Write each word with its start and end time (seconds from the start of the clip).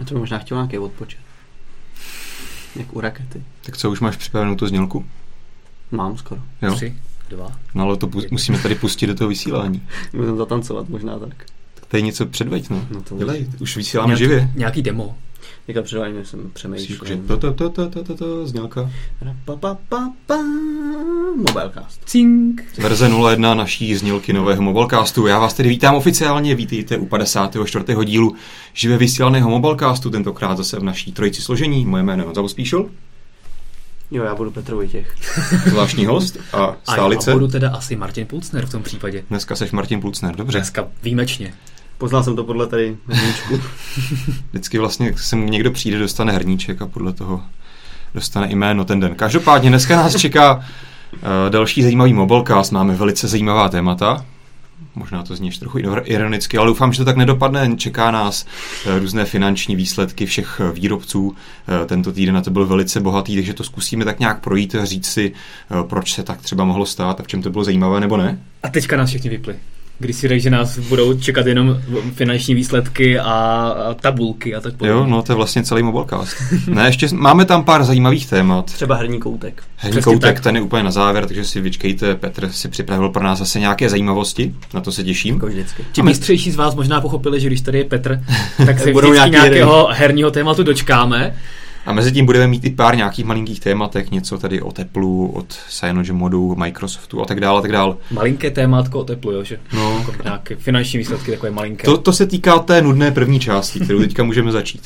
A 0.00 0.04
to 0.04 0.14
by 0.14 0.20
možná 0.20 0.38
chtěl 0.38 0.56
nějaký 0.56 0.78
odpočet. 0.78 1.18
Jak 2.76 2.96
u 2.96 3.00
rakety. 3.00 3.42
Tak 3.62 3.76
co, 3.76 3.90
už 3.90 4.00
máš 4.00 4.16
připravenou 4.16 4.54
tu 4.54 4.66
znělku? 4.66 5.04
Mám 5.90 6.16
skoro. 6.18 6.40
Jo? 6.62 6.74
Tři, 6.74 6.94
dva. 7.28 7.52
No 7.74 7.84
ale 7.84 7.96
to 7.96 8.06
pu- 8.06 8.28
musíme 8.30 8.58
tady 8.58 8.74
pustit 8.74 9.06
do 9.06 9.14
toho 9.14 9.28
vysílání. 9.28 9.82
Můžeme 10.12 10.36
zatancovat 10.36 10.88
možná 10.88 11.18
tak. 11.18 11.34
Tak 11.74 11.86
tady 11.88 12.02
něco 12.02 12.26
předveď, 12.26 12.70
no. 12.70 12.86
No 12.90 13.02
to 13.02 13.16
Dělej, 13.16 13.46
už 13.60 13.76
vysíláme 13.76 14.06
Nějaký, 14.08 14.24
živě. 14.24 14.50
nějaký 14.54 14.82
demo. 14.82 15.16
Teďka 15.66 15.82
předvádění 15.82 16.24
jsem 16.24 16.40
Že 16.42 16.48
přemýšlel. 16.52 17.18
to, 17.26 17.36
to, 17.36 17.52
to, 17.52 17.70
to, 17.70 17.88
to, 17.90 18.04
to, 18.04 18.14
to, 18.14 18.46
znělka. 18.46 18.90
Pa, 19.44 19.56
pa, 19.56 19.78
pa, 19.88 20.12
pa, 20.26 20.36
Mobilecast. 21.36 22.00
Cink. 22.04 22.64
Verze 22.78 23.08
01 23.30 23.54
naší 23.54 23.94
znělky 23.96 24.32
nového 24.32 24.62
Mobilecastu. 24.62 25.26
Já 25.26 25.38
vás 25.38 25.54
tedy 25.54 25.68
vítám 25.68 25.94
oficiálně, 25.94 26.54
vítejte 26.54 26.98
u 26.98 27.06
54. 27.06 27.84
dílu 28.04 28.34
živě 28.72 28.98
vysílaného 28.98 29.50
Mobilecastu, 29.50 30.10
tentokrát 30.10 30.56
zase 30.56 30.78
v 30.80 30.82
naší 30.82 31.12
trojici 31.12 31.42
složení. 31.42 31.86
Moje 31.86 32.02
jméno 32.02 32.22
je 32.22 32.26
Honza 32.26 32.42
Pospíšil, 32.42 32.90
Jo, 34.10 34.24
já 34.24 34.34
budu 34.34 34.50
Petr 34.50 34.74
Vojtěch. 34.74 35.14
zvláštní 35.66 36.06
host 36.06 36.36
a 36.52 36.56
A 36.64 36.76
stálice. 36.92 37.30
já 37.30 37.36
budu 37.36 37.48
teda 37.48 37.70
asi 37.70 37.96
Martin 37.96 38.26
Pulcner 38.26 38.66
v 38.66 38.70
tom 38.70 38.82
případě. 38.82 39.24
Dneska 39.30 39.56
seš 39.56 39.70
Martin 39.72 40.00
Pulcner, 40.00 40.36
dobře. 40.36 40.58
Dneska 40.58 40.88
výjimečně. 41.02 41.54
Poznal 41.98 42.22
jsem 42.22 42.36
to 42.36 42.44
podle 42.44 42.66
tady 42.66 42.96
hníčku. 43.06 43.60
Vždycky 44.50 44.78
vlastně 44.78 45.14
sem 45.16 45.46
někdo 45.46 45.70
přijde, 45.70 45.98
dostane 45.98 46.32
hrníček 46.32 46.82
a 46.82 46.86
podle 46.86 47.12
toho 47.12 47.42
dostane 48.14 48.50
jméno 48.50 48.84
ten 48.84 49.00
den. 49.00 49.14
Každopádně 49.14 49.68
dneska 49.68 49.96
nás 49.96 50.16
čeká 50.16 50.56
uh, 50.56 50.62
další 51.48 51.82
zajímavý 51.82 52.12
mobilecast. 52.12 52.72
Máme 52.72 52.94
velice 52.94 53.28
zajímavá 53.28 53.68
témata. 53.68 54.24
Možná 54.94 55.22
to 55.22 55.36
zní 55.36 55.48
ještě 55.48 55.60
trochu 55.60 55.78
ironicky, 56.04 56.58
ale 56.58 56.66
doufám, 56.66 56.92
že 56.92 56.98
to 56.98 57.04
tak 57.04 57.16
nedopadne. 57.16 57.76
Čeká 57.76 58.10
nás 58.10 58.46
uh, 58.86 58.98
různé 58.98 59.24
finanční 59.24 59.76
výsledky 59.76 60.26
všech 60.26 60.60
uh, 60.60 60.70
výrobců. 60.70 61.28
Uh, 61.28 61.34
tento 61.86 62.12
týden 62.12 62.34
na 62.34 62.42
to 62.42 62.50
byl 62.50 62.66
velice 62.66 63.00
bohatý, 63.00 63.34
takže 63.34 63.54
to 63.54 63.64
zkusíme 63.64 64.04
tak 64.04 64.18
nějak 64.18 64.40
projít 64.40 64.74
a 64.74 64.84
říct 64.84 65.06
si, 65.06 65.32
uh, 65.70 65.88
proč 65.88 66.14
se 66.14 66.22
tak 66.22 66.42
třeba 66.42 66.64
mohlo 66.64 66.86
stát 66.86 67.20
a 67.20 67.22
v 67.22 67.26
čem 67.26 67.42
to 67.42 67.50
bylo 67.50 67.64
zajímavé 67.64 68.00
nebo 68.00 68.16
ne. 68.16 68.38
A 68.62 68.68
teďka 68.68 68.96
nás 68.96 69.08
všichni 69.08 69.30
vypli. 69.30 69.56
Když 70.00 70.16
si 70.16 70.28
řekl, 70.28 70.42
že 70.42 70.50
nás 70.50 70.78
budou 70.78 71.14
čekat 71.14 71.46
jenom 71.46 71.80
finanční 72.14 72.54
výsledky 72.54 73.18
a, 73.18 73.74
tabulky 74.00 74.54
a 74.54 74.60
tak 74.60 74.72
podobně. 74.72 75.00
Jo, 75.00 75.06
no 75.06 75.22
to 75.22 75.32
je 75.32 75.36
vlastně 75.36 75.62
celý 75.62 75.82
mobilecast. 75.82 76.36
ne, 76.66 76.86
ještě 76.86 77.08
máme 77.12 77.44
tam 77.44 77.64
pár 77.64 77.84
zajímavých 77.84 78.26
témat. 78.30 78.64
Třeba 78.64 78.94
herní 78.96 79.20
koutek. 79.20 79.62
Herní 79.76 79.92
Přesně 80.00 80.12
koutek, 80.12 80.34
tak. 80.34 80.42
ten 80.42 80.56
je 80.56 80.62
úplně 80.62 80.82
na 80.82 80.90
závěr, 80.90 81.26
takže 81.26 81.44
si 81.44 81.60
vyčkejte. 81.60 82.14
Petr 82.14 82.48
si 82.48 82.68
připravil 82.68 83.08
pro 83.08 83.24
nás 83.24 83.38
zase 83.38 83.60
nějaké 83.60 83.88
zajímavosti, 83.88 84.54
na 84.74 84.80
to 84.80 84.92
se 84.92 85.04
těším. 85.04 85.34
Jako 85.34 85.46
vždycky. 85.46 85.84
Ti 85.92 86.02
mistřejší 86.02 86.50
z 86.50 86.56
vás 86.56 86.74
možná 86.74 87.00
pochopili, 87.00 87.40
že 87.40 87.46
když 87.46 87.60
tady 87.60 87.78
je 87.78 87.84
Petr, 87.84 88.20
tak 88.66 88.78
se 88.78 88.92
Budou 88.92 89.12
nějakého 89.12 89.88
herního 89.92 90.30
tématu 90.30 90.62
dočkáme. 90.62 91.34
A 91.88 91.92
mezi 91.92 92.12
tím 92.12 92.26
budeme 92.26 92.46
mít 92.46 92.64
i 92.64 92.70
pár 92.70 92.96
nějakých 92.96 93.24
malinkých 93.24 93.60
tématek, 93.60 94.10
něco 94.10 94.38
tady 94.38 94.62
o 94.62 94.72
Teplu, 94.72 95.30
od 95.30 95.46
Cyanogen 95.68 96.16
modu, 96.16 96.54
Microsoftu 96.54 97.22
a 97.22 97.24
tak 97.24 97.40
dále, 97.40 97.58
a 97.58 97.62
tak 97.62 97.72
dále. 97.72 97.96
Malinké 98.10 98.50
témátko 98.50 99.00
o 99.00 99.04
teplu, 99.04 99.32
jo, 99.32 99.44
že? 99.44 99.58
No. 99.72 99.98
Jako 99.98 100.22
nějaké 100.24 100.56
finanční 100.56 100.98
výsledky 100.98 101.30
takové 101.30 101.50
malinké. 101.50 101.84
To, 101.84 101.98
to 101.98 102.12
se 102.12 102.26
týká 102.26 102.58
té 102.58 102.82
nudné 102.82 103.10
první 103.10 103.40
části, 103.40 103.80
kterou 103.80 103.98
teďka 103.98 104.24
můžeme 104.24 104.52
začít. 104.52 104.82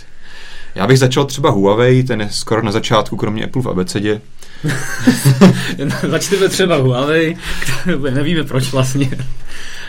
Já 0.75 0.87
bych 0.87 0.99
začal 0.99 1.25
třeba 1.25 1.51
Huawei, 1.51 2.03
ten 2.03 2.21
je 2.21 2.29
skoro 2.31 2.63
na 2.63 2.73
začátku, 2.73 3.17
kromě 3.17 3.45
Apple 3.45 3.63
v 3.63 3.69
abecedě. 3.69 4.21
Začneme 6.09 6.49
třeba 6.49 6.77
Huawei, 6.77 7.37
nevíme 8.11 8.45
proč 8.45 8.73
vlastně. 8.73 9.11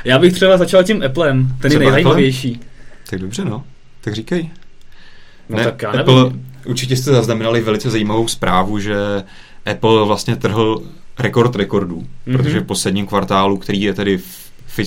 Já 0.06 0.20
bych 0.20 0.34
třeba 0.34 0.58
začal 0.58 0.84
tím 0.84 1.04
Applem, 1.04 1.48
ten 1.48 1.70
Třeba 1.70 1.84
je 1.84 1.92
nejzajímavější. 1.92 2.60
Tak 3.10 3.20
dobře, 3.20 3.46
no. 3.46 3.64
Tak 4.02 4.14
říkej. 4.14 4.50
No 5.50 5.58
ne, 5.58 5.64
tak 5.64 5.82
já 5.82 5.90
Apple, 5.90 6.24
nevím. 6.24 6.53
Určitě 6.66 6.98
jste 6.98 7.12
zaznamenali 7.12 7.62
velice 7.62 7.90
zajímavou 7.90 8.28
zprávu, 8.28 8.80
že 8.80 8.96
Apple 9.72 10.06
vlastně 10.06 10.36
trhl 10.36 10.82
rekord 11.20 11.56
rekordů, 11.56 12.02
mm-hmm. 12.02 12.38
protože 12.38 12.60
v 12.60 12.66
posledním 12.66 13.08
kvartálu, 13.08 13.58
který 13.58 13.82
je 13.82 13.94
tedy 13.94 14.20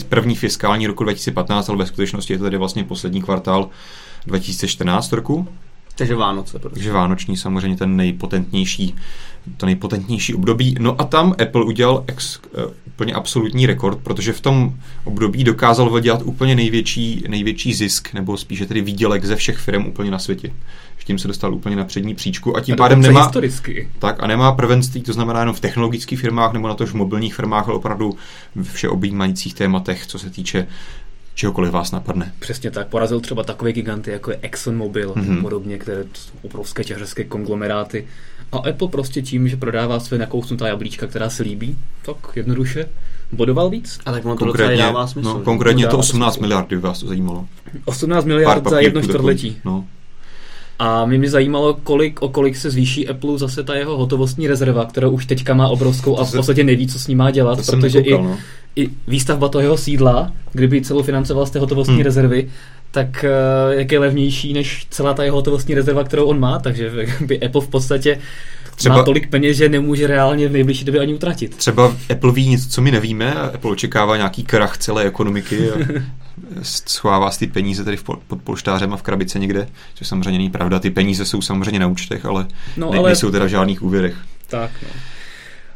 první 0.08 0.34
fiskální 0.36 0.86
roku 0.86 1.04
2015, 1.04 1.68
ale 1.68 1.78
ve 1.78 1.86
skutečnosti 1.86 2.32
je 2.32 2.38
to 2.38 2.44
tedy 2.44 2.56
vlastně 2.56 2.84
poslední 2.84 3.22
kvartál 3.22 3.68
2014 4.26 5.12
roku, 5.12 5.48
Takže 5.96 6.14
Vánoce 6.14 6.58
prostě. 6.58 6.74
takže 6.74 6.92
vánoční 6.92 7.36
samozřejmě 7.36 7.76
ten 7.76 7.96
nejpotentnější, 7.96 8.94
to 9.56 9.66
nejpotentnější 9.66 10.34
období. 10.34 10.74
No 10.78 11.00
a 11.00 11.04
tam 11.04 11.34
Apple 11.42 11.64
udělal 11.64 12.04
ex, 12.06 12.38
uh, 12.38 12.72
úplně 12.86 13.12
absolutní 13.12 13.66
rekord, 13.66 13.98
protože 13.98 14.32
v 14.32 14.40
tom 14.40 14.74
období 15.04 15.44
dokázal 15.44 15.90
vydělat 15.90 16.22
úplně 16.24 16.54
největší, 16.54 17.24
největší 17.28 17.74
zisk, 17.74 18.14
nebo 18.14 18.36
spíše 18.36 18.66
tedy 18.66 18.80
výdělek 18.80 19.24
ze 19.24 19.36
všech 19.36 19.56
firm 19.58 19.86
úplně 19.86 20.10
na 20.10 20.18
světě. 20.18 20.52
Tím 21.06 21.18
se 21.18 21.28
dostal 21.28 21.54
úplně 21.54 21.76
na 21.76 21.84
přední 21.84 22.14
příčku 22.14 22.56
a 22.56 22.60
tím 22.60 22.72
A 22.72 22.76
pádem 22.76 23.00
nemá, 23.00 23.22
historicky. 23.24 23.88
tak 23.98 24.22
a 24.22 24.26
nemá 24.26 24.52
prvenství, 24.52 25.02
to 25.02 25.12
znamená 25.12 25.40
jenom 25.40 25.54
v 25.54 25.60
technologických 25.60 26.20
firmách 26.20 26.52
nebo 26.52 26.68
na 26.68 26.74
tož 26.74 26.90
v 26.90 26.94
mobilních 26.94 27.34
firmách, 27.34 27.68
ale 27.68 27.76
opravdu 27.76 28.16
v 28.54 28.72
všeobjímajících 28.72 29.54
tématech, 29.54 30.06
co 30.06 30.18
se 30.18 30.30
týče 30.30 30.66
čehokoliv 31.34 31.72
vás 31.72 31.90
napadne. 31.92 32.32
Přesně 32.38 32.70
tak, 32.70 32.86
porazil 32.88 33.20
třeba 33.20 33.42
takové 33.44 33.72
giganty, 33.72 34.10
jako 34.10 34.30
je 34.30 34.38
ExxonMobil 34.42 35.12
Mhm. 35.16 35.24
mm-hmm. 35.36 35.40
podobně, 35.42 35.78
které 35.78 36.04
jsou 36.14 36.32
obrovské 36.42 36.84
těžerské 36.84 37.24
konglomeráty. 37.24 38.06
A 38.52 38.56
Apple 38.58 38.88
prostě 38.88 39.22
tím, 39.22 39.48
že 39.48 39.56
prodává 39.56 40.00
své 40.00 40.18
nakousnutá 40.18 40.68
jablíčka, 40.68 41.06
která 41.06 41.30
se 41.30 41.42
líbí, 41.42 41.78
tak 42.02 42.16
jednoduše 42.36 42.88
bodoval 43.32 43.70
víc. 43.70 43.98
A 44.06 44.12
tak 44.12 44.24
ono 44.24 44.36
to 44.36 44.44
docela 44.44 44.52
Konkrétně, 44.68 44.82
dává 44.84 45.06
smysl. 45.06 45.28
no, 45.28 45.40
konkrétně 45.40 45.84
to 45.84 45.90
Dává 45.90 45.98
18 45.98 46.34
smysl. 46.34 46.42
miliard, 46.42 46.66
kdyby 46.66 46.82
vás 46.82 47.00
to 47.00 47.06
zajímalo. 47.06 47.46
18 47.84 48.24
Pár 48.24 48.28
miliard 48.28 48.68
za 48.68 48.80
jedno 48.80 49.02
čtvrtletí. 49.02 49.56
No. 49.64 49.84
A 50.78 51.06
mě 51.06 51.18
mě 51.18 51.30
zajímalo, 51.30 51.74
kolik, 51.74 52.22
o 52.22 52.28
kolik 52.28 52.56
se 52.56 52.70
zvýší 52.70 53.08
Apple 53.08 53.38
zase 53.38 53.62
ta 53.62 53.74
jeho 53.74 53.96
hotovostní 53.96 54.46
rezerva, 54.46 54.84
kterou 54.84 55.10
už 55.10 55.26
teďka 55.26 55.54
má 55.54 55.68
obrovskou 55.68 56.18
a 56.18 56.24
v 56.24 56.32
podstatě 56.32 56.64
neví, 56.64 56.86
co 56.86 56.98
s 56.98 57.08
ní 57.08 57.14
má 57.14 57.30
dělat, 57.30 57.58
protože 57.66 57.98
nekoukal, 57.98 58.20
i, 58.20 58.28
no. 58.28 58.38
i 58.76 58.90
výstavba 59.08 59.48
toho 59.48 59.62
jeho 59.62 59.76
sídla, 59.76 60.32
kdyby 60.52 60.82
celou 60.82 61.02
financoval 61.02 61.46
z 61.46 61.50
té 61.50 61.58
hotovostní 61.58 61.94
Hmm. 61.94 62.04
rezervy, 62.04 62.48
tak 62.90 63.24
uh, 63.24 63.78
jak 63.78 63.92
je 63.92 63.98
levnější 63.98 64.52
než 64.52 64.86
celá 64.90 65.14
ta 65.14 65.24
jeho 65.24 65.36
hotovostní 65.36 65.74
rezerva, 65.74 66.04
kterou 66.04 66.24
on 66.24 66.40
má, 66.40 66.58
takže 66.58 66.92
by 67.26 67.40
Apple 67.42 67.60
v 67.60 67.68
podstatě 67.68 68.18
Třeba- 68.76 68.96
má 68.96 69.02
tolik 69.02 69.30
peněz, 69.30 69.56
že 69.56 69.68
nemůže 69.68 70.06
reálně 70.06 70.48
v 70.48 70.52
nejbližší 70.52 70.84
době 70.84 71.00
ani 71.00 71.14
utratit. 71.14 71.56
Třeba 71.56 71.96
Apple 72.12 72.32
ví 72.32 72.48
něco, 72.48 72.68
co 72.68 72.82
my 72.82 72.90
nevíme 72.90 73.34
a 73.34 73.40
Apple 73.46 73.70
očekává 73.70 74.16
nějaký 74.16 74.44
krach 74.44 74.78
celé 74.78 75.04
ekonomiky 75.04 75.70
a 75.70 75.74
schovává 76.62 77.30
si 77.30 77.38
ty 77.38 77.46
peníze 77.46 77.84
tady 77.84 77.96
v 77.96 78.04
pol- 78.04 78.18
pod 78.26 78.42
polštářem 78.42 78.92
a 78.92 78.96
v 78.96 79.02
krabice 79.02 79.38
někde, 79.38 79.68
což 79.94 80.06
samozřejmě 80.08 80.38
není 80.38 80.50
pravda. 80.50 80.78
Ty 80.78 80.90
peníze 80.90 81.24
jsou 81.24 81.40
samozřejmě 81.42 81.78
na 81.80 81.86
účtech, 81.86 82.26
ale, 82.26 82.46
No, 82.76 82.90
ne, 82.90 82.98
ale- 82.98 83.08
nejsou 83.08 83.30
teda 83.30 83.44
v 83.44 83.48
žádných 83.48 83.82
úvěrech. 83.82 84.14
Tak, 84.46 84.70
no. 84.82 84.88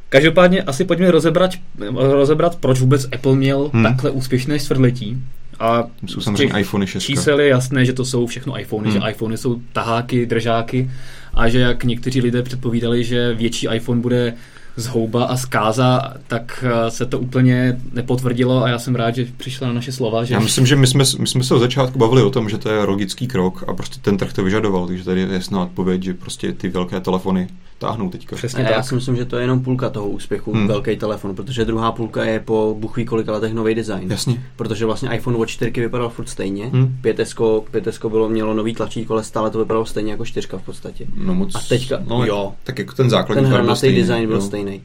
Každopádně 0.08 0.62
asi 0.62 0.84
pojďme 0.84 1.10
rozebrat, 1.10 1.50
rozebrat 1.94 2.56
proč 2.56 2.80
vůbec 2.80 3.06
Apple 3.12 3.36
měl 3.36 3.70
Hmm. 3.72 3.82
takhle 3.82 4.10
úspěšné 4.10 4.58
čtvrtletí. 4.58 5.22
A 5.60 5.84
jsou 6.06 6.20
samozřejmě 6.20 6.46
těch 6.52 6.60
iPhony 6.60 6.86
6. 6.86 7.02
Čísel 7.02 7.40
je 7.40 7.48
jasné, 7.48 7.84
že 7.84 7.92
to 7.92 8.04
jsou 8.04 8.26
všechno 8.26 8.60
iPhony, 8.60 8.90
Hmm. 8.90 9.00
že 9.00 9.10
iPhony 9.10 9.36
jsou 9.38 9.60
taháky, 9.72 10.26
držáky 10.26 10.90
a 11.34 11.48
že 11.48 11.60
jak 11.60 11.84
někteří 11.84 12.20
lidé 12.20 12.42
předpovídali, 12.42 13.04
že 13.04 13.34
větší 13.34 13.68
iPhone 13.72 14.00
bude 14.00 14.34
zhouba 14.76 15.24
a 15.24 15.36
zkáza, 15.36 16.14
tak 16.26 16.64
eh, 16.66 16.90
se 16.90 17.06
to 17.06 17.18
úplně 17.18 17.80
nepotvrdilo 17.92 18.64
a 18.64 18.68
já 18.68 18.78
jsem 18.78 18.94
rád, 18.94 19.14
že 19.14 19.26
přišla 19.36 19.66
na 19.66 19.72
naše 19.72 19.92
slova, 19.92 20.24
že 20.24 20.34
Já 20.34 20.40
myslím, 20.40 20.66
že 20.66 20.76
my 20.76 20.86
jsme, 20.86 21.04
my 21.18 21.26
jsme 21.26 21.44
se 21.44 21.54
od 21.54 21.58
začátku 21.58 21.98
bavili 21.98 22.22
o 22.22 22.30
tom, 22.30 22.48
že 22.48 22.58
to 22.58 22.70
je 22.70 22.84
logický 22.84 23.26
krok 23.26 23.64
a 23.66 23.74
prostě 23.74 24.00
ten 24.00 24.16
trh 24.16 24.32
to 24.32 24.44
vyžadoval, 24.44 24.86
takže 24.86 25.04
tady 25.04 25.20
je 25.20 25.28
jasná 25.30 25.62
odpověď, 25.62 26.02
že 26.02 26.14
prostě 26.14 26.52
ty 26.52 26.68
velké 26.68 27.00
telefony 27.00 27.48
táhnou 27.80 28.10
teďka. 28.10 28.36
přesně 28.36 28.64
A 28.64 28.70
já 28.70 28.76
tak. 28.76 28.84
si 28.84 28.94
myslím, 28.94 29.16
že 29.16 29.24
to 29.24 29.36
je 29.36 29.42
jenom 29.42 29.60
půlka 29.64 29.90
toho 29.90 30.08
úspěchu, 30.08 30.52
Hmm. 30.52 30.66
velký 30.68 30.96
telefon, 30.96 31.34
protože 31.36 31.64
druhá 31.64 31.92
půlka 31.92 32.24
je 32.24 32.40
po 32.40 32.76
buchví 32.78 33.04
kolika 33.04 33.32
letech 33.32 33.54
nový 33.54 33.74
design. 33.74 34.10
Jasně. 34.10 34.44
Protože 34.56 34.86
vlastně 34.86 35.10
iPhone 35.16 35.36
od 35.36 35.46
4 35.46 35.80
vypadal 35.80 36.08
furt 36.08 36.28
stejně, 36.28 36.64
Hmm. 36.66 36.82
hmm. 36.82 36.98
5S, 37.02 37.62
5S 37.70 38.08
bylo, 38.08 38.28
mělo 38.28 38.54
nový 38.54 38.74
tlačítko, 38.74 39.12
ale 39.12 39.24
stále 39.24 39.50
to 39.50 39.58
vypadalo 39.58 39.86
stejně 39.86 40.10
jako 40.12 40.24
4 40.26 40.48
v 40.58 40.62
podstatě. 40.62 41.06
No 41.14 41.34
moc, 41.34 41.54
A 41.54 41.58
teďka- 41.68 42.02
no, 42.08 42.24
jo. 42.24 42.52
Tak 42.64 42.78
jako 42.78 42.92
ten 42.94 43.10
základní 43.10 43.44
Ten 43.44 43.52
hranatý 43.52 43.94
design 43.96 44.26
byl 44.26 44.36
no. 44.36 44.42
stejný. 44.42 44.82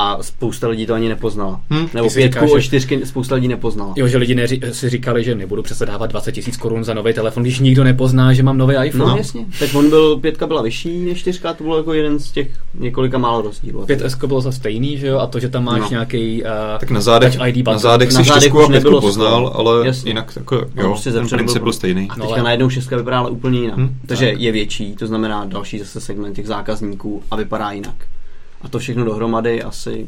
A 0.00 0.18
spousta 0.20 0.68
lidí 0.68 0.86
to 0.86 0.94
ani 0.94 1.08
nepoznala. 1.08 1.60
Hmm. 1.70 1.88
Nebo 1.94 2.06
Ty 2.06 2.10
si 2.10 2.20
pětku 2.20 2.38
říkáš, 2.44 2.52
o 2.52 2.58
že- 2.58 2.66
čtyřky 2.66 3.06
spousta 3.06 3.34
lidí 3.34 3.48
nepoznala. 3.48 3.92
Jo, 3.96 4.08
že 4.08 4.18
lidi 4.18 4.34
neři- 4.34 4.60
si 4.72 4.88
říkali, 4.88 5.24
že 5.24 5.34
nebudu 5.34 5.62
přece 5.62 5.86
dávat 5.86 6.06
20 6.06 6.32
tisíc 6.32 6.56
korun 6.56 6.84
za 6.84 6.94
nový 6.94 7.12
telefon, 7.14 7.42
když 7.42 7.58
nikdo 7.58 7.84
nepozná, 7.84 8.32
že 8.32 8.42
mám 8.42 8.58
nový 8.58 8.74
iPhone. 8.84 9.10
No, 9.10 9.16
jasně. 9.16 9.46
Tak 9.58 9.74
on 9.74 9.90
byl, 9.90 10.16
pětka 10.16 10.46
byla 10.46 10.62
vyšší 10.62 10.98
než 10.98 11.18
čtyřka, 11.18 11.52
to 11.54 11.64
bylo 11.64 11.76
jako 11.76 11.92
jeden 11.92 12.18
z 12.18 12.30
těch 12.30 12.48
několika 12.74 13.18
málo 13.18 13.42
rozdílů. 13.42 13.84
5S 13.86 14.26
bylo 14.26 14.40
za 14.40 14.52
stejný, 14.52 14.98
že 14.98 15.06
jo, 15.06 15.18
a 15.18 15.26
to, 15.26 15.40
že 15.40 15.48
tam 15.48 15.64
máš 15.64 15.78
No. 15.80 15.84
no. 15.84 15.90
nějaký 15.90 16.42
uh, 16.42 16.48
Tak 16.80 16.90
na 16.90 17.00
zádech, 17.00 17.34
ID 17.46 17.56
na 17.56 17.62
button. 17.62 17.78
zádech 17.78 18.12
Na 18.12 18.22
si 18.22 18.28
zádech 18.28 18.42
šestku 18.42 18.58
už 18.58 18.64
a 18.64 18.68
pětku 18.68 18.84
nebylo 18.84 19.00
poznal, 19.00 19.52
ale 19.54 19.86
Jasně. 19.86 20.10
jinak 20.10 20.32
jako, 20.36 20.54
jo, 20.54 20.64
No, 20.76 20.82
prostě 20.88 21.12
ten 21.12 21.28
princip 21.28 21.54
byl- 21.56 21.62
byl 21.62 21.72
stejný. 21.72 22.08
A 22.10 22.14
No, 22.16 22.24
teďka 22.24 22.34
ale- 22.34 22.44
najednou 22.44 22.70
šestka 22.70 22.96
vypadá 22.96 23.18
ale 23.18 23.30
úplně 23.30 23.60
jinak. 23.60 23.76
Hm, 23.78 23.94
Takže 24.06 24.26
tak. 24.26 24.40
je 24.40 24.52
větší, 24.52 24.94
to 24.96 25.06
znamená 25.06 25.44
další 25.44 25.78
zase 25.78 26.00
segment 26.00 26.34
těch 26.36 26.46
zákazníků 26.46 27.22
a 27.30 27.36
vypadá 27.36 27.70
jinak. 27.70 27.94
A 28.62 28.68
to 28.68 28.78
všechno 28.78 29.04
dohromady 29.04 29.62
asi 29.62 30.06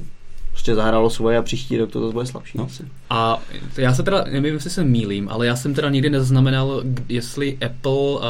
prostě 0.51 0.75
zahrálo 0.75 1.11
svoje 1.11 1.39
a 1.39 1.43
příští 1.43 1.79
rok 1.79 1.91
to 1.91 2.01
zase 2.01 2.13
bude 2.13 2.27
slabší. 2.27 2.59
No. 2.59 2.65
asi. 2.65 2.83
A 3.11 3.39
já 3.77 3.95
se 3.95 4.03
teda, 4.03 4.25
nevím, 4.33 4.55
jestli 4.55 4.71
se 4.71 4.85
mýlím, 4.85 5.29
ale 5.29 5.47
já 5.47 5.57
jsem 5.57 5.75
teda 5.75 5.91
nikdy 5.91 6.11
nezaznamenal, 6.11 6.83
jestli 7.09 7.59
Apple 7.67 7.93
uh, 7.93 8.21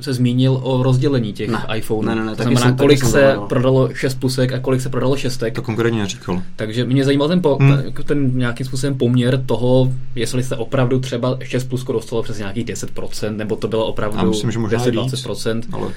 se 0.00 0.14
zmínil 0.14 0.60
o 0.62 0.82
rozdělení 0.82 1.32
těch 1.32 1.50
Ne. 1.50 1.58
iPhoneů. 1.76 2.02
Ne, 2.02 2.14
ne, 2.14 2.24
ne, 2.24 2.36
to 2.36 2.42
znamená, 2.42 2.60
jsem- 2.60 2.76
kolik 2.76 2.98
jsem 2.98 3.06
se 3.08 3.12
zaznamenal. 3.12 3.46
prodalo 3.48 3.94
6 3.94 4.14
plusek 4.14 4.52
a 4.52 4.58
kolik 4.58 4.80
se 4.80 4.88
prodalo 4.88 5.16
šestek. 5.16 5.54
To 5.54 5.62
konkrétně 5.62 5.98
neříkal. 5.98 6.42
Takže 6.56 6.84
mě 6.84 7.04
zajímal 7.04 7.28
ten, 7.28 7.42
po, 7.42 7.56
Hmm. 7.60 7.76
ten, 7.82 7.92
ten 8.04 8.38
nějakým 8.38 8.66
způsobem 8.66 8.98
poměr 8.98 9.42
toho, 9.46 9.92
jestli 10.14 10.42
se 10.42 10.56
opravdu 10.56 11.00
třeba 11.00 11.38
6 11.42 11.64
plusko 11.64 11.92
dostalo 11.92 12.22
přes 12.22 12.38
nějakých 12.38 12.64
10%, 12.64 13.36
nebo 13.36 13.56
to 13.56 13.68
bylo 13.68 13.86
opravdu 13.86 14.16
Já 14.18 14.24
myslím, 14.24 14.50
že 14.50 14.58
možná 14.58 14.78
10-20%. 14.78 15.62
Ale 15.72 15.88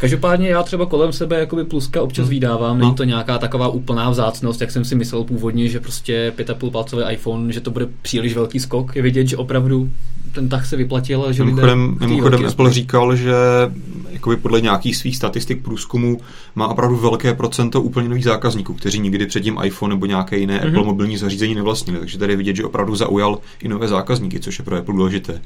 Každopádně 0.00 0.48
já 0.48 0.62
třeba 0.62 0.86
kolem 0.86 1.12
sebe 1.12 1.38
jakoby 1.38 1.64
pluska 1.64 2.02
občas 2.02 2.22
Hmm. 2.22 2.30
vydávám, 2.30 2.78
není 2.78 2.94
to 2.94 3.04
nějaká 3.04 3.38
taková 3.38 3.68
úplná 3.68 4.10
vzácnost, 4.10 4.60
jak 4.60 4.70
jsem 4.70 4.84
si 4.84 4.94
myslel 4.94 5.24
původně, 5.24 5.68
že 5.68 5.80
prostě 5.80 6.32
5,5 6.36 6.70
palcový 6.70 7.04
iPhone, 7.12 7.52
že 7.52 7.60
to 7.60 7.70
bude 7.70 7.86
příliš 8.02 8.34
velký 8.34 8.60
skok. 8.60 8.96
Je 8.96 9.02
vidět, 9.02 9.26
že 9.26 9.36
opravdu 9.36 9.90
ten 10.32 10.48
tah 10.48 10.66
se 10.66 10.76
vyplatil 10.76 11.32
že 11.32 11.44
Mimochodem, 11.44 11.96
mimochodem 12.00 12.46
Apple 12.46 12.72
říkal, 12.72 13.16
že 13.16 13.32
jakoby 14.10 14.36
podle 14.36 14.60
nějakých 14.60 14.96
svých 14.96 15.16
statistik 15.16 15.62
průzkumu 15.62 16.20
má 16.54 16.68
opravdu 16.68 16.96
velké 16.96 17.34
procento 17.34 17.82
úplně 17.82 18.08
nových 18.08 18.24
zákazníků, 18.24 18.74
kteří 18.74 18.98
nikdy 18.98 19.26
předtím 19.26 19.58
iPhone 19.64 19.94
nebo 19.94 20.06
nějaké 20.06 20.38
jiné 20.38 20.54
Mhm. 20.54 20.64
mm-hmm. 20.64 20.68
Apple 20.68 20.84
mobilní 20.84 21.16
zařízení 21.16 21.54
nevlastnili. 21.54 21.98
Takže 21.98 22.18
tady 22.18 22.36
vidět, 22.36 22.56
že 22.56 22.64
opravdu 22.64 22.96
zaujal 22.96 23.38
i 23.62 23.68
nové 23.68 23.88
zákazníky, 23.88 24.40
což 24.40 24.58
je 24.58 24.64
pro 24.64 24.76
Apple 24.76 24.94
důležité. 24.94 25.40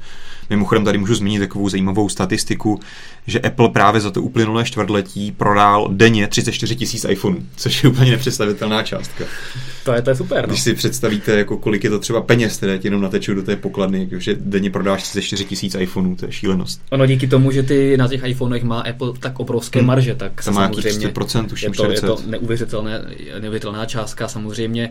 Mimochodem 0.49 0.85
tady 0.85 0.97
můžu 0.97 1.15
zmínit 1.15 1.39
takovou 1.39 1.69
zajímavou 1.69 2.09
statistiku, 2.09 2.79
že 3.27 3.39
Apple 3.39 3.69
právě 3.69 4.01
za 4.01 4.11
to 4.11 4.21
uplynulé 4.21 4.65
čtvrtletí 4.65 5.31
prodal 5.31 5.87
denně 5.91 6.27
34 6.27 6.75
tisíc 6.75 7.05
iPhoneů, 7.09 7.43
což 7.55 7.83
je 7.83 7.89
úplně 7.89 8.11
nepředstavitelná 8.11 8.83
částka. 8.83 9.23
To 9.83 9.93
je, 9.93 10.01
to 10.01 10.09
je 10.09 10.15
super. 10.15 10.41
No. 10.41 10.47
Když 10.47 10.61
si 10.61 10.73
představíte, 10.73 11.31
jako 11.31 11.57
kolik 11.57 11.83
je 11.83 11.89
to 11.89 11.99
třeba 11.99 12.21
peněz, 12.21 12.57
které 12.57 12.79
ti 12.79 12.87
jenom 12.87 13.01
natečou 13.01 13.33
do 13.33 13.43
té 13.43 13.55
pokladny, 13.55 14.09
že 14.17 14.35
denně 14.39 14.69
prodáš 14.75 15.03
34 15.03 15.45
tisíc 15.45 15.75
iPhoneů, 15.79 16.15
to 16.15 16.25
je 16.25 16.31
šílenost. 16.31 16.81
Ono 16.89 17.05
díky 17.05 17.27
tomu, 17.27 17.51
že 17.51 17.63
ty 17.63 17.97
na 17.97 18.07
těch 18.07 18.21
iPhonech 18.25 18.63
má 18.63 18.79
Apple 18.81 19.13
tak 19.19 19.39
obrovské 19.39 19.79
Hmm. 19.79 19.87
marže, 19.87 20.15
tak 20.15 20.43
To 20.43 20.51
má 20.51 20.61
samozřejmě 20.61 21.07
30%, 21.07 21.43
je 21.43 21.49
to, 21.49 21.55
je 21.85 21.97
40. 21.97 22.07
to 22.07 22.17
neuvěřitelné, 22.27 23.01
neuvěřitelná 23.39 23.85
částka 23.85 24.27
samozřejmě. 24.27 24.89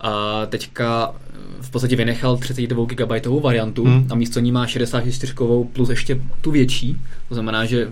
A 0.00 0.46
teďka 0.46 1.14
v 1.60 1.70
podstatě 1.70 1.96
vynechal 1.96 2.36
32 2.36 2.86
GB 2.86 3.40
variantu 3.40 3.84
Hmm. 3.84 4.06
a 4.10 4.14
místo 4.14 4.40
ní 4.40 4.52
má 4.52 4.66
64 4.66 5.34
plus 5.72 5.88
ještě 5.88 6.20
tu 6.40 6.50
větší. 6.50 6.96
To 7.28 7.34
znamená, 7.34 7.64
že 7.64 7.88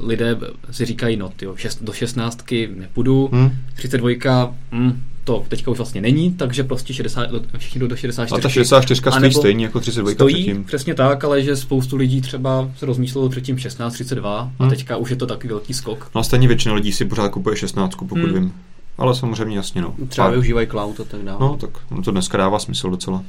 lidé 0.00 0.36
si 0.70 0.84
říkají, 0.84 1.16
no 1.16 1.32
tyjo, 1.36 1.56
šest, 1.56 1.82
do 1.82 1.92
16 1.92 2.44
nepůjdu, 2.76 3.28
Hmm. 3.32 3.50
32 3.74 4.54
hm, 4.72 5.02
to 5.26 5.44
teďka 5.48 5.70
už 5.70 5.76
vlastně 5.76 6.00
není, 6.00 6.32
takže 6.32 6.64
prostě 6.64 6.94
60, 6.94 7.30
do- 7.30 7.40
všichni 7.58 7.80
jdou 7.80 7.86
do 7.86 7.96
64. 7.96 8.40
A 8.40 8.42
ta 8.42 8.48
64 8.48 9.00
stojí 9.12 9.32
stejně 9.32 9.64
jako 9.64 9.80
32 9.80 10.12
Stojí 10.12 10.34
předtím. 10.34 10.64
přesně 10.64 10.94
tak, 10.94 11.24
ale 11.24 11.42
že 11.42 11.56
spoustu 11.56 11.96
lidí 11.96 12.20
třeba 12.20 12.70
se 12.78 12.86
rozmýšlelo 12.86 13.28
předtím 13.28 13.58
16, 13.58 13.92
32 13.92 14.38
a 14.58 14.62
Hmm. 14.62 14.70
teďka 14.70 14.96
už 14.96 15.10
je 15.10 15.16
to 15.16 15.26
takový 15.26 15.48
velký 15.48 15.74
skok. 15.74 16.10
No 16.14 16.20
a 16.20 16.24
stejně 16.24 16.48
většina 16.48 16.74
lidí 16.74 16.92
si 16.92 17.04
pořád 17.04 17.28
kupuje 17.28 17.56
16, 17.56 17.94
pokud 17.94 18.18
Hmm. 18.18 18.34
vím. 18.34 18.52
Ale 18.98 19.14
samozřejmě 19.14 19.56
jasně 19.56 19.82
no. 19.82 19.94
Třeba 20.08 20.26
A- 20.26 20.30
využívají 20.30 20.66
cloud 20.66 21.00
a 21.00 21.04
tak 21.04 21.20
dále. 21.22 21.38
No, 21.40 21.56
tak 21.60 21.70
no, 21.90 22.02
to 22.02 22.10
dneska 22.10 22.38
dává 22.38 22.58
smysl 22.58 22.90
docela. 22.90 23.22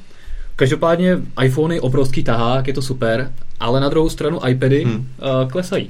Každopádně 0.56 1.18
iPhony 1.44 1.80
obrovský 1.80 2.24
tahák, 2.24 2.68
je 2.68 2.74
to 2.74 2.82
super, 2.82 3.32
ale 3.60 3.80
na 3.80 3.90
druhou 3.90 4.10
stranu 4.10 4.40
iPady 4.48 4.84
hmm. 4.84 4.96
uh, 4.96 5.52
klesají. 5.52 5.90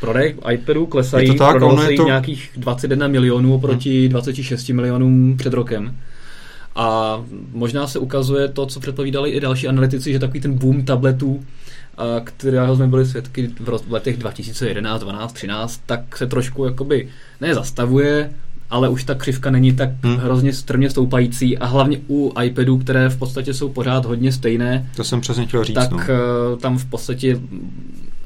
Prodej 0.00 0.34
iPadů 0.52 0.86
klesají, 0.86 1.28
Je 1.28 1.34
to 1.34 1.38
tak, 1.38 1.50
prodalo 1.50 1.72
ono 1.72 1.82
se 1.82 1.88
to- 1.88 2.02
Hmm. 2.02 2.06
nějakých 2.06 2.50
21 2.56 3.08
milionů 3.08 3.54
oproti 3.54 4.08
26 4.08 4.72
milionům 4.72 5.34
před 5.38 5.52
rokem. 5.52 5.96
A 6.76 7.20
možná 7.52 7.86
se 7.86 7.98
ukazuje 7.98 8.48
to, 8.48 8.66
co 8.66 8.80
předpovídali 8.80 9.30
i 9.30 9.40
další 9.40 9.68
analytici, 9.68 10.12
že 10.12 10.18
takový 10.18 10.40
ten 10.40 10.54
boom 10.58 10.84
tabletů, 10.84 11.44
kterého 12.24 12.76
jsme 12.76 12.86
byli 12.86 13.06
svědky 13.06 13.50
v 13.60 13.92
letech 13.92 14.16
2011, 14.16 15.00
12, 15.00 15.32
13, 15.32 15.80
tak 15.86 16.16
se 16.16 16.26
trošku 16.26 16.64
jakoby 16.64 17.08
ne 17.40 17.54
zastavuje, 17.54 18.30
ale 18.70 18.88
už 18.88 19.04
ta 19.04 19.14
křivka 19.14 19.50
není 19.50 19.72
tak 19.72 19.88
Hmm. 20.02 20.12
hmm. 20.14 20.22
hrozně 20.24 20.52
strmě 20.52 20.90
stoupající 20.90 21.58
a 21.58 21.66
hlavně 21.66 21.98
u 22.08 22.32
iPadů, 22.42 22.78
které 22.78 23.08
v 23.08 23.16
podstatě 23.18 23.54
jsou 23.54 23.68
pořád 23.68 24.04
hodně 24.04 24.32
stejné, 24.32 24.90
To 24.96 25.04
jsem 25.04 25.20
přesně 25.20 25.46
chtěl 25.46 25.64
říct. 25.64 25.74
tak 25.74 25.90
no. 25.90 25.98
no. 25.98 26.56
tam 26.56 26.78
v 26.78 26.84
podstatě 26.84 27.40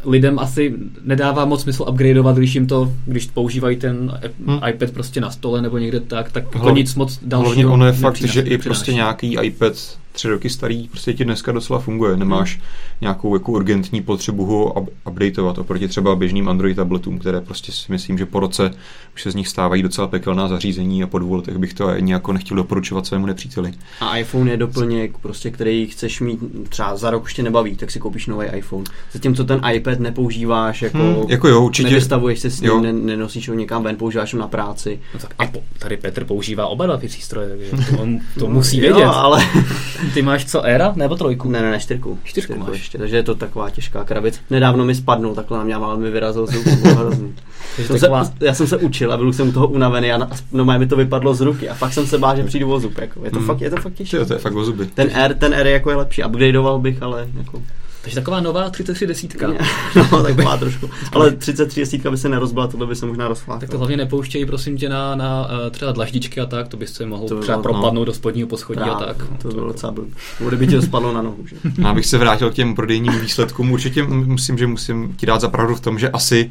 lidem 0.05 0.39
asi 0.39 0.75
nedává 1.05 1.45
moc 1.45 1.63
smysl 1.63 1.85
upgradeovat, 1.91 2.37
když 2.37 2.55
jim 2.55 2.67
to, 2.67 2.93
když 3.07 3.27
používají 3.27 3.77
ten 3.77 4.21
Hmm. 4.47 4.61
iPad 4.69 4.91
prostě 4.91 5.21
na 5.21 5.31
stole 5.31 5.63
nebo 5.63 5.79
někde 5.79 6.01
tak, 6.01 6.33
tak 6.33 6.55
Hlavně- 6.55 6.81
nic 6.83 6.95
moc 6.95 7.19
dalšího 7.23 7.47
Hlavně 7.53 7.67
ono 7.67 7.87
je 7.87 7.93
fakt, 7.93 8.17
že 8.23 8.41
i 8.41 8.59
prostě 8.59 8.93
nějaký 8.93 9.37
iPad 9.43 9.73
tři 10.13 10.29
roky 10.29 10.51
starý 10.51 10.89
prostě 10.89 11.15
ti 11.15 11.25
dneska 11.25 11.53
docela 11.53 11.79
funguje. 11.79 12.17
Nemáš 12.17 12.55
Hmm. 12.57 12.65
nějakou 13.01 13.35
jako 13.35 13.53
urgentní 13.53 14.03
potřebu 14.03 14.45
ho 14.45 14.73
up- 14.73 14.89
updateovat 15.09 15.59
oproti 15.59 15.89
třeba 15.89 16.17
běžným 16.17 16.49
Android 16.49 16.77
tabletům, 16.77 17.19
které 17.19 17.41
prostě 17.41 17.73
si 17.73 17.93
myslím, 17.93 18.19
že 18.19 18.27
po 18.27 18.41
roce 18.41 18.71
už 19.15 19.23
se 19.23 19.31
z 19.31 19.35
nich 19.35 19.49
stávají 19.49 19.83
docela 19.83 20.07
pekelná 20.09 20.49
zařízení 20.49 21.03
a 21.03 21.07
po 21.07 21.19
dvou 21.19 21.35
letech 21.35 21.59
bych 21.59 21.75
to 21.75 21.87
ani 21.89 22.13
jako 22.13 22.33
nechtěl 22.33 22.57
doporučovat 22.57 23.07
svému 23.07 23.27
nepříteli. 23.27 23.73
A 24.01 24.17
iPhone 24.17 24.51
je 24.51 24.57
doplněk, 24.57 25.19
prostě, 25.19 25.51
který 25.51 25.87
chceš 25.87 26.21
mít 26.21 26.41
třeba 26.69 26.97
za 26.97 27.11
rok 27.11 27.23
už 27.23 27.35
tě 27.35 27.43
nebaví, 27.43 27.77
tak 27.77 27.91
si 27.91 27.99
koupíš 28.01 28.27
nový 28.27 28.47
iPhone. 28.47 28.85
Zatímco 29.13 29.45
ten 29.45 29.61
iPad 29.75 29.99
nepoužíváš 29.99 30.83
jako, 30.83 30.99
Hmm, 30.99 31.17
jako 31.29 31.49
jo, 31.49 31.61
určitě. 31.65 31.89
nevystavuješ 31.89 32.39
se 32.39 32.51
s 32.51 32.61
ním, 32.61 32.71
Jo. 32.71 32.81
ne, 32.81 32.93
nenosíš 32.93 33.49
ho 33.49 33.55
někam 33.55 33.83
ven, 33.83 33.97
používáš 33.97 34.35
ho 34.35 34.41
na 34.41 34.49
práci. 34.49 35.01
No 35.15 35.21
tak 35.21 35.35
a 35.39 35.47
po, 35.47 35.63
tady 35.79 35.97
Petr 35.97 36.25
používá 36.25 36.67
oba 36.67 36.87
dva 36.87 36.97
ty 36.97 37.07
přístroje, 37.09 37.49
takže 37.49 37.71
to, 37.97 38.03
on, 38.03 38.19
to 38.39 38.47
musí 38.47 38.81
No, 38.81 38.87
Jo, 38.87 38.95
vědět. 38.95 39.11
ale 39.15 39.47
Ty 40.15 40.23
máš 40.23 40.45
co, 40.45 40.63
Era 40.67 40.93
nebo 40.97 41.17
trojku? 41.17 41.49
ne, 41.49 41.63
ne, 41.63 41.71
ne, 41.71 41.81
čtyřku. 41.81 42.19
Čtyřku 42.25 42.59
máš. 42.59 42.69
ještě, 42.73 42.99
takže 42.99 43.17
je 43.17 43.23
to 43.23 43.35
taková 43.35 43.71
těžká 43.71 44.05
krabice. 44.05 44.41
Nedávno 44.51 44.85
mi 44.85 44.95
spadnul, 44.95 45.35
takhle 45.35 45.59
na 45.59 45.65
mě 45.65 45.75
ale 45.75 45.97
mi 45.99 46.11
vyrazil 46.11 46.47
z 46.47 46.55
ruky, 46.55 46.71
bylo 46.71 46.95
hrozný. 46.95 47.35
Jsem 47.87 47.99
taková, 48.01 48.25
se, 48.25 48.33
já 48.41 48.55
jsem 48.55 48.67
se 48.67 48.77
učil 48.77 49.13
a 49.13 49.17
byl 49.17 49.33
jsem 49.33 49.49
u 49.49 49.53
toho 49.53 49.69
unavený 49.69 50.13
a 50.13 50.19
na, 50.19 50.31
no, 50.53 50.65
mi 50.65 50.87
to 50.87 50.97
vypadlo 50.97 51.35
z 51.35 51.41
ruky 51.41 51.69
a 51.69 51.75
fakt 51.75 51.93
jsem 51.93 52.07
se 52.07 52.19
bál, 52.19 52.37
že 52.37 52.45
přijdu 52.45 52.73
o 52.73 52.81
zub. 52.81 52.99
Jako. 52.99 53.25
Je, 53.25 53.31
to 53.31 53.37
Hmm. 53.39 53.47
fakt, 53.47 53.61
je 53.61 53.71
to 53.71 53.77
fakt 53.77 53.93
těžké. 53.95 54.25
To 54.25 54.33
je 54.33 54.39
fakt 54.39 54.55
o 54.57 54.65
zuby. 54.65 54.87
Ten 54.87 55.11
R, 55.15 55.35
ten 55.35 55.55
R 55.55 55.67
je 55.67 55.73
jako 55.73 55.91
je 55.91 55.97
lepší, 55.97 56.25
upgradeoval 56.25 56.79
bych, 56.79 57.03
ale 57.03 57.29
jako, 57.39 57.63
takže 58.03 58.15
taková 58.15 58.41
nová 58.41 58.71
33 58.71 59.07
desítka. 59.07 59.53
no, 59.97 60.23
taková 60.23 60.57
trošku. 60.57 60.91
Ale 61.13 61.31
33 61.31 61.81
desítka 61.81 62.11
by 62.11 62.17
se 62.17 62.29
nerozbila, 62.29 62.67
tohle 62.67 62.87
by 62.87 62.97
se 62.97 63.07
možná 63.07 63.29
rozfláklo. 63.29 63.61
Tak 63.61 63.71
to 63.71 63.79
hlavně 63.79 63.97
nepouštějí, 63.97 64.47
prosím 64.47 64.77
tě, 64.77 64.89
na, 64.89 65.15
na 65.15 65.49
eh, 65.67 65.71
třeba 65.71 65.93
dlaždičky 65.93 66.41
a 66.41 66.47
tak, 66.47 66.69
to 66.69 66.77
bys 66.77 66.93
se 66.93 67.07
mohl 67.07 67.29
To 67.29 67.35
by 67.35 67.43
třeba 67.43 67.59
bylo, 67.59 67.75
no. 67.75 67.81
propadnout 67.81 68.05
do 68.05 68.13
spodního 68.13 68.49
poschodí 68.49 68.81
a 68.81 68.95
tak. 68.95 69.17
To 69.43 69.49
bylo 69.49 69.67
docela 69.67 69.93
blbý. 69.93 70.15
Kdyby 70.49 70.67
ti 70.67 70.75
to 70.75 70.83
spadlo 70.83 71.13
na 71.13 71.23
nohu. 71.23 71.47
Že? 71.47 71.57
Abych 71.85 72.07
se 72.07 72.19
vrátil 72.19 72.51
k 72.51 72.55
těm 72.55 72.75
prodejním 72.75 73.21
výsledkům, 73.21 73.73
určitě 73.73 74.03
musím, 74.03 74.59
že 74.59 74.67
musím 74.67 75.15
ti 75.17 75.27
dát 75.27 75.41
zapravdu 75.41 75.75
v 75.75 75.81
tom, 75.81 75.99
že 75.99 76.09
asi 76.11 76.51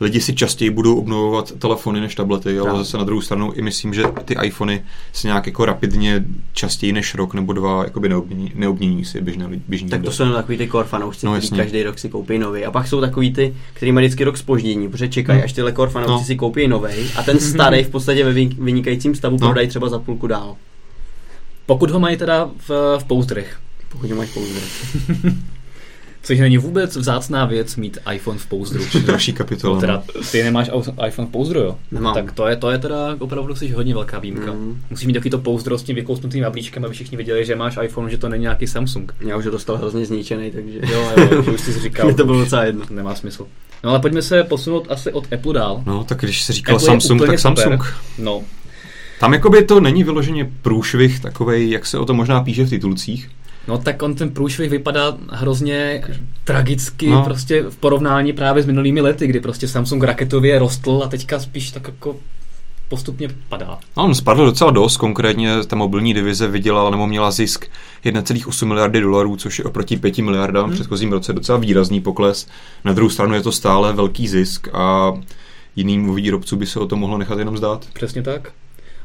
lidi 0.00 0.20
si 0.20 0.34
častěji 0.34 0.70
budou 0.70 0.98
obnovovat 0.98 1.52
telefony 1.52 2.00
než 2.00 2.14
tablety, 2.14 2.58
ale 2.58 2.78
zase 2.78 2.98
na 2.98 3.04
druhou 3.04 3.20
stranu 3.20 3.52
i 3.52 3.62
myslím, 3.62 3.94
že 3.94 4.02
ty 4.24 4.36
iPhony 4.44 4.82
se 5.12 5.26
nějak 5.28 5.46
jako 5.46 5.64
rapidně 5.64 6.24
častěji 6.52 6.92
než 6.92 7.14
rok 7.14 7.34
nebo 7.34 7.52
dva 7.52 7.84
jakoby 7.84 8.08
neobmění, 8.08 8.52
neobmění 8.54 9.04
si 9.04 9.20
běžné, 9.20 9.48
běžní 9.68 9.88
Tak 9.90 10.02
to 10.02 10.10
jsou 10.12 10.22
jenom 10.22 10.36
takový 10.36 10.58
ty 10.58 10.68
core 10.68 10.88
fanoušci, 10.88 11.26
No, 11.26 11.32
no, 11.32 11.36
jasně. 11.36 11.58
každý 11.58 11.82
rok 11.82 11.98
si 11.98 12.08
koupí 12.08 12.38
nový. 12.38 12.64
A 12.64 12.70
pak 12.70 12.86
jsou 12.88 13.00
takový 13.00 13.32
ty, 13.32 13.54
kteří 13.74 13.92
mají 13.92 14.06
vždycky 14.06 14.24
rok 14.24 14.36
spoždění, 14.38 14.88
protože 14.88 15.08
čekají, 15.08 15.36
Hmm. 15.38 15.44
až 15.44 15.52
tyhle 15.52 15.72
core 15.72 15.90
fanoušci 15.90 16.12
No. 16.12 16.24
si 16.24 16.36
koupí 16.36 16.68
nový. 16.68 16.92
A 17.16 17.22
ten 17.22 17.38
starý 17.40 17.84
v 17.84 17.88
podstatě 17.90 18.24
ve 18.24 18.32
vyn- 18.32 18.56
vynikajícím 18.64 19.14
stavu 19.14 19.36
No. 19.40 19.46
prodají 19.46 19.68
třeba 19.68 19.88
za 19.88 19.98
půlku 19.98 20.26
dál. 20.26 20.56
Pokud 21.66 21.90
ho 21.90 22.00
mají 22.00 22.16
teda 22.16 22.50
v, 22.68 22.98
v 22.98 23.04
pouzdrech, 23.04 23.58
Pokud 23.88 24.10
máš 24.10 24.30
pouzdr. 24.30 24.60
což 26.28 26.38
není 26.38 26.58
vůbec 26.58 26.96
vzácná 26.96 27.44
věc 27.44 27.76
mít 27.76 27.98
iPhone 28.14 28.38
v 28.38 28.46
pouzdru. 28.46 28.84
Další 29.06 29.32
kapitola. 29.32 29.74
No, 29.74 29.80
teda 29.80 30.02
ty 30.32 30.42
nemáš 30.42 30.70
iPhone 31.06 31.28
v 31.28 31.30
pouzdru, 31.30 31.60
jo? 31.60 31.78
Nemám. 31.92 32.14
Tak 32.14 32.32
to 32.32 32.46
je, 32.46 32.56
to 32.56 32.70
je 32.70 32.78
teda 32.78 33.16
opravdu 33.18 33.54
jsi 33.54 33.68
hodně 33.68 33.94
velká 33.94 34.18
výjimka. 34.18 34.52
Mm. 34.52 34.82
Musíš 34.90 35.06
mít 35.06 35.12
takový 35.12 35.30
to 35.30 35.38
pouzdro 35.38 35.78
s 35.78 35.82
tím 35.82 35.96
vykousnutým 35.96 36.42
jablíčkem, 36.42 36.84
aby 36.84 36.94
všichni 36.94 37.16
viděli, 37.16 37.44
že 37.44 37.56
máš 37.56 37.78
iPhone, 37.82 38.10
že 38.10 38.18
to 38.18 38.28
není 38.28 38.42
nějaký 38.42 38.66
Samsung. 38.66 39.14
Já 39.20 39.36
už 39.36 39.44
ho 39.44 39.50
dostal 39.50 39.76
hrozně 39.76 40.06
zničený, 40.06 40.50
takže 40.50 40.78
Jo, 40.92 41.12
jo, 41.16 41.42
už 41.54 41.60
jsi 41.60 41.72
si 41.72 41.80
říkal, 41.80 42.14
to 42.16 42.24
bylo 42.24 42.38
docela 42.40 42.64
jedno. 42.64 42.84
nemá 42.90 43.14
smysl. 43.14 43.46
No 43.84 43.90
ale 43.90 44.00
pojďme 44.00 44.22
se 44.22 44.44
posunout 44.44 44.86
asi 44.90 45.12
od 45.12 45.32
Apple 45.32 45.54
dál. 45.54 45.82
No, 45.86 46.04
tak 46.04 46.20
když 46.20 46.42
se 46.42 46.52
říkal 46.52 46.76
Apple 46.76 46.86
Samsung, 46.86 47.20
tak 47.20 47.38
super. 47.38 47.38
Samsung. 47.38 47.84
No, 48.18 48.42
Tam 49.20 49.32
jakoby 49.32 49.64
to 49.64 49.80
není 49.80 50.04
vyloženě 50.04 50.50
průšvih 50.62 51.20
takovej, 51.20 51.70
jak 51.70 51.86
se 51.86 51.98
o 51.98 52.04
to 52.04 52.14
možná 52.14 52.40
píše 52.40 52.64
v 52.64 52.70
titulcích. 52.70 53.30
No 53.68 53.78
tak 53.78 54.02
on 54.02 54.14
ten 54.14 54.30
průšvih 54.30 54.70
vypadá 54.70 55.16
hrozně 55.30 56.02
tragicky 56.44 57.10
No. 57.10 57.24
prostě 57.24 57.62
v 57.62 57.76
porovnání 57.76 58.32
právě 58.32 58.62
s 58.62 58.66
minulými 58.66 59.00
lety, 59.00 59.26
kdy 59.26 59.40
prostě 59.40 59.68
Samsung 59.68 60.02
raketově 60.04 60.58
rostl 60.58 61.00
a 61.04 61.08
teďka 61.08 61.40
spíš 61.40 61.70
tak 61.70 61.86
jako 61.86 62.16
postupně 62.88 63.28
padá. 63.48 63.78
No, 63.96 64.04
on 64.04 64.14
spadl 64.14 64.46
docela 64.46 64.70
dost, 64.70 64.96
konkrétně 64.96 65.64
ta 65.66 65.76
mobilní 65.76 66.14
divize 66.14 66.48
vydělala 66.48 66.90
nebo 66.90 67.06
měla 67.06 67.30
zisk 67.30 67.66
1,8 68.04 68.66
miliardy 68.66 69.00
dolarů, 69.00 69.36
což 69.36 69.58
je 69.58 69.64
oproti 69.64 69.96
5 69.96 70.18
miliardám 70.18 70.64
v 70.64 70.66
Hmm. 70.66 70.74
předchozím 70.74 71.12
roce 71.12 71.32
docela 71.32 71.58
výrazný 71.58 72.00
pokles. 72.00 72.46
Na 72.84 72.92
druhou 72.92 73.10
stranu 73.10 73.34
je 73.34 73.42
to 73.42 73.52
stále 73.52 73.92
velký 73.92 74.28
zisk 74.28 74.68
a 74.72 75.12
jiným 75.76 76.14
výrobcům 76.14 76.58
by 76.58 76.66
se 76.66 76.80
o 76.80 76.86
to 76.86 76.96
mohlo 76.96 77.18
nechat 77.18 77.38
jenom 77.38 77.56
zdát. 77.56 77.86
Přesně 77.92 78.22
tak. 78.22 78.52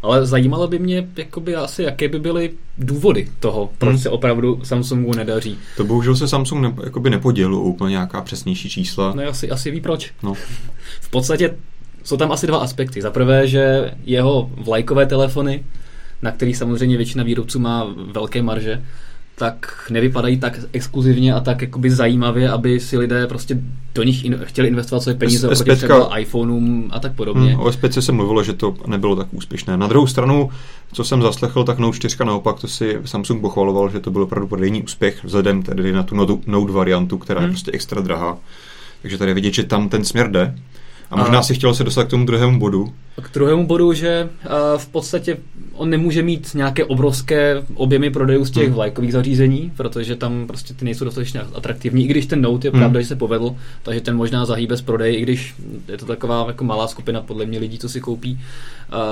Ale 0.04 0.26
zajímalo 0.26 0.68
by 0.68 0.80
mě 0.80 1.08
jakoby 1.18 1.56
asi, 1.56 1.84
jaké 1.84 2.08
by 2.10 2.20
byly 2.20 2.52
důvody 2.78 3.30
toho, 3.40 3.70
proč 3.78 3.90
Hmm. 3.90 4.00
se 4.00 4.10
opravdu 4.10 4.60
Samsungu 4.64 5.14
nedaří. 5.16 5.58
To 5.78 5.84
bohužel 5.84 6.16
se 6.16 6.28
Samsung 6.28 6.62
ne, 6.62 6.74
jakoby 6.84 7.10
nepodělil 7.10 7.56
úplně 7.56 7.92
nějaká 7.92 8.22
přesnější 8.22 8.70
čísla. 8.70 9.14
No 9.16 9.24
asi, 9.30 9.50
asi 9.50 9.72
ví 9.72 9.82
proč. 9.82 10.12
No. 10.24 10.34
V 11.02 11.10
podstatě 11.10 11.56
jsou 12.04 12.18
tam 12.18 12.32
asi 12.32 12.48
dva 12.48 12.58
aspekty. 12.58 13.02
Za 13.02 13.12
prvé, 13.12 13.48
že 13.48 13.92
jeho 14.06 14.52
vlajkové 14.58 15.06
telefony, 15.06 15.64
na 16.22 16.32
kterých 16.32 16.58
samozřejmě 16.58 16.98
většina 16.98 17.24
výrobců 17.24 17.60
má 17.60 17.88
velké 18.12 18.42
marže, 18.42 18.84
tak 19.36 19.88
nevypadají 19.92 20.38
tak 20.40 20.60
exkluzivně 20.74 21.34
a 21.34 21.40
tak 21.40 21.62
jakoby 21.62 21.92
zajímavě, 21.92 22.50
aby 22.50 22.80
si 22.80 22.98
lidé 22.98 23.28
prostě 23.28 23.58
do 23.96 24.04
nich 24.04 24.26
in- 24.26 24.40
chtěli 24.44 24.68
investovat 24.68 25.02
své 25.02 25.14
peníze 25.14 25.48
S- 25.48 25.62
oproti 25.62 25.72
S5 25.72 25.76
třeba 25.76 26.18
iPhoneům 26.20 26.88
a 26.92 27.00
tak 27.00 27.14
podobně. 27.14 27.52
Hmm, 27.52 27.60
o 27.60 27.70
S5 27.70 28.00
se 28.00 28.12
mluvilo, 28.12 28.44
že 28.44 28.54
to 28.54 28.76
nebylo 28.88 29.16
tak 29.16 29.28
úspěšné. 29.32 29.78
Na 29.78 29.88
druhou 29.88 30.08
stranu, 30.08 30.50
co 30.94 31.04
jsem 31.04 31.22
zaslechl, 31.22 31.64
tak 31.64 31.80
Note 31.80 31.98
4 31.98 32.18
naopak, 32.26 32.60
to 32.60 32.68
si 32.68 32.98
Samsung 33.06 33.42
pochvaloval, 33.42 33.90
že 33.90 34.00
to 34.00 34.12
byl 34.12 34.22
opravdu 34.22 34.48
prodejní 34.48 34.84
úspěch, 34.84 35.24
vzhledem 35.24 35.64
tedy 35.64 35.92
na 35.92 36.04
tu 36.04 36.16
Note, 36.16 36.34
Note 36.52 36.72
variantu, 36.74 37.18
která 37.18 37.40
je 37.42 37.46
Hmm. 37.46 37.54
prostě 37.54 37.72
extra 37.72 38.02
drahá. 38.02 38.38
Takže 39.02 39.18
tady 39.18 39.32
je 39.32 39.36
vidět, 39.36 39.54
že 39.54 39.64
tam 39.64 39.90
ten 39.90 40.06
směr 40.06 40.32
jde. 40.32 40.56
A 41.14 41.18
možná 41.18 41.40
A- 41.40 41.44
si 41.44 41.54
chtěl 41.56 41.74
se 41.74 41.84
dostat 41.84 42.04
k 42.04 42.10
tomu 42.10 42.26
druhému 42.26 42.60
bodu. 42.60 42.94
K 43.22 43.34
druhému 43.34 43.68
bodu, 43.68 43.94
že 43.94 44.30
uh, 44.46 44.52
v 44.78 44.88
podstatě 44.88 45.38
on 45.74 45.90
nemůže 45.90 46.22
mít 46.22 46.52
nějaké 46.56 46.86
obrovské 46.86 47.64
objemy 47.76 48.10
prodejů 48.10 48.46
z 48.46 48.52
těch 48.52 48.66
Hmm. 48.66 48.74
vlajkových 48.76 49.12
zařízení, 49.14 49.72
protože 49.78 50.16
tam 50.16 50.48
prostě 50.48 50.74
ty 50.74 50.86
nejsou 50.86 51.06
dostatečně 51.06 51.42
atraktivní, 51.56 52.04
i 52.06 52.08
když 52.08 52.26
ten 52.26 52.42
Note 52.42 52.68
je 52.68 52.72
Hmm. 52.72 52.80
pravda, 52.80 53.02
že 53.02 53.08
se 53.08 53.16
povedl, 53.16 53.56
takže 53.84 54.02
ten 54.02 54.16
možná 54.16 54.46
zahýbe 54.46 54.78
z 54.78 54.82
prodej, 54.82 55.16
i 55.20 55.22
když 55.22 55.56
je 55.92 55.98
to 55.98 56.06
taková 56.06 56.46
jako 56.48 56.64
malá 56.64 56.88
skupina 56.88 57.22
podle 57.22 57.46
mě 57.46 57.60
lidí, 57.60 57.78
co 57.78 57.90
si 57.90 58.02
koupí 58.02 58.40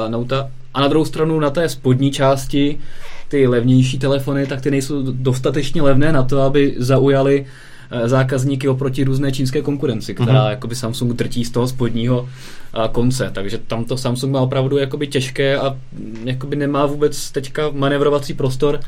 uh, 0.05 0.11
Note. 0.11 0.51
A 0.73 0.81
na 0.81 0.87
druhou 0.87 1.05
stranu 1.05 1.39
na 1.39 1.49
té 1.49 1.69
spodní 1.69 2.11
části 2.11 2.79
ty 3.27 3.47
levnější 3.47 3.99
telefony, 3.99 4.47
tak 4.47 4.61
ty 4.61 4.71
nejsou 4.71 5.01
dostatečně 5.11 5.81
levné 5.81 6.11
na 6.11 6.23
to, 6.23 6.41
aby 6.41 6.75
zaujali 6.77 7.45
eh, 7.45 7.70
zákazníky 8.05 8.67
oproti 8.67 9.03
různé 9.03 9.31
čínské 9.31 9.61
konkurenci, 9.61 10.13
která 10.13 10.41
Mhm. 10.41 10.49
jakoby 10.51 10.75
Samsung 10.75 11.13
drtí 11.13 11.45
z 11.45 11.51
toho 11.51 11.67
spodního 11.67 12.29
a, 12.73 12.87
konce, 12.87 13.31
takže 13.33 13.57
tam 13.57 13.85
to 13.85 13.97
Samsung 13.97 14.33
má 14.33 14.41
opravdu 14.41 14.77
jakoby 14.77 15.07
těžké 15.07 15.57
a 15.57 15.69
mm, 15.93 16.21
jakoby 16.27 16.55
nemá 16.55 16.85
vůbec 16.85 17.31
teďka 17.31 17.69
manevrovací 17.73 18.33
prostor, 18.33 18.79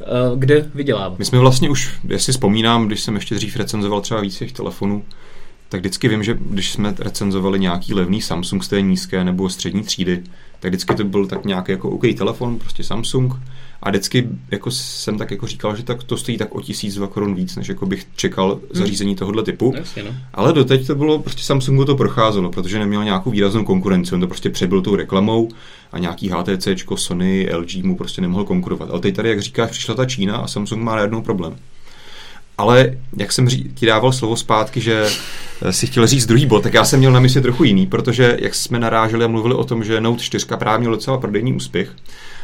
eh, 0.00 0.04
kde 0.36 0.64
vydělávat. 0.74 1.18
My 1.18 1.24
jsme 1.24 1.38
vlastně 1.38 1.70
už, 1.70 1.94
jestli 2.08 2.32
vzpomínám, 2.32 2.86
když 2.86 3.00
jsem 3.00 3.14
ještě 3.14 3.34
dřív 3.34 3.56
recenzoval 3.56 4.00
třeba 4.00 4.20
víc 4.20 4.38
těch 4.38 4.52
telefonů, 4.52 5.02
tak 5.68 5.80
vždycky 5.80 6.08
vím, 6.08 6.22
že 6.22 6.38
když 6.40 6.72
jsme 6.72 6.94
recenzovali 6.98 7.58
nějaký 7.58 7.94
levný 7.94 8.22
Samsung 8.22 8.64
z 8.64 8.68
té 8.68 8.82
nízké 8.82 9.24
nebo 9.24 9.48
střední 9.48 9.82
třídy, 9.82 10.22
tak 10.60 10.70
vždycky 10.70 10.94
to 10.94 11.04
byl 11.04 11.26
tak 11.26 11.44
nějaký 11.44 11.72
jako 11.72 11.90
OK 11.90 12.02
telefon, 12.18 12.58
prostě 12.58 12.84
Samsung. 12.84 13.32
A 13.82 13.90
vždycky 13.90 14.28
jako 14.50 14.70
jsem 14.70 15.18
tak 15.18 15.30
jako 15.30 15.46
říkal, 15.46 15.76
že 15.76 15.82
tak 15.82 16.02
to 16.02 16.16
stojí 16.16 16.38
tak 16.38 16.54
o 16.54 16.60
tisíc, 16.60 16.94
dva 16.94 17.06
korun 17.06 17.34
víc, 17.34 17.56
než 17.56 17.68
jako 17.68 17.86
bych 17.86 18.06
čekal 18.16 18.60
zařízení 18.70 19.16
tohohle 19.16 19.42
typu. 19.42 19.72
Jasně, 19.76 20.02
no. 20.02 20.10
Ale 20.34 20.52
doteď 20.52 20.86
to 20.86 20.94
bylo, 20.94 21.18
prostě 21.18 21.42
Samsungu 21.42 21.84
to 21.84 21.96
procházelo, 21.96 22.50
protože 22.50 22.78
neměl 22.78 23.04
nějakou 23.04 23.30
výraznou 23.30 23.64
konkurenci, 23.64 24.14
on 24.14 24.20
to 24.20 24.26
prostě 24.26 24.50
přebyl 24.50 24.82
tou 24.82 24.96
reklamou 24.96 25.48
a 25.92 25.98
nějaký 25.98 26.28
HTC, 26.28 26.68
Sony, 26.94 27.48
LG 27.56 27.74
mu 27.74 27.96
prostě 27.96 28.20
nemohl 28.20 28.44
konkurovat. 28.44 28.90
Ale 28.90 29.00
teď 29.00 29.16
tady, 29.16 29.28
jak 29.28 29.40
říkáš, 29.40 29.70
přišla 29.70 29.94
ta 29.94 30.04
Čína 30.04 30.36
a 30.36 30.46
Samsung 30.46 30.82
má 30.82 30.96
najednou 30.96 31.22
problém. 31.22 31.56
Ale 32.58 32.96
jak 33.16 33.32
jsem 33.32 33.46
ti 33.74 33.86
dával 33.86 34.12
slovo 34.12 34.36
zpátky, 34.36 34.80
že 34.80 35.06
eh, 35.62 35.72
si 35.72 35.86
chtěl 35.86 36.06
říct 36.06 36.26
druhý 36.26 36.46
bod, 36.46 36.62
tak 36.62 36.74
já 36.74 36.84
jsem 36.84 36.98
měl 36.98 37.12
na 37.12 37.20
mysli 37.20 37.40
trochu 37.40 37.64
jiný, 37.64 37.86
protože 37.86 38.36
jak 38.40 38.54
jsme 38.54 38.78
naráželi 38.78 39.24
a 39.24 39.28
mluvili 39.28 39.54
o 39.54 39.64
tom, 39.64 39.84
že 39.84 40.00
Note 40.00 40.22
4 40.22 40.46
právě 40.58 40.78
měl 40.78 40.90
docela 40.90 41.18
prodejní 41.18 41.52
úspěch, 41.52 41.90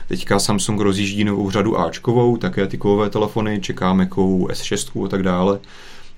Teďka 0.09 0.39
Samsung 0.39 0.81
rozjíždí 0.81 1.25
novou 1.25 1.51
řadu 1.51 1.81
Ačkovou, 1.81 2.37
také 2.37 2.67
ty 2.67 2.79
kovové 2.79 3.11
telefony, 3.11 3.61
čekáme 3.61 4.07
kovou 4.07 4.49
S6 4.49 5.05
a 5.05 5.09
tak 5.09 5.23
dále. 5.23 5.59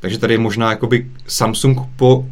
Takže 0.00 0.19
tady 0.19 0.35
je 0.35 0.38
možná 0.38 0.71
jakoby 0.71 1.11
Samsung 1.26 1.79
po 1.97 2.26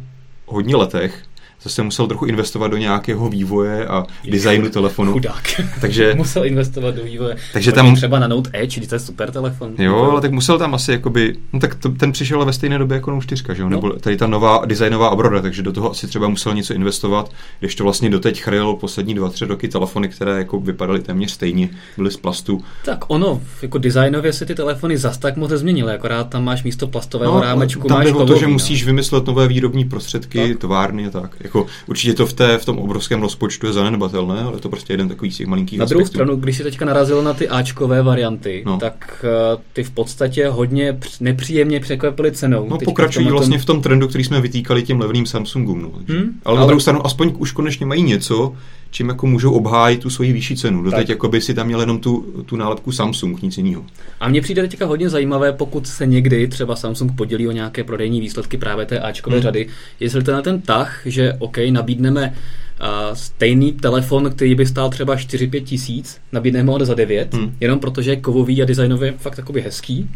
hodně 0.45 0.75
letech 0.75 1.23
zase 1.65 1.83
musel 1.83 2.07
trochu 2.07 2.25
investovat 2.25 2.67
do 2.67 2.77
nějakého 2.77 3.29
vývoje 3.29 3.87
a 3.87 4.05
designu 4.29 4.69
telefonu. 4.69 5.11
Chudák. 5.13 5.61
Takže, 5.81 6.13
Musel 6.17 6.45
investovat 6.45 6.95
do 6.95 7.03
vývoje. 7.03 7.35
takže 7.53 7.71
tam, 7.71 7.95
třeba 7.95 8.19
na 8.19 8.27
Note 8.27 8.49
Edge, 8.53 8.77
když 8.77 8.89
to 8.89 8.95
je 8.95 8.99
super 8.99 9.31
telefon. 9.31 9.73
jo, 9.77 9.95
ale 10.11 10.21
tak 10.21 10.31
musel 10.31 10.57
tam 10.57 10.73
asi 10.75 10.91
jakoby, 10.91 11.35
no 11.53 11.59
tak 11.59 11.75
to, 11.75 11.89
ten 11.89 12.11
přišel 12.11 12.45
ve 12.45 12.53
stejné 12.53 12.77
době 12.77 12.95
jako 12.95 13.11
Note 13.11 13.25
4, 13.25 13.43
že 13.55 13.61
jo, 13.61 13.69
No. 13.69 13.75
nebo 13.75 13.89
tady 13.89 14.17
ta 14.17 14.27
nová 14.27 14.65
designová 14.65 15.09
obroda, 15.09 15.41
takže 15.41 15.61
do 15.61 15.71
toho 15.71 15.91
asi 15.91 16.07
třeba 16.07 16.27
musel 16.27 16.53
něco 16.53 16.73
investovat, 16.73 17.31
když 17.59 17.75
to 17.75 17.83
vlastně 17.83 18.09
doteď 18.09 18.41
chryl 18.41 18.73
poslední 18.73 19.13
dva, 19.15 19.29
tři 19.29 19.45
roky 19.45 19.67
telefony, 19.67 20.07
které 20.09 20.37
jako 20.37 20.59
vypadaly 20.59 20.99
téměř 20.99 21.31
stejně, 21.31 21.69
byly 21.97 22.11
z 22.11 22.17
plastu. 22.17 22.63
Tak 22.85 22.99
ono, 23.07 23.41
jako 23.61 23.77
designově 23.77 24.33
se 24.33 24.45
ty 24.45 24.55
telefony 24.55 24.97
zas 24.97 25.17
tak 25.17 25.37
moc 25.37 25.51
nezměnily, 25.51 25.93
akorát 25.93 26.29
tam 26.29 26.43
máš 26.43 26.63
místo 26.63 26.87
plastového 26.87 27.33
No, 27.35 27.41
rámečku, 27.41 27.87
tam 27.87 27.97
máš 27.97 28.11
to, 28.27 28.37
že 28.37 28.45
no. 28.45 28.51
musíš 28.51 28.85
vymyslet 28.85 29.25
nové 29.27 29.47
výrobní 29.47 29.85
prostředky, 29.85 30.49
Tak. 30.49 30.57
továrny 30.59 31.07
a 31.07 31.09
tak. 31.09 31.35
Jako, 31.39 31.54
určitě 31.87 32.13
to 32.13 32.25
v, 32.25 32.33
té, 32.33 32.57
v 32.57 32.65
tom 32.65 32.77
obrovském 32.77 33.21
rozpočtu 33.21 33.67
je 33.67 33.73
zanedbatelné, 33.73 34.41
ale 34.41 34.53
je 34.55 34.59
to 34.59 34.69
prostě 34.69 34.93
jeden 34.93 35.09
takový 35.09 35.31
z 35.31 35.37
těch 35.37 35.47
malinkých 35.47 35.79
Na 35.79 35.85
druhou 35.85 36.05
stranu, 36.05 36.35
když 36.35 36.57
si 36.57 36.63
teďka 36.63 36.85
narazil 36.85 37.23
na 37.23 37.33
ty 37.33 37.49
Ačkové 37.49 38.01
varianty, 38.03 38.63
No. 38.65 38.77
tak 38.77 39.25
uh, 39.55 39.61
ty 39.73 39.83
v 39.83 39.91
podstatě 39.91 40.47
hodně 40.47 40.93
př- 40.93 41.19
nepříjemně 41.21 41.79
překvapily 41.79 42.31
cenou. 42.31 42.67
No 42.69 42.77
pokračují 42.85 43.25
v 43.25 43.29
tomhletom- 43.29 43.31
vlastně 43.37 43.57
v 43.57 43.65
tom 43.65 43.81
trendu, 43.81 44.07
který 44.07 44.23
jsme 44.23 44.41
vytýkali 44.41 44.83
těm 44.83 44.99
levným 44.99 45.25
Samsungům. 45.25 45.81
No. 45.81 45.89
Hmm, 46.07 46.29
ale, 46.45 46.55
na 46.55 46.61
ale- 46.61 46.67
druhou 46.67 46.79
stranu 46.79 47.05
aspoň 47.05 47.33
už 47.37 47.51
konečně 47.51 47.85
mají 47.85 48.03
něco, 48.03 48.53
čím 48.95 49.09
jako 49.09 49.27
můžou 49.27 49.51
obhájit 49.51 50.01
tu 50.01 50.09
svoji 50.09 50.33
vyšší 50.33 50.55
cenu. 50.55 50.83
Doteď 50.83 51.09
jako 51.09 51.27
by 51.29 51.41
si 51.41 51.53
tam 51.53 51.67
měl 51.67 51.79
jenom 51.79 51.99
tu, 51.99 52.43
tu 52.45 52.55
nálepku 52.55 52.91
Samsung, 52.91 53.41
nic 53.41 53.57
jiného. 53.57 53.85
A 54.19 54.27
mně 54.29 54.41
přijde 54.41 54.61
teďka 54.61 54.85
hodně 54.85 55.09
zajímavé, 55.09 55.53
pokud 55.53 55.87
se 55.87 56.05
někdy 56.05 56.47
třeba 56.47 56.75
Samsung 56.75 57.15
podělí 57.15 57.47
o 57.47 57.51
nějaké 57.51 57.83
prodejní 57.83 58.21
výsledky 58.21 58.57
právě 58.57 58.85
té 58.85 58.99
Ačkové 58.99 59.35
Hmm. 59.35 59.43
řady, 59.43 59.67
jestli 59.99 60.23
to 60.23 60.31
na 60.31 60.41
ten 60.41 60.61
tah, 60.61 61.01
že 61.05 61.33
OK, 61.39 61.57
nabídneme 61.69 62.33
uh, 62.81 62.87
stejný 63.13 63.71
telefon, 63.73 64.31
který 64.31 64.55
by 64.55 64.65
stál 64.65 64.89
třeba 64.89 65.15
4-5 65.15 65.63
tisíc, 65.63 66.21
nabídneme 66.31 66.71
ho 66.71 66.85
za 66.85 66.93
9, 66.93 67.33
Hmm. 67.33 67.55
jenom 67.59 67.79
protože 67.79 68.11
je 68.11 68.15
kovový 68.15 68.61
a 68.61 68.65
designově 68.65 69.13
fakt 69.17 69.35
takový 69.35 69.61
hezký, 69.61 70.09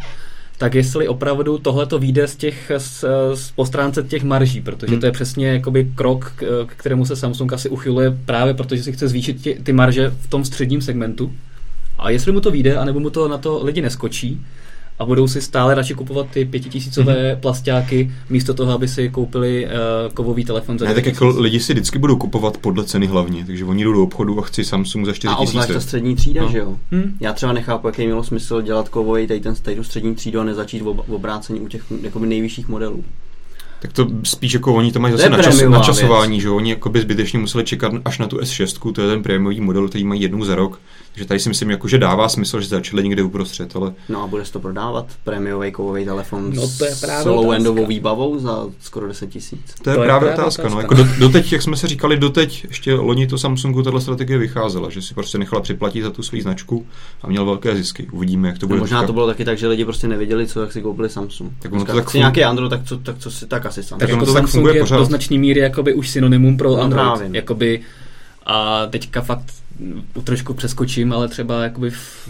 tak 0.60 0.76
jestli 0.76 1.08
opravdu 1.08 1.58
tohle 1.58 1.86
to 1.86 2.00
vyjde 2.00 2.28
z 2.28 2.36
těch, 2.36 2.72
z, 2.78 3.06
z 3.34 3.52
po 3.52 3.66
stránce 3.66 4.04
těch 4.04 4.24
marží, 4.24 4.62
protože 4.62 4.92
Hmm. 4.92 5.00
to 5.00 5.06
je 5.06 5.12
přesně 5.12 5.48
jakoby 5.48 5.92
krok, 5.96 6.34
k, 6.36 6.66
k 6.66 6.76
kterému 6.76 7.06
se 7.06 7.16
Samsung 7.16 7.54
asi 7.54 7.70
uchyluje 7.70 8.18
právě 8.26 8.54
protože 8.54 8.84
si 8.84 8.92
chce 8.92 9.08
zvýšit 9.08 9.42
tě, 9.42 9.56
ty 9.64 9.74
marže 9.74 10.10
v 10.10 10.28
tom 10.28 10.46
středním 10.46 10.82
segmentu. 10.82 11.34
A 11.98 12.10
jestli 12.10 12.32
mu 12.32 12.42
to 12.42 12.52
vyjde, 12.52 12.78
anebo 12.78 13.00
mu 13.00 13.10
to 13.10 13.28
na 13.28 13.38
to 13.38 13.64
lidi 13.64 13.82
neskočí 13.82 14.46
a 15.00 15.06
budou 15.06 15.28
si 15.28 15.42
stále 15.42 15.76
radši 15.76 15.94
kupovat 15.94 16.28
ty 16.30 16.46
pětitisícové 16.46 17.32
Mhm. 17.32 17.42
plastáky, 17.42 18.12
místo 18.30 18.54
toho, 18.54 18.72
aby 18.74 18.88
si 18.88 19.10
koupili 19.10 19.66
uh, 19.66 19.72
kovový 20.14 20.46
telefon 20.46 20.80
za 20.80 20.86
Ne, 20.86 20.94
tak 20.94 21.04
9 21.06 21.14
jako 21.16 21.40
lidi 21.42 21.60
si 21.60 21.74
vždycky 21.74 22.00
budou 22.00 22.16
kupovat 22.18 22.58
podle 22.58 22.84
ceny 22.84 23.08
hlavně, 23.08 23.46
takže 23.46 23.66
oni 23.66 23.84
jdou 23.84 23.94
do 23.94 24.04
obchodu 24.04 24.40
a 24.40 24.42
chci 24.42 24.64
Samsung 24.64 25.06
za 25.06 25.14
4 25.14 25.32
A 25.34 25.36
obzvlášť 25.38 25.74
ta 25.74 25.80
střední 25.80 26.16
třída, 26.16 26.42
No. 26.44 26.50
že 26.52 26.58
jo? 26.58 26.76
Hm? 26.92 27.18
Já 27.20 27.34
třeba 27.34 27.54
nechápu, 27.54 27.88
jaký 27.88 28.06
mělo 28.06 28.24
smysl 28.24 28.62
dělat 28.62 28.90
kovový 28.90 29.28
tady, 29.28 29.40
ten, 29.40 29.56
tady 29.62 29.76
tu 29.78 29.84
střední 29.84 30.16
třídu 30.16 30.40
a 30.40 30.44
nezačít 30.44 30.82
v 30.82 30.88
ob- 30.88 31.08
v 31.08 31.14
obrácení 31.14 31.60
u 31.60 31.68
těch 31.68 31.84
jakoby 32.02 32.28
nejvyšších 32.28 32.68
modelů. 32.68 33.04
Tak 33.82 33.94
to 33.94 34.08
spíš 34.24 34.54
jako 34.54 34.74
oni 34.76 34.92
to 34.92 35.00
mají 35.00 35.12
zase 35.12 35.30
na, 35.30 35.38
čas, 35.44 35.56
prémiová 35.56 35.78
na 35.78 35.84
časování, 35.84 36.42
že 36.42 36.50
oni 36.50 36.70
jako 36.70 36.90
by 36.90 37.02
zbytečně 37.02 37.40
museli 37.40 37.64
čekat 37.64 37.94
až 38.06 38.20
na 38.20 38.28
tu 38.28 38.38
S6, 38.38 38.92
to 38.94 39.02
je 39.02 39.08
ten 39.08 39.24
prémiový 39.24 39.62
model, 39.62 39.88
který 39.88 40.04
mají 40.04 40.22
jednou 40.22 40.46
za 40.46 40.56
rok. 40.56 40.80
Takže 41.20 41.28
tady 41.28 41.40
si 41.40 41.50
myslím, 41.50 41.70
jako, 41.70 41.88
že 41.88 41.98
dává 41.98 42.30
smysl, 42.30 42.62
že 42.62 42.68
začali 42.68 43.04
někde 43.04 43.24
uprostřed, 43.24 43.76
ale 43.76 43.94
No 44.10 44.24
a 44.24 44.28
bude 44.28 44.46
se 44.46 44.54
to 44.54 44.60
prodávat? 44.60 45.06
Prémiový 45.24 45.72
kovový 45.72 46.06
telefon 46.06 46.52
No 46.56 46.62
to 46.78 46.86
je 46.86 46.92
s 46.96 47.02
právě 47.02 47.24
celou 47.24 47.40
otázka. 47.42 47.56
endovou 47.56 47.86
výbavou 47.86 48.40
za 48.40 48.66
skoro 48.82 49.08
10 49.08 49.30
tisíc. 49.30 49.60
to 49.84 49.90
je, 49.90 49.96
To 49.96 50.02
je 50.02 50.08
právě 50.08 50.08
právě 50.30 50.34
otázka. 50.34 50.64
No. 50.64 50.70
otázka. 50.70 50.82
Jako 50.82 50.94
do, 50.94 51.04
doteď, 51.20 51.52
jak 51.52 51.62
jsme 51.62 51.76
se 51.78 51.88
říkali, 51.88 52.18
doteď 52.18 52.66
ještě 52.70 52.94
loni 52.94 53.28
to 53.28 53.38
Samsungu 53.38 53.84
tato 53.84 54.02
strategie 54.02 54.40
vycházela, 54.40 54.90
že 54.90 55.02
si 55.02 55.14
prostě 55.14 55.38
nechala 55.38 55.62
připlatit 55.62 56.04
za 56.04 56.10
tu 56.10 56.24
svou 56.24 56.42
značku 56.42 56.86
a 57.22 57.28
měl 57.28 57.46
velké 57.46 57.76
zisky. 57.76 58.08
Uvidíme, 58.12 58.48
jak 58.48 58.58
to 58.58 58.66
No, 58.66 58.68
bude. 58.68 58.80
možná 58.80 59.00
teďka. 59.00 59.08
to 59.08 59.14
bylo 59.14 59.28
taky 59.28 59.46
tak, 59.46 59.58
že 59.58 59.68
lidi 59.68 59.86
prostě 59.86 60.08
nevěděli, 60.08 60.48
co, 60.48 60.62
jak 60.62 60.72
si 60.74 60.82
koupili 60.82 61.10
Samsung. 61.10 61.52
Tak 61.60 61.72
ono 61.72 61.86
to 61.86 61.94
tak 61.94 62.04
chci 62.04 62.12
funguje. 62.12 62.20
nějaký 62.20 62.44
Android, 62.44 62.70
tak 62.70 62.84
co, 62.86 62.98
tak 62.98 63.18
co 63.20 63.32
si, 63.32 63.48
tak 63.48 63.66
asi 63.66 63.84
Samsung. 63.84 64.00
Tak 64.00 64.10
ono 64.10 64.18
jako 64.22 64.26
to 64.26 64.34
tak 64.34 64.48
funguje 64.50 64.76
je 64.76 64.82
pořád. 64.82 64.98
do 64.98 65.06
značné 65.06 65.38
míry 65.38 65.60
jakoby 65.60 65.94
už 65.94 66.10
synonymum 66.10 66.58
pro 66.58 66.70
No 66.70 66.82
Android. 66.82 67.04
právě. 67.18 67.30
Jakoby, 67.34 67.82
a 68.46 68.86
teďka 68.88 69.22
fakt 69.22 69.44
trošku 70.24 70.54
přeskočím, 70.54 71.14
ale 71.14 71.28
třeba 71.28 71.64
jakoby 71.64 71.90
v, 71.90 72.30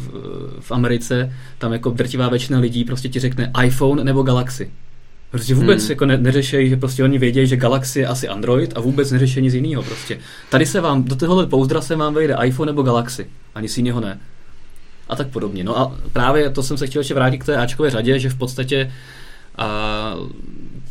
v 0.60 0.72
Americe 0.72 1.34
tam 1.58 1.74
jako 1.74 1.89
drtivá 1.89 2.29
většina 2.29 2.60
lidí 2.60 2.84
prostě 2.84 3.10
ti 3.10 3.20
řekne 3.20 3.51
iPhone 3.63 4.03
nebo 4.03 4.24
Galaxy. 4.24 4.72
Prostě 5.32 5.56
vůbec 5.56 5.82
Hmm. 5.84 5.91
jako 5.91 6.06
ne, 6.06 6.18
neřešejí, 6.18 6.70
že 6.70 6.77
prostě 6.77 7.03
oni 7.03 7.18
vědějí, 7.18 7.48
že 7.48 7.58
Galaxy 7.58 8.00
je 8.00 8.08
asi 8.08 8.27
Android 8.27 8.74
a 8.75 8.79
vůbec 8.79 9.12
neřeší 9.12 9.41
nic 9.41 9.53
jiného 9.53 9.84
prostě. 9.84 10.20
Tady 10.50 10.65
se 10.65 10.82
vám, 10.82 11.03
do 11.03 11.15
tohohle 11.15 11.48
pouzdra 11.48 11.82
se 11.82 11.96
vám 11.96 12.13
vejde 12.13 12.38
iPhone 12.44 12.72
nebo 12.72 12.82
Galaxy 12.82 13.27
a 13.56 13.62
nic 13.62 13.77
jiného 13.77 14.00
ne. 14.01 14.20
A 15.10 15.15
tak 15.15 15.27
podobně. 15.27 15.63
No 15.63 15.77
a 15.77 15.96
právě 16.13 16.50
to 16.50 16.63
jsem 16.63 16.77
se 16.77 16.88
chtěl 16.88 17.00
ještě 17.00 17.13
vrátit 17.13 17.38
k 17.38 17.46
té 17.46 17.58
Ačkové 17.58 17.89
řadě, 17.89 18.20
že 18.20 18.29
v 18.29 18.38
podstatě 18.38 18.91
a 19.58 20.15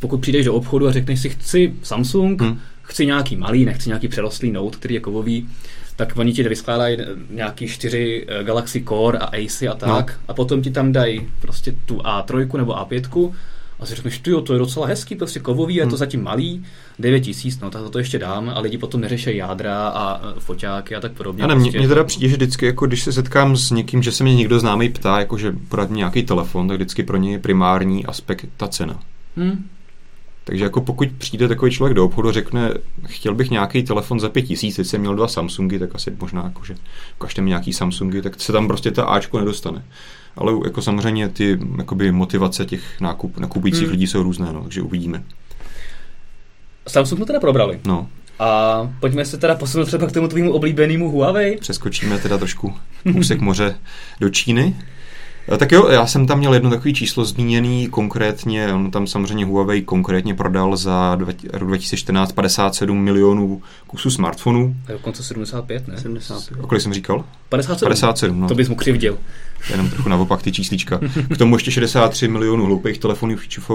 pokud 0.01 0.19
přijdeš 0.21 0.45
do 0.47 0.55
obchodu 0.55 0.87
a 0.89 0.93
řekneš 0.93 1.21
si, 1.21 1.29
chci 1.29 1.75
Samsung, 1.83 2.43
Hm. 2.43 2.45
hmm. 2.45 2.59
chci 2.83 3.07
nějaký 3.07 3.37
malý, 3.37 3.65
nechci 3.65 3.89
nějaký 3.89 4.09
přerostlý 4.09 4.53
Note, 4.53 4.77
který 4.79 4.95
je 4.95 5.01
kovový, 5.01 5.49
tak 5.99 6.17
oni 6.17 6.33
ti 6.33 6.43
vyskládají 6.43 6.97
nějaký 7.31 7.69
čtyři 7.69 8.27
eh, 8.29 8.45
Galaxy 8.45 8.85
Core 8.89 9.19
a 9.19 9.25
Ace 9.25 9.69
a 9.69 9.75
tak, 9.75 10.11
no. 10.11 10.17
a 10.29 10.35
potom 10.35 10.63
ti 10.63 10.71
tam 10.71 10.93
dají 10.93 11.29
prostě 11.41 11.75
tu 11.87 11.97
A3 11.97 12.57
nebo 12.57 12.73
A5 12.73 13.33
a 13.81 13.87
si 13.87 13.95
řekneš, 13.95 14.21
jo, 14.27 14.41
to 14.41 14.53
je 14.53 14.59
docela 14.59 14.87
hezký, 14.87 15.17
prostě 15.17 15.41
kovový, 15.41 15.75
je 15.75 15.83
to 15.83 15.89
hmm. 15.89 15.97
zatím 15.97 16.23
malý, 16.23 16.65
9 16.99 17.21
tisíc, 17.21 17.61
no 17.61 17.71
tak 17.71 17.83
to, 17.83 17.91
to 17.91 17.99
ještě 17.99 18.19
dám 18.19 18.53
a 18.55 18.61
lidi 18.61 18.79
potom 18.79 19.01
neřeší 19.01 19.37
jádra 19.37 19.89
a 19.89 20.21
e, 20.37 20.41
foťáky 20.41 20.95
a 20.95 21.01
tak 21.01 21.13
podobně. 21.13 21.45
Ano, 21.45 21.55
prostě. 21.55 21.79
mně 21.79 21.89
teda 21.89 22.05
přijde, 22.05 22.29
že 22.29 22.37
vždycky, 22.37 22.67
jako 22.67 22.87
když 22.87 23.03
se 23.03 23.13
setkám 23.13 23.57
s 23.57 23.71
někým, 23.71 24.03
že 24.03 24.13
se 24.13 24.25
mě 24.25 24.35
někdo 24.35 24.61
známý 24.61 24.89
ptá, 24.89 25.19
jako 25.19 25.39
že 25.39 25.53
poradí 25.69 25.95
nějaký 25.95 26.23
telefon, 26.23 26.69
tak 26.69 26.77
vždycky 26.77 27.03
pro 27.03 27.17
ně 27.17 27.33
je 27.33 27.39
primární 27.39 28.07
aspekt 28.07 28.47
ta 28.57 28.69
cena. 28.69 29.01
Hmm. 29.37 29.65
Takže 30.49 30.65
jako 30.65 30.81
pokud 30.81 31.09
přijde 31.19 31.49
takový 31.49 31.71
člověk 31.71 31.95
do 31.95 32.05
obchodu 32.05 32.29
a 32.29 32.33
řekne, 32.33 32.75
chtěl 33.07 33.35
bych 33.35 33.51
nějaký 33.51 33.83
telefon 33.83 34.21
za 34.21 34.29
pět 34.29 34.43
tisíc, 34.43 34.77
teď 34.77 34.87
jsem 34.87 35.01
měl 35.01 35.15
dva 35.15 35.29
Samsungy, 35.29 35.79
tak 35.79 35.95
asi 35.95 36.13
možná 36.21 36.45
jako, 36.45 36.65
že 36.65 36.75
ukažte 37.17 37.43
mi 37.43 37.49
nějaký 37.49 37.73
Samsungy, 37.73 38.23
tak 38.23 38.41
se 38.41 38.53
tam 38.53 38.69
prostě 38.69 38.91
ta 38.91 39.05
Ačko 39.05 39.39
nedostane 39.39 39.85
ale 40.39 40.53
jako 40.65 40.83
samozřejmě 40.83 41.29
ty 41.29 41.59
jakoby, 41.79 42.13
motivace 42.13 42.67
těch 42.67 43.01
nákup, 43.01 43.39
nakupujících 43.39 43.83
hmm. 43.83 43.91
lidí 43.91 44.07
jsou 44.07 44.23
různé, 44.23 44.53
no, 44.53 44.63
takže 44.63 44.83
uvidíme. 44.83 45.23
Samsung 46.89 47.19
to 47.19 47.27
teda 47.27 47.41
probrali. 47.41 47.81
No. 47.87 48.09
A 48.39 48.93
pojďme 49.01 49.25
se 49.25 49.39
teda 49.39 49.55
posunout 49.55 49.85
třeba 49.85 50.07
k 50.07 50.13
tomu 50.13 50.29
tvýmu 50.29 50.53
oblíbenému 50.53 51.11
Huawei. 51.11 51.57
Přeskočíme 51.61 52.19
teda 52.19 52.39
trošku 52.39 52.75
úsek 53.15 53.41
moře 53.41 53.79
do 54.21 54.31
Číny. 54.31 54.77
Tak 55.57 55.73
jo, 55.73 55.89
já 55.89 56.07
jsem 56.07 56.27
tam 56.27 56.39
měl 56.39 56.55
jedno 56.55 56.71
takové 56.71 56.93
číslo 56.93 57.25
zmíněný 57.25 57.89
konkrétně, 57.89 58.73
on 58.73 58.91
tam 58.91 59.07
samozřejmě 59.07 59.45
Huawei 59.45 59.83
konkrétně 59.83 60.35
prodal 60.35 60.77
za 60.77 61.19
rok 61.53 61.69
2014 61.69 62.33
57 62.33 62.99
milionů 62.99 63.63
kusů 63.87 64.11
smartfonů. 64.11 64.77
A 64.89 64.93
dokonce 64.93 65.23
75, 65.23 65.89
ne? 65.89 65.99
75. 65.99 66.65
O 66.65 66.67
kolik 66.67 66.83
jsem 66.83 66.95
říkal? 66.95 67.25
57. 67.49 67.87
57, 67.87 68.41
no. 68.41 68.49
To 68.49 68.55
bys 68.55 68.69
mu 68.69 68.75
křivdil. 68.75 69.19
Jenom 69.71 69.91
trochu 69.91 70.09
naopak 70.09 70.43
ty 70.43 70.53
číslička. 70.53 71.01
K 71.35 71.39
tomu 71.39 71.57
ještě 71.57 71.71
63 71.71 72.29
milionů 72.29 72.65
hloupých 72.65 72.99
telefonů, 72.99 73.37
feature 73.37 73.67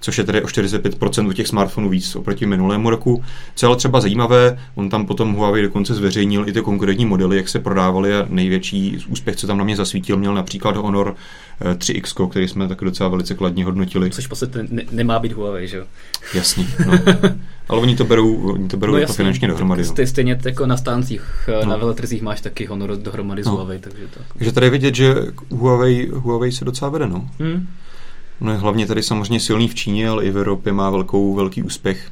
což 0.00 0.18
je 0.18 0.24
tedy 0.24 0.42
o 0.42 0.46
45% 0.46 1.28
u 1.28 1.32
těch 1.32 1.46
smartfonů 1.46 1.88
víc 1.88 2.16
oproti 2.16 2.46
minulému 2.46 2.90
roku. 2.90 3.24
Co 3.54 3.66
je 3.66 3.68
ale 3.68 3.76
třeba 3.76 4.00
zajímavé, 4.00 4.58
on 4.74 4.90
tam 4.90 5.06
potom 5.06 5.34
Huawei 5.34 5.62
dokonce 5.62 5.94
zveřejnil 5.94 6.48
i 6.48 6.52
ty 6.52 6.60
konkrétní 6.60 7.06
modely, 7.06 7.36
jak 7.36 7.48
se 7.48 7.58
prodávaly 7.58 8.14
a 8.14 8.26
největší 8.28 8.98
úspěch, 9.08 9.36
co 9.36 9.46
tam 9.46 9.58
na 9.58 9.64
mě 9.64 9.76
zasvítil, 9.76 10.16
měl 10.16 10.34
například 10.34 10.76
Honor 10.76 11.16
3X, 11.60 12.24
eh, 12.24 12.30
který 12.30 12.48
jsme 12.48 12.68
taky 12.68 12.84
docela 12.84 13.08
velice 13.08 13.34
kladně 13.34 13.64
hodnotili. 13.64 14.10
Což 14.10 14.26
prostě 14.26 14.46
ne- 14.70 14.82
nemá 14.90 15.18
být 15.18 15.32
Huawei, 15.32 15.68
že 15.68 15.76
jo? 15.76 15.84
Jasný, 16.34 16.68
no. 16.86 16.92
Ale 17.68 17.80
oni 17.80 17.96
to 17.96 18.04
berou, 18.04 18.52
oni 18.52 18.68
to 18.68 18.76
berou 18.76 18.92
no, 18.92 18.98
jako 18.98 19.12
finančně 19.12 19.48
dohromady. 19.48 19.84
Stej, 19.84 20.04
no. 20.04 20.10
stejně 20.10 20.38
jako 20.44 20.66
na 20.66 20.76
stáncích, 20.76 21.22
eh, 21.48 21.64
no. 21.64 21.70
na 21.70 21.76
veletrzích 21.76 22.22
máš 22.22 22.40
taky 22.40 22.66
Honor 22.66 22.96
dohromady 22.96 23.42
no. 23.46 23.52
s 23.52 23.54
Huawei, 23.54 23.78
takže 23.78 24.06
to. 24.14 24.20
Takže 24.38 24.52
tady 24.52 24.66
je 24.66 24.70
vidět, 24.70 24.94
že 24.94 25.14
Huawei, 25.50 26.10
Huawei 26.12 26.52
se 26.52 26.64
docela 26.64 26.90
vede, 26.90 27.06
no. 27.06 27.30
Hmm. 27.38 27.66
No 28.40 28.52
je 28.52 28.58
hlavně 28.58 28.86
tady 28.86 29.02
samozřejmě 29.02 29.40
silný 29.40 29.68
v 29.68 29.74
Číně, 29.74 30.08
ale 30.08 30.24
i 30.24 30.30
v 30.30 30.38
Evropě 30.38 30.72
má 30.72 30.90
velkou, 30.90 31.34
velký 31.34 31.62
úspěch. 31.62 32.10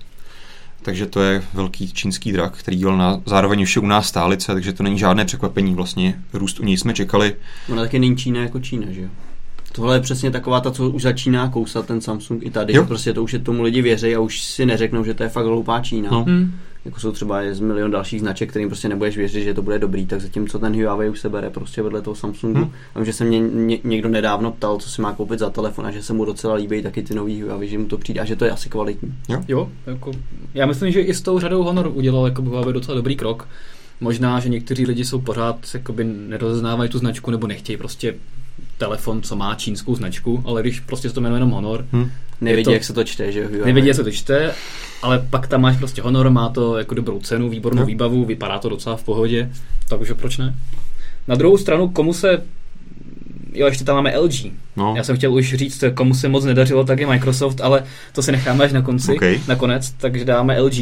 Takže 0.82 1.06
to 1.06 1.20
je 1.20 1.44
velký 1.54 1.92
čínský 1.92 2.32
drak, 2.32 2.56
který 2.56 2.76
dělal 2.76 2.96
na, 2.96 3.20
zároveň 3.26 3.62
už 3.62 3.76
je 3.76 3.82
u 3.82 3.86
nás 3.86 4.08
stálice, 4.08 4.52
takže 4.52 4.72
to 4.72 4.82
není 4.82 4.98
žádné 4.98 5.24
překvapení 5.24 5.74
vlastně. 5.74 6.22
Růst 6.32 6.60
u 6.60 6.64
něj 6.64 6.76
jsme 6.76 6.94
čekali. 6.94 7.34
Ono 7.68 7.82
taky 7.82 7.98
není 7.98 8.16
Čína 8.16 8.40
jako 8.40 8.60
Čína, 8.60 8.86
že 8.90 9.00
jo? 9.00 9.08
Tohle 9.76 9.96
je 9.96 10.00
přesně 10.00 10.30
taková 10.30 10.60
ta, 10.60 10.70
co 10.70 10.90
už 10.90 11.02
začíná 11.02 11.48
kousat 11.48 11.86
ten 11.86 12.00
Samsung 12.00 12.46
i 12.46 12.50
tady. 12.50 12.76
Jo. 12.76 12.84
Prostě 12.84 13.12
to 13.12 13.22
už 13.22 13.32
je 13.32 13.38
tomu 13.38 13.62
lidi 13.62 13.82
věří 13.82 14.14
a 14.14 14.20
už 14.20 14.42
si 14.42 14.66
neřeknou, 14.66 15.04
že 15.04 15.14
to 15.14 15.22
je 15.22 15.28
fakt 15.28 15.46
hloupá 15.46 15.80
Čína. 15.80 16.10
No. 16.10 16.24
Hmm 16.24 16.52
jako 16.84 17.00
jsou 17.00 17.12
třeba 17.12 17.40
z 17.52 17.60
milion 17.60 17.90
dalších 17.90 18.20
značek, 18.20 18.50
kterým 18.50 18.68
prostě 18.68 18.88
nebudeš 18.88 19.16
věřit, 19.16 19.44
že 19.44 19.54
to 19.54 19.62
bude 19.62 19.78
dobrý, 19.78 20.06
tak 20.06 20.20
zatímco 20.20 20.58
ten 20.58 20.82
Huawei 20.82 21.10
už 21.10 21.20
se 21.20 21.28
bere 21.28 21.50
prostě 21.50 21.82
vedle 21.82 22.02
toho 22.02 22.14
Samsungu. 22.14 22.58
Hmm. 22.58 22.72
A 22.94 23.04
že 23.04 23.12
se 23.12 23.24
mě 23.24 23.40
ně, 23.40 23.78
někdo 23.84 24.08
nedávno 24.08 24.52
ptal, 24.52 24.78
co 24.78 24.90
si 24.90 25.02
má 25.02 25.12
koupit 25.12 25.38
za 25.38 25.50
telefon 25.50 25.86
a 25.86 25.90
že 25.90 26.02
se 26.02 26.12
mu 26.12 26.24
docela 26.24 26.54
líbí 26.54 26.82
taky 26.82 27.02
ty 27.02 27.14
nový 27.14 27.42
Huawei, 27.42 27.68
že 27.68 27.78
mu 27.78 27.86
to 27.86 27.98
přijde 27.98 28.20
a 28.20 28.24
že 28.24 28.36
to 28.36 28.44
je 28.44 28.50
asi 28.50 28.68
kvalitní. 28.68 29.14
Jo, 29.28 29.42
jo 29.48 29.68
jako, 29.86 30.12
já 30.54 30.66
myslím, 30.66 30.92
že 30.92 31.00
i 31.00 31.14
s 31.14 31.22
tou 31.22 31.38
řadou 31.38 31.62
Honor 31.62 31.90
udělal 31.94 32.24
jako 32.24 32.42
Huawei 32.42 32.72
docela 32.72 32.94
dobrý 32.94 33.16
krok. 33.16 33.48
Možná, 34.00 34.40
že 34.40 34.48
někteří 34.48 34.87
lidi 34.87 35.04
jsou 35.04 35.20
pořád 35.20 35.56
jakoby 35.74 36.04
nerozeznávají 36.04 36.90
tu 36.90 36.98
značku 36.98 37.30
nebo 37.30 37.46
nechtějí 37.46 37.76
prostě 37.76 38.14
telefon, 38.78 39.22
co 39.22 39.37
má 39.37 39.54
čínskou 39.54 39.94
značku, 39.94 40.42
ale 40.46 40.62
když 40.62 40.80
prostě 40.80 41.08
se 41.08 41.14
to 41.14 41.20
jmenuje 41.20 41.37
jenom 41.37 41.50
Honor, 41.50 41.87
hmm. 41.92 42.10
Nevidí, 42.40 42.64
to, 42.64 42.72
jak 42.72 42.84
se 42.84 42.92
to 42.92 43.04
čte, 43.04 43.32
že 43.32 43.40
jo? 43.40 43.64
Nevidí, 43.64 43.88
jak 43.88 43.96
se 43.96 44.04
to 44.04 44.10
čte, 44.10 44.52
ale 45.02 45.26
pak 45.30 45.46
tam 45.46 45.60
máš 45.60 45.76
prostě 45.76 46.02
Honor, 46.02 46.30
má 46.30 46.48
to 46.48 46.78
jako 46.78 46.94
dobrou 46.94 47.20
cenu, 47.20 47.48
výbornou 47.48 47.80
no. 47.80 47.87
výbavu, 47.87 48.24
vypadá 48.24 48.58
to 48.58 48.68
docela 48.68 48.96
v 48.96 49.04
pohodě, 49.04 49.50
takže 49.88 50.14
proč 50.14 50.38
ne? 50.38 50.54
Na 51.28 51.34
druhou 51.34 51.58
stranu, 51.58 51.88
komu 51.88 52.12
se 52.12 52.42
Jo, 53.54 53.66
ještě 53.66 53.84
tam 53.84 53.96
máme 53.96 54.18
LG. 54.18 54.52
No. 54.76 54.94
Já 54.96 55.04
jsem 55.04 55.16
chtěl 55.16 55.34
už 55.34 55.54
říct, 55.54 55.84
komu 55.94 56.14
se 56.14 56.28
moc 56.28 56.44
nedařilo, 56.44 56.84
tak 56.84 57.00
je 57.00 57.06
Microsoft, 57.06 57.60
ale 57.60 57.84
to 58.12 58.22
si 58.22 58.32
necháme 58.32 58.64
až 58.64 58.72
na 58.72 58.82
konci, 58.82 59.12
okay. 59.12 59.40
nakonec, 59.48 59.90
takže 59.90 60.24
dáme 60.24 60.60
LG, 60.60 60.74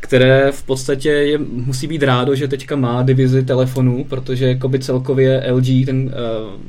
které 0.00 0.52
v 0.52 0.62
podstatě 0.62 1.08
je, 1.08 1.38
musí 1.38 1.86
být 1.86 2.02
rádo, 2.02 2.34
že 2.34 2.48
teďka 2.48 2.76
má 2.76 3.02
divizi 3.02 3.42
telefonů, 3.42 4.04
protože 4.04 4.48
jakoby 4.48 4.78
celkově 4.78 5.52
LG, 5.52 5.86
ten 5.86 6.02
uh, 6.04 6.60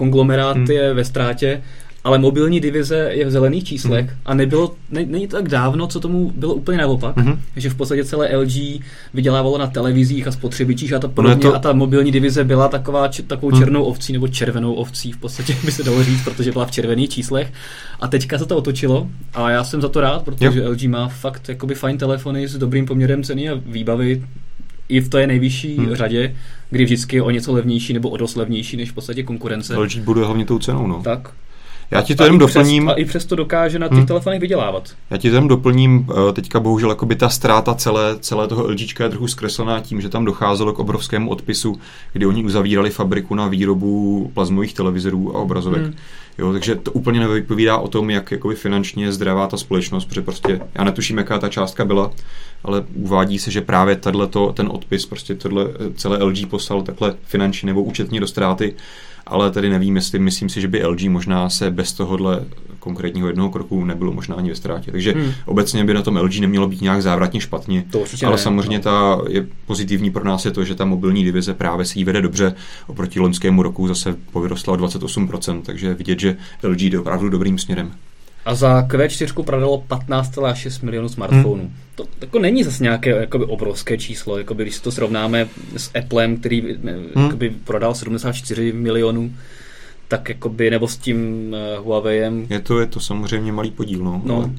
konglomerát 0.00 0.56
hmm. 0.56 0.70
je 0.70 0.94
ve 0.94 1.04
ztrátě 1.04 1.62
ale 2.04 2.18
mobilní 2.18 2.60
divize 2.60 3.08
je 3.12 3.24
v 3.24 3.30
zelených 3.30 3.64
číslech 3.64 4.04
mm. 4.04 4.16
a 4.24 4.34
nebylo, 4.34 4.74
ne, 4.90 5.04
není 5.06 5.26
to 5.26 5.36
tak 5.36 5.48
dávno, 5.48 5.86
co 5.86 6.00
tomu 6.00 6.32
bylo 6.36 6.54
úplně 6.54 6.78
naopak, 6.78 7.16
mm. 7.16 7.40
že 7.56 7.70
v 7.70 7.74
podstatě 7.74 8.04
celé 8.04 8.36
LG 8.36 8.82
vydělávalo 9.14 9.58
na 9.58 9.66
televizích 9.66 10.26
a 10.26 10.32
spotřebičích 10.32 10.92
a 10.92 10.98
to 10.98 11.08
podobně 11.08 11.42
to... 11.42 11.54
a 11.54 11.58
ta 11.58 11.72
mobilní 11.72 12.12
divize 12.12 12.44
byla 12.44 12.68
taková, 12.68 13.08
č, 13.08 13.22
takovou 13.22 13.52
mm. 13.52 13.58
černou 13.58 13.84
ovcí 13.84 14.12
nebo 14.12 14.28
červenou 14.28 14.74
ovcí 14.74 15.12
v 15.12 15.16
podstatě 15.16 15.56
by 15.64 15.72
se 15.72 15.82
dalo 15.82 16.04
říct, 16.04 16.24
protože 16.24 16.52
byla 16.52 16.66
v 16.66 16.70
červených 16.70 17.10
číslech 17.10 17.52
a 18.00 18.08
teďka 18.08 18.38
se 18.38 18.46
to 18.46 18.56
otočilo 18.56 19.08
a 19.34 19.50
já 19.50 19.64
jsem 19.64 19.80
za 19.80 19.88
to 19.88 20.00
rád, 20.00 20.22
protože 20.22 20.60
jo. 20.60 20.70
LG 20.70 20.82
má 20.82 21.08
fakt 21.08 21.48
jakoby 21.48 21.74
fajn 21.74 21.98
telefony 21.98 22.48
s 22.48 22.58
dobrým 22.58 22.86
poměrem 22.86 23.22
ceny 23.22 23.48
a 23.50 23.60
výbavy 23.66 24.22
i 24.90 25.00
v 25.00 25.08
té 25.08 25.26
nejvyšší 25.26 25.76
hmm. 25.76 25.94
řadě, 25.94 26.36
kdy 26.70 26.84
vždycky 26.84 27.16
je 27.16 27.22
o 27.22 27.30
něco 27.30 27.52
levnější 27.52 27.92
nebo 27.92 28.10
o 28.10 28.16
dost 28.16 28.36
levnější 28.36 28.76
než 28.76 28.90
v 28.90 28.94
podstatě 28.94 29.22
konkurence. 29.22 29.76
LG 29.76 29.96
bude 29.96 30.24
hlavně 30.24 30.44
tou 30.44 30.58
cenou, 30.58 30.86
no. 30.86 31.02
Tak, 31.02 31.30
já 31.90 32.02
ti 32.02 32.14
to 32.14 32.24
jenom 32.24 32.38
doplním. 32.38 32.86
Přes, 32.86 32.94
a 32.94 32.98
i 32.98 33.04
přesto 33.04 33.36
dokáže 33.36 33.78
na 33.78 33.88
těch 33.88 33.96
hmm. 33.96 34.06
telefonech 34.06 34.40
vydělávat. 34.40 34.90
Já 35.10 35.16
ti 35.16 35.30
to 35.30 35.36
jenom 35.36 35.48
doplním, 35.48 36.06
eh, 36.10 36.32
teďka 36.32 36.60
bohužel 36.60 36.96
by 37.04 37.16
ta 37.16 37.28
ztráta 37.28 37.74
celé, 37.74 38.16
celé 38.20 38.48
toho 38.48 38.66
LG 38.70 39.00
je 39.00 39.08
trochu 39.08 39.28
zkreslená 39.28 39.80
tím, 39.80 40.00
že 40.00 40.08
tam 40.08 40.24
docházelo 40.24 40.72
k 40.72 40.78
obrovskému 40.78 41.30
odpisu, 41.30 41.80
kdy 42.12 42.26
oni 42.26 42.44
uzavírali 42.44 42.90
fabriku 42.90 43.34
na 43.34 43.48
výrobu 43.48 44.30
plazmových 44.34 44.74
televizorů 44.74 45.36
a 45.36 45.40
obrazovek. 45.40 45.82
Hmm. 45.82 45.94
Jo, 46.40 46.52
takže 46.52 46.74
to 46.74 46.92
úplně 46.92 47.20
nevypovídá 47.20 47.76
o 47.76 47.88
tom, 47.88 48.10
jak 48.10 48.30
jakoby 48.30 48.54
finančně 48.54 49.12
zdravá 49.12 49.46
ta 49.46 49.56
společnost, 49.56 50.04
protože 50.04 50.22
prostě 50.22 50.60
já 50.74 50.84
netuším, 50.84 51.18
jaká 51.18 51.38
ta 51.38 51.48
částka 51.48 51.84
byla, 51.84 52.10
ale 52.64 52.84
uvádí 52.94 53.38
se, 53.38 53.50
že 53.50 53.60
právě 53.60 53.96
tato, 53.96 54.52
ten 54.52 54.68
odpis, 54.72 55.06
prostě 55.06 55.34
tohle 55.34 55.64
eh, 55.64 55.92
celé 55.94 56.24
LG 56.24 56.46
poslal 56.46 56.82
takhle 56.82 57.14
finančně 57.24 57.66
nebo 57.66 57.82
účetně 57.82 58.20
do 58.20 58.26
ztráty 58.26 58.74
ale 59.30 59.50
tady 59.50 59.70
nevím, 59.70 59.96
jestli 59.96 60.18
myslím 60.18 60.48
si, 60.48 60.60
že 60.60 60.68
by 60.68 60.84
LG 60.84 61.02
možná 61.02 61.50
se 61.50 61.70
bez 61.70 61.92
tohohle 61.92 62.44
konkrétního 62.80 63.26
jednoho 63.26 63.50
kroku 63.50 63.84
nebylo 63.84 64.12
možná 64.12 64.36
ani 64.36 64.48
ve 64.48 64.56
ztrátě. 64.56 64.92
Takže 64.92 65.12
hmm. 65.12 65.32
obecně 65.44 65.84
by 65.84 65.94
na 65.94 66.02
tom 66.02 66.16
LG 66.16 66.38
nemělo 66.38 66.68
být 66.68 66.80
nějak 66.80 67.02
závratně 67.02 67.40
špatně. 67.40 67.84
To 67.90 68.04
ale 68.22 68.36
ne, 68.36 68.38
samozřejmě 68.38 68.78
no. 68.78 68.82
ta 68.82 69.18
je 69.28 69.46
pozitivní 69.66 70.10
pro 70.10 70.24
nás 70.24 70.44
je 70.44 70.50
to, 70.50 70.64
že 70.64 70.74
ta 70.74 70.84
mobilní 70.84 71.24
divize 71.24 71.54
právě 71.54 71.86
se 71.86 71.98
jí 71.98 72.04
vede 72.04 72.22
dobře. 72.22 72.54
Oproti 72.86 73.20
loňskému 73.20 73.62
roku 73.62 73.88
zase 73.88 74.16
povyrostla 74.32 74.74
o 74.74 74.76
28%, 74.76 75.62
takže 75.62 75.94
vidět, 75.94 76.20
že 76.20 76.36
LG 76.62 76.80
jde 76.80 76.98
opravdu 76.98 77.28
dobrým 77.28 77.58
směrem. 77.58 77.92
A 78.44 78.54
za 78.54 78.82
Q4 78.82 79.44
prodalo 79.44 79.84
15,6 79.88 80.84
milionů 80.84 81.08
smartphonů. 81.08 81.62
Hmm. 81.62 81.76
To 81.94 82.04
jako 82.20 82.38
není 82.38 82.64
zase 82.64 82.82
nějaké 82.82 83.10
jakoby, 83.10 83.44
obrovské 83.44 83.98
číslo, 83.98 84.38
jakoby, 84.38 84.62
když 84.62 84.74
si 84.74 84.82
to 84.82 84.92
srovnáme 84.92 85.48
s 85.76 85.90
Applem, 85.98 86.36
který 86.36 86.60
hmm. 86.60 87.24
jakoby, 87.24 87.50
prodal 87.64 87.94
74 87.94 88.72
milionů, 88.72 89.32
tak 90.10 90.28
jakoby, 90.28 90.70
nebo 90.70 90.88
s 90.88 90.96
tím 90.96 91.18
uh, 91.78 91.84
Huawei. 91.84 92.22
Je 92.50 92.60
to, 92.60 92.80
je 92.80 92.86
to 92.86 93.00
samozřejmě 93.00 93.52
malý 93.52 93.70
podíl, 93.70 94.04
no. 94.04 94.22
no 94.24 94.36
ale... 94.36 94.50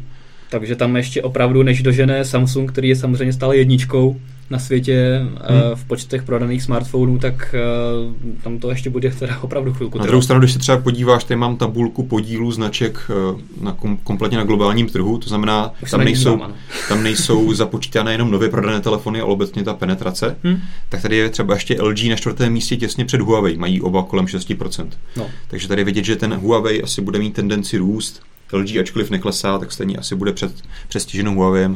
Takže 0.49 0.75
tam 0.75 0.95
ještě 0.95 1.21
opravdu, 1.21 1.63
než 1.63 1.81
dožené 1.81 2.25
Samsung, 2.25 2.71
který 2.71 2.89
je 2.89 2.95
samozřejmě 2.95 3.33
stále 3.33 3.57
jedničkou, 3.57 4.19
na 4.51 4.59
světě 4.59 5.21
hmm. 5.21 5.59
v 5.75 5.85
počtech 5.85 6.23
prodaných 6.23 6.63
smartphonů, 6.63 7.17
tak 7.17 7.55
eh, 7.55 8.43
tam 8.43 8.59
to 8.59 8.69
ještě 8.69 8.89
bude 8.89 9.11
teda 9.11 9.39
opravdu 9.41 9.73
chvilku. 9.73 9.97
Na 9.97 10.05
druhou 10.05 10.21
stranu, 10.21 10.39
když 10.39 10.53
se 10.53 10.59
třeba 10.59 10.77
podíváš, 10.77 11.23
tady 11.23 11.37
mám 11.37 11.57
tabulku 11.57 12.03
podílu 12.03 12.51
značek 12.51 13.09
eh, 13.09 13.41
na 13.61 13.71
kom, 13.71 13.97
kompletně 13.97 14.37
na 14.37 14.43
globálním 14.43 14.89
trhu, 14.89 15.17
to 15.17 15.29
znamená, 15.29 15.73
tam 15.91 16.03
nejsou, 16.03 16.35
dívám, 16.35 16.53
tam 16.89 17.03
nejsou 17.03 17.53
započítané 17.53 18.11
jenom 18.11 18.31
nově 18.31 18.49
prodané 18.49 18.81
telefony, 18.81 19.21
ale 19.21 19.31
obecně 19.31 19.63
ta 19.63 19.73
penetrace, 19.73 20.37
hmm. 20.43 20.59
tak 20.89 21.01
tady 21.01 21.15
je 21.15 21.29
třeba 21.29 21.53
ještě 21.53 21.81
LG 21.81 22.03
na 22.09 22.15
čtvrtém 22.15 22.53
místě 22.53 22.77
těsně 22.77 23.05
před 23.05 23.21
Huawei, 23.21 23.57
mají 23.57 23.81
oba 23.81 24.03
kolem 24.03 24.25
6%. 24.25 24.87
No. 25.15 25.29
Takže 25.47 25.67
tady 25.67 25.83
vidět, 25.83 26.05
že 26.05 26.15
ten 26.15 26.33
Huawei 26.33 26.83
asi 26.83 27.01
bude 27.01 27.19
mít 27.19 27.33
tendenci 27.33 27.77
růst, 27.77 28.21
LG 28.53 28.77
ačkoliv 28.77 29.09
neklesá, 29.09 29.57
tak 29.57 29.71
stejně 29.71 29.97
asi 29.97 30.15
bude 30.15 30.33
před 30.33 30.51
přestiženou 30.87 31.35
Huawei. 31.35 31.69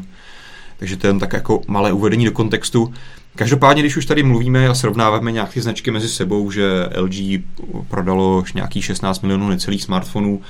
Takže 0.78 0.98
to 0.98 1.08
je 1.08 1.10
jen 1.10 1.20
tak 1.20 1.34
jako 1.34 1.62
malé 1.68 1.94
uvedení 1.94 2.26
do 2.26 2.32
kontextu. 2.32 2.94
Každopádně, 3.36 3.82
když 3.84 3.98
už 3.98 4.06
tady 4.06 4.24
mluvíme 4.24 4.68
a 4.68 4.74
srovnáváme 4.74 5.32
nějaké 5.32 5.62
značky 5.62 5.92
mezi 5.92 6.10
sebou, 6.10 6.52
že 6.52 6.90
LG 6.98 7.16
prodalo 7.88 8.44
nějakých 8.56 8.86
16 8.86 9.22
milionů 9.22 9.50
necelých 9.50 9.84
smartfonů, 9.84 10.42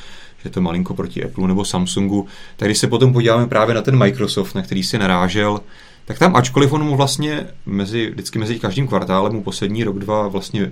že 0.44 0.50
to 0.50 0.62
malinko 0.62 0.94
proti 0.94 1.26
Apple 1.26 1.48
nebo 1.48 1.66
Samsungu, 1.66 2.28
tak 2.56 2.68
když 2.68 2.78
se 2.78 2.88
potom 2.88 3.14
podíváme 3.14 3.48
právě 3.48 3.76
na 3.76 3.82
ten 3.82 3.98
Microsoft, 3.98 4.56
na 4.56 4.62
který 4.62 4.84
si 4.84 4.98
narážel, 4.98 5.60
tak 6.06 6.20
tam 6.20 6.36
ačkoliv 6.36 6.74
on 6.74 6.84
mu 6.84 6.96
vlastně 6.96 7.48
mezi, 7.66 8.10
vždycky 8.10 8.40
mezi 8.40 8.60
každým 8.60 8.88
kvartálem 8.88 9.34
mu 9.34 9.44
poslední 9.44 9.84
rok, 9.84 10.00
dva 10.00 10.28
vlastně 10.28 10.72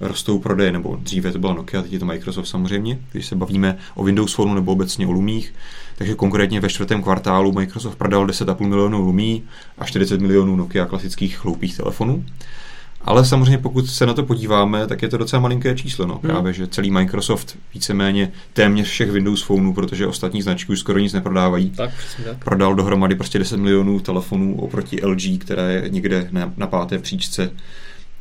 rostou 0.00 0.38
prodeje, 0.38 0.72
nebo 0.72 0.96
dříve 1.02 1.32
to 1.32 1.38
byla 1.38 1.54
Nokia, 1.54 1.82
teď 1.82 1.92
je 1.92 1.98
to 1.98 2.06
Microsoft 2.06 2.48
samozřejmě, 2.48 2.98
když 3.12 3.26
se 3.26 3.36
bavíme 3.36 3.78
o 3.94 4.04
Windows 4.04 4.34
Phone 4.34 4.54
nebo 4.54 4.72
obecně 4.72 5.06
o 5.06 5.12
Lumích. 5.12 5.54
Takže 5.98 6.14
konkrétně 6.14 6.60
ve 6.60 6.68
čtvrtém 6.68 7.02
kvartálu 7.02 7.52
Microsoft 7.52 7.96
prodal 7.96 8.26
10,5 8.26 8.66
milionů 8.66 9.00
Lumí 9.00 9.42
a 9.78 9.84
40 9.84 10.20
milionů 10.20 10.56
Nokia 10.56 10.86
klasických 10.86 11.36
chloupých 11.36 11.76
telefonů. 11.76 12.24
Ale 13.00 13.24
samozřejmě 13.24 13.58
pokud 13.58 13.86
se 13.86 14.06
na 14.06 14.14
to 14.14 14.22
podíváme, 14.22 14.86
tak 14.86 15.02
je 15.02 15.08
to 15.08 15.16
docela 15.16 15.42
malinké 15.42 15.74
číslo. 15.74 16.06
No. 16.06 16.14
Hmm. 16.14 16.22
Právě, 16.22 16.52
že 16.52 16.66
celý 16.66 16.90
Microsoft 16.90 17.58
víceméně 17.74 18.32
téměř 18.52 18.88
všech 18.88 19.10
Windows 19.10 19.42
Phoneů, 19.42 19.72
protože 19.72 20.06
ostatní 20.06 20.42
značky 20.42 20.72
už 20.72 20.78
skoro 20.78 20.98
nic 20.98 21.12
neprodávají. 21.12 21.70
Tak, 21.70 21.90
tak. 22.24 22.44
Prodal 22.44 22.74
dohromady 22.74 23.14
prostě 23.14 23.38
10 23.38 23.56
milionů 23.56 24.00
telefonů 24.00 24.60
oproti 24.60 25.06
LG, 25.06 25.38
které 25.38 25.72
je 25.72 25.88
někde 25.88 26.28
na, 26.30 26.52
na 26.56 26.66
páté 26.66 26.98
příčce 26.98 27.50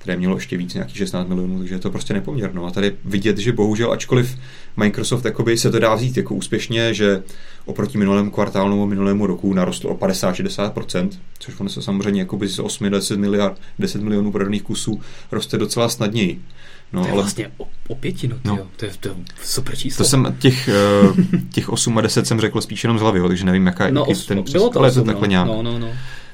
které 0.07 0.17
mělo 0.17 0.35
ještě 0.35 0.57
víc, 0.57 0.73
nějakých 0.73 0.97
16 0.97 1.27
milionů, 1.27 1.57
takže 1.57 1.75
je 1.75 1.79
to 1.79 1.91
prostě 1.91 2.13
nepoměrno. 2.13 2.65
A 2.65 2.71
tady 2.71 2.95
vidět, 3.05 3.37
že 3.37 3.51
bohužel, 3.51 3.91
ačkoliv 3.91 4.37
Microsoft 4.77 5.25
jakoby 5.25 5.57
se 5.57 5.71
to 5.71 5.79
dá 5.79 5.95
vzít 5.95 6.17
jako 6.17 6.35
úspěšně, 6.35 6.93
že 6.93 7.23
oproti 7.65 7.97
minulému 7.97 8.31
kvartálu 8.31 8.69
nebo 8.69 8.87
minulému 8.87 9.27
roku 9.27 9.53
narostlo 9.53 9.89
o 9.89 9.95
50-60%, 9.95 11.09
což 11.39 11.59
ono 11.59 11.69
se 11.69 11.81
samozřejmě 11.81 12.21
jakoby 12.21 12.47
z 12.47 12.59
8-10 12.59 13.17
miliard, 13.17 13.57
10 13.79 14.01
milionů 14.01 14.31
prodaných 14.31 14.63
kusů 14.63 15.01
roste 15.31 15.57
docela 15.57 15.89
snadněji. 15.89 16.41
No, 16.93 17.01
to 17.01 17.07
je 17.07 17.11
ale... 17.11 17.21
vlastně 17.21 17.51
o, 17.57 17.67
o 17.87 17.95
pětinu, 17.95 18.35
no. 18.43 18.67
to, 18.77 18.85
je, 18.85 18.91
to 18.99 19.09
je 19.09 19.15
super 19.43 19.75
číslo. 19.75 20.05
To 20.05 20.09
jsem 20.09 20.35
těch, 20.39 20.69
uh, 21.03 21.17
těch 21.53 21.69
8 21.69 21.97
a 21.97 22.01
10 22.01 22.27
jsem 22.27 22.41
řekl 22.41 22.61
spíš 22.61 22.83
jenom 22.83 22.99
z 22.99 23.01
hlavy, 23.01 23.21
takže 23.27 23.45
nevím, 23.45 23.65
jaká 23.65 23.89
no, 23.89 24.05
jaký 24.07 24.27
ten 24.27 24.43
bylo 24.51 24.69
to 24.69 24.79
ale 24.79 24.87
8, 24.87 24.99
to 24.99 25.05
takhle 25.05 25.27
no. 25.27 25.31
nějak. 25.31 25.47
No, 25.47 25.61
no, 25.61 25.79
no. 25.79 25.89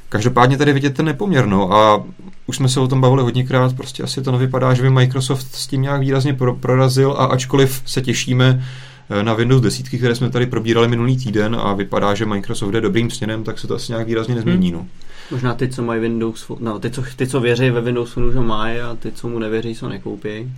Každopádně 0.09 0.57
tady 0.57 0.73
vidět 0.73 0.95
ten 0.95 1.05
nepoměrno 1.05 1.73
a 1.73 2.05
už 2.47 2.55
jsme 2.55 2.69
se 2.69 2.79
o 2.79 2.87
tom 2.87 3.01
bavili 3.01 3.23
hodněkrát, 3.23 3.75
prostě 3.75 4.03
asi 4.03 4.21
to 4.21 4.31
nevypadá, 4.31 4.73
že 4.73 4.81
by 4.81 4.89
Microsoft 4.89 5.55
s 5.55 5.67
tím 5.67 5.81
nějak 5.81 6.01
výrazně 6.01 6.33
pro, 6.33 6.55
prorazil 6.55 7.11
a 7.11 7.25
ačkoliv 7.25 7.81
se 7.85 8.01
těšíme 8.01 8.65
eh, 9.09 9.23
na 9.23 9.33
Windows 9.33 9.61
10, 9.61 9.87
které 9.87 10.15
jsme 10.15 10.29
tady 10.29 10.45
probírali 10.45 10.87
minulý 10.87 11.17
týden 11.17 11.57
a 11.59 11.73
vypadá, 11.73 12.13
že 12.13 12.25
Microsoft 12.25 12.71
jde 12.71 12.81
dobrým 12.81 13.11
směrem, 13.11 13.43
tak 13.43 13.59
se 13.59 13.67
to 13.67 13.75
asi 13.75 13.91
nějak 13.91 14.07
výrazně 14.07 14.35
nezmění. 14.35 14.71
Hmm. 14.71 14.79
No. 14.79 14.87
Možná 15.31 15.53
ty, 15.53 15.69
co 15.69 15.83
mají 15.83 16.01
Windows, 16.01 16.51
no, 16.59 16.79
ty, 16.79 16.91
co, 16.91 17.03
ty, 17.15 17.27
co 17.27 17.39
věří 17.39 17.69
ve 17.69 17.81
Windows 17.81 18.13
Phone, 18.13 18.27
už 18.27 18.35
ho 18.35 18.43
mají 18.43 18.79
a 18.79 18.95
ty, 18.95 19.11
co 19.11 19.27
mu 19.27 19.39
nevěří, 19.39 19.75
co 19.75 19.89
nekoupí. 19.89 20.51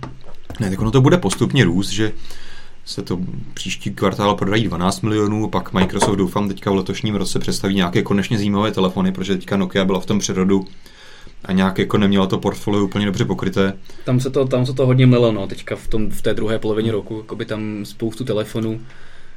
Ne, 0.60 0.70
tak 0.70 0.80
ono 0.80 0.90
to 0.90 1.00
bude 1.00 1.16
postupně 1.16 1.64
růst, 1.64 1.88
že 1.88 2.12
se 2.84 3.02
to 3.02 3.18
příští 3.54 3.90
kvartál 3.90 4.34
prodají 4.34 4.64
12 4.64 5.00
milionů, 5.00 5.48
pak 5.48 5.72
Microsoft 5.72 6.16
doufám 6.16 6.48
teďka 6.48 6.70
v 6.70 6.74
letošním 6.74 7.14
roce 7.14 7.38
představí 7.38 7.74
nějaké 7.74 8.02
konečně 8.02 8.36
zajímavé 8.36 8.72
telefony, 8.72 9.12
protože 9.12 9.34
teďka 9.36 9.56
Nokia 9.56 9.84
byla 9.84 10.00
v 10.00 10.06
tom 10.06 10.18
přerodu 10.18 10.66
a 11.44 11.52
nějak 11.52 11.78
jako 11.78 11.98
neměla 11.98 12.26
to 12.26 12.38
portfolio 12.38 12.84
úplně 12.84 13.06
dobře 13.06 13.24
pokryté. 13.24 13.72
Tam 14.04 14.20
se 14.20 14.30
to, 14.30 14.44
tam 14.44 14.66
se 14.66 14.72
to 14.72 14.86
hodně 14.86 15.06
melo, 15.06 15.32
no, 15.32 15.46
teďka 15.46 15.76
v, 15.76 15.88
tom, 15.88 16.10
v 16.10 16.22
té 16.22 16.34
druhé 16.34 16.58
polovině 16.58 16.92
roku, 16.92 17.24
by 17.34 17.44
tam 17.44 17.84
spoustu 17.84 18.24
telefonů 18.24 18.80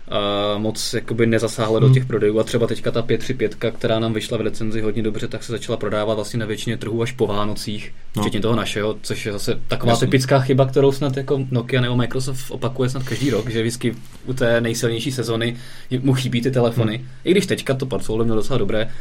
a 0.09 0.57
moc 0.57 0.93
jakoby 0.93 1.25
nezasáhla 1.25 1.79
hmm. 1.79 1.87
do 1.87 1.93
těch 1.93 2.05
prodejů 2.05 2.39
a 2.39 2.43
třeba 2.43 2.67
teďka 2.67 2.91
ta 2.91 3.01
535, 3.01 3.73
která 3.77 3.99
nám 3.99 4.13
vyšla 4.13 4.37
v 4.37 4.41
recenzi 4.41 4.81
hodně 4.81 5.03
dobře, 5.03 5.27
tak 5.27 5.43
se 5.43 5.51
začala 5.51 5.77
prodávat 5.77 6.13
vlastně 6.15 6.39
na 6.39 6.45
většině 6.45 6.77
trhů 6.77 7.01
až 7.01 7.11
po 7.11 7.27
Vánocích, 7.27 7.93
no. 8.15 8.21
včetně 8.21 8.39
toho 8.39 8.55
našeho, 8.55 8.97
což 9.01 9.25
je 9.25 9.31
zase 9.31 9.59
taková 9.67 9.91
Jasně. 9.91 10.07
typická 10.07 10.39
chyba, 10.39 10.65
kterou 10.65 10.91
snad 10.91 11.17
jako 11.17 11.39
Nokia 11.51 11.81
nebo 11.81 11.95
Microsoft 11.95 12.51
opakuje 12.51 12.89
snad 12.89 13.03
každý 13.03 13.29
rok, 13.29 13.49
že 13.49 13.61
vždycky 13.61 13.95
u 14.25 14.33
té 14.33 14.61
nejsilnější 14.61 15.11
sezony 15.11 15.57
mu 16.01 16.13
chybí 16.13 16.41
ty 16.41 16.51
telefony. 16.51 16.97
Hmm. 16.97 17.07
I 17.23 17.31
když 17.31 17.45
teďka 17.45 17.73
to 17.73 17.85
portfolio 17.85 18.23
mělo 18.23 18.35
docela 18.35 18.59
dobré, 18.59 18.91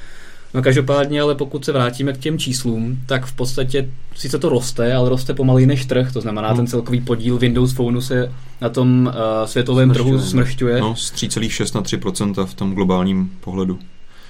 No 0.54 0.62
každopádně, 0.62 1.20
ale 1.20 1.34
pokud 1.34 1.64
se 1.64 1.72
vrátíme 1.72 2.12
k 2.12 2.18
těm 2.18 2.38
číslům, 2.38 2.98
tak 3.06 3.26
v 3.26 3.32
podstatě 3.32 3.88
sice 4.14 4.38
to 4.38 4.48
roste, 4.48 4.94
ale 4.94 5.08
roste 5.08 5.34
pomaleji 5.34 5.66
než 5.66 5.84
trh, 5.84 6.12
to 6.12 6.20
znamená, 6.20 6.48
hmm. 6.48 6.56
ten 6.56 6.66
celkový 6.66 7.00
podíl 7.00 7.38
Windows 7.38 7.72
Phoneu 7.72 8.00
se 8.00 8.32
na 8.60 8.68
tom 8.68 9.06
uh, 9.06 9.46
světovém 9.46 9.88
smršťuje. 9.88 10.18
trhu 10.18 10.26
smršťuje. 10.28 10.80
No, 10.80 10.96
z 10.96 11.12
3,6 11.12 11.74
na 11.74 11.82
3% 11.82 12.46
v 12.46 12.54
tom 12.54 12.74
globálním 12.74 13.30
pohledu. 13.40 13.78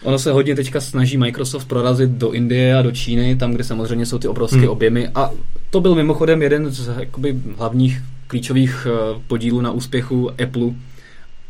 Ono 0.02 0.18
se 0.18 0.33
hodně 0.33 0.57
teďka 0.57 0.81
snaží 0.81 1.16
Microsoft 1.16 1.68
prorazit 1.68 2.11
do 2.11 2.31
Indie 2.31 2.76
a 2.76 2.83
do 2.83 2.92
Číny, 2.92 3.37
tam, 3.37 3.52
kde 3.52 3.64
samozřejmě 3.64 4.07
jsou 4.07 4.18
ty 4.18 4.28
obrovské 4.28 4.59
hmm. 4.59 4.68
objemy. 4.68 5.09
A 5.14 5.31
to 5.70 5.81
byl 5.81 5.94
mimochodem 5.94 6.42
jeden 6.42 6.70
z 6.70 6.90
jakoby, 6.98 7.37
hlavních 7.59 8.02
klíčových 8.26 8.87
uh, 8.87 9.22
podílů 9.26 9.61
na 9.61 9.70
úspěchu 9.70 10.31
Apple. 10.31 10.70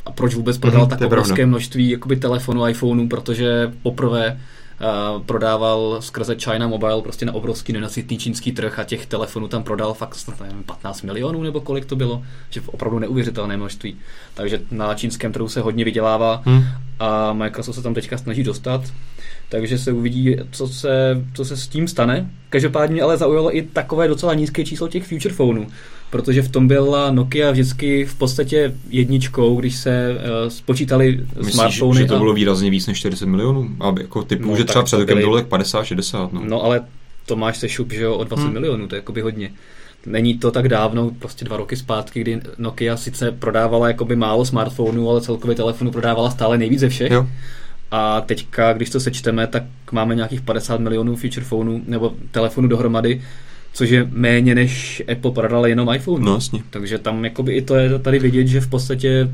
A 0.08 0.12
proč 0.12 0.34
vůbec 0.34 0.58
prodal 0.58 0.80
hmm, 0.80 0.90
tak 0.90 1.00
obrovské 1.00 1.46
množství 1.46 1.90
jakoby, 1.90 2.16
telefonů, 2.16 2.68
iPhoneů, 2.68 3.08
protože 3.08 3.72
poprvé 3.82 4.40
uh, 4.80 5.22
prodával 5.22 5.96
skrze 6.00 6.36
China 6.36 6.68
Mobile 6.68 7.02
prostě 7.02 7.26
na 7.26 7.34
obrovský 7.34 7.72
nenasytný 7.72 8.18
čínský 8.18 8.52
trh 8.52 8.78
a 8.78 8.84
těch 8.84 9.06
telefonů 9.06 9.48
tam 9.48 9.62
prodal 9.62 9.94
fakt 9.94 10.16
nevím, 10.40 10.62
15 10.62 11.02
milionů 11.02 11.42
nebo 11.42 11.60
kolik 11.60 11.84
to 11.84 11.96
bylo, 11.96 12.22
že 12.50 12.60
opravdu 12.66 12.98
neuvěřitelné 12.98 13.56
množství. 13.56 13.96
Takže 14.34 14.60
na 14.70 14.94
čínském 14.94 15.32
trhu 15.32 15.48
se 15.48 15.60
hodně 15.60 15.84
vydělává 15.84 16.42
hmm. 16.44 16.64
a 17.00 17.32
Microsoft 17.32 17.76
se 17.76 17.82
tam 17.82 17.94
teďka 17.94 18.18
snaží 18.18 18.42
dostat. 18.42 18.80
Takže 19.48 19.78
se 19.78 19.92
uvidí, 19.92 20.36
co 20.50 20.68
se, 20.68 21.24
co 21.34 21.44
se 21.44 21.56
s 21.56 21.68
tím 21.68 21.88
stane. 21.88 22.30
Každopádně 22.50 23.02
ale 23.02 23.16
zaujalo 23.16 23.56
i 23.56 23.62
takové 23.62 24.08
docela 24.08 24.34
nízké 24.34 24.64
číslo 24.64 24.88
těch 24.88 25.06
future 25.06 25.34
phoneů 25.34 25.66
protože 26.10 26.42
v 26.42 26.48
tom 26.48 26.68
byla 26.68 27.10
Nokia 27.10 27.50
vždycky 27.50 28.04
v 28.04 28.14
podstatě 28.14 28.74
jedničkou, 28.90 29.56
když 29.60 29.76
se 29.76 30.10
uh, 30.10 30.48
spočítali 30.48 31.24
Myslíš, 31.36 31.54
smartfony. 31.54 32.00
že 32.00 32.06
to 32.06 32.18
bylo 32.18 32.34
výrazně 32.34 32.70
víc 32.70 32.86
než 32.86 32.98
40 32.98 33.26
milionů? 33.26 33.68
Aby 33.80 34.02
jako 34.02 34.22
typu, 34.22 34.50
no, 34.50 34.56
že 34.56 34.64
třeba 34.64 34.84
před 34.84 34.98
rokem 34.98 35.18
bylo 35.18 35.36
tak 35.36 35.48
50-60. 35.48 36.28
No. 36.32 36.42
no 36.44 36.64
ale 36.64 36.80
to 37.26 37.36
máš 37.36 37.58
se 37.58 37.68
šup, 37.68 37.92
že 37.92 38.02
jo, 38.02 38.14
o 38.14 38.24
20 38.24 38.44
hmm. 38.44 38.52
milionů, 38.52 38.88
to 38.88 38.94
je 38.94 38.98
jakoby 38.98 39.20
hodně. 39.20 39.50
Není 40.06 40.38
to 40.38 40.50
tak 40.50 40.68
dávno, 40.68 41.10
prostě 41.18 41.44
dva 41.44 41.56
roky 41.56 41.76
zpátky, 41.76 42.20
kdy 42.20 42.40
Nokia 42.58 42.96
sice 42.96 43.32
prodávala 43.32 43.88
jakoby 43.88 44.16
málo 44.16 44.44
smartphonů, 44.44 45.10
ale 45.10 45.20
celkově 45.20 45.56
telefonu 45.56 45.90
prodávala 45.90 46.30
stále 46.30 46.58
nejvíce 46.58 46.80
ze 46.80 46.88
všech. 46.88 47.10
Jo. 47.10 47.26
A 47.90 48.20
teďka, 48.20 48.72
když 48.72 48.90
to 48.90 49.00
sečteme, 49.00 49.46
tak 49.46 49.62
máme 49.92 50.14
nějakých 50.14 50.40
50 50.40 50.80
milionů 50.80 51.16
feature 51.16 51.46
phoneů 51.46 51.82
nebo 51.86 52.14
telefonů 52.30 52.68
dohromady, 52.68 53.22
což 53.78 53.90
je 53.90 54.08
méně 54.10 54.54
než 54.54 55.02
Apple 55.12 55.30
prodal 55.30 55.66
jenom 55.66 55.94
iPhone. 55.94 56.24
No, 56.24 56.34
jasně. 56.34 56.62
Takže 56.70 56.98
tam 56.98 57.24
jakoby 57.24 57.52
i 57.52 57.62
to 57.62 57.76
je 57.76 57.98
tady 57.98 58.18
vidět, 58.18 58.46
že 58.46 58.60
v 58.60 58.68
podstatě 58.68 59.30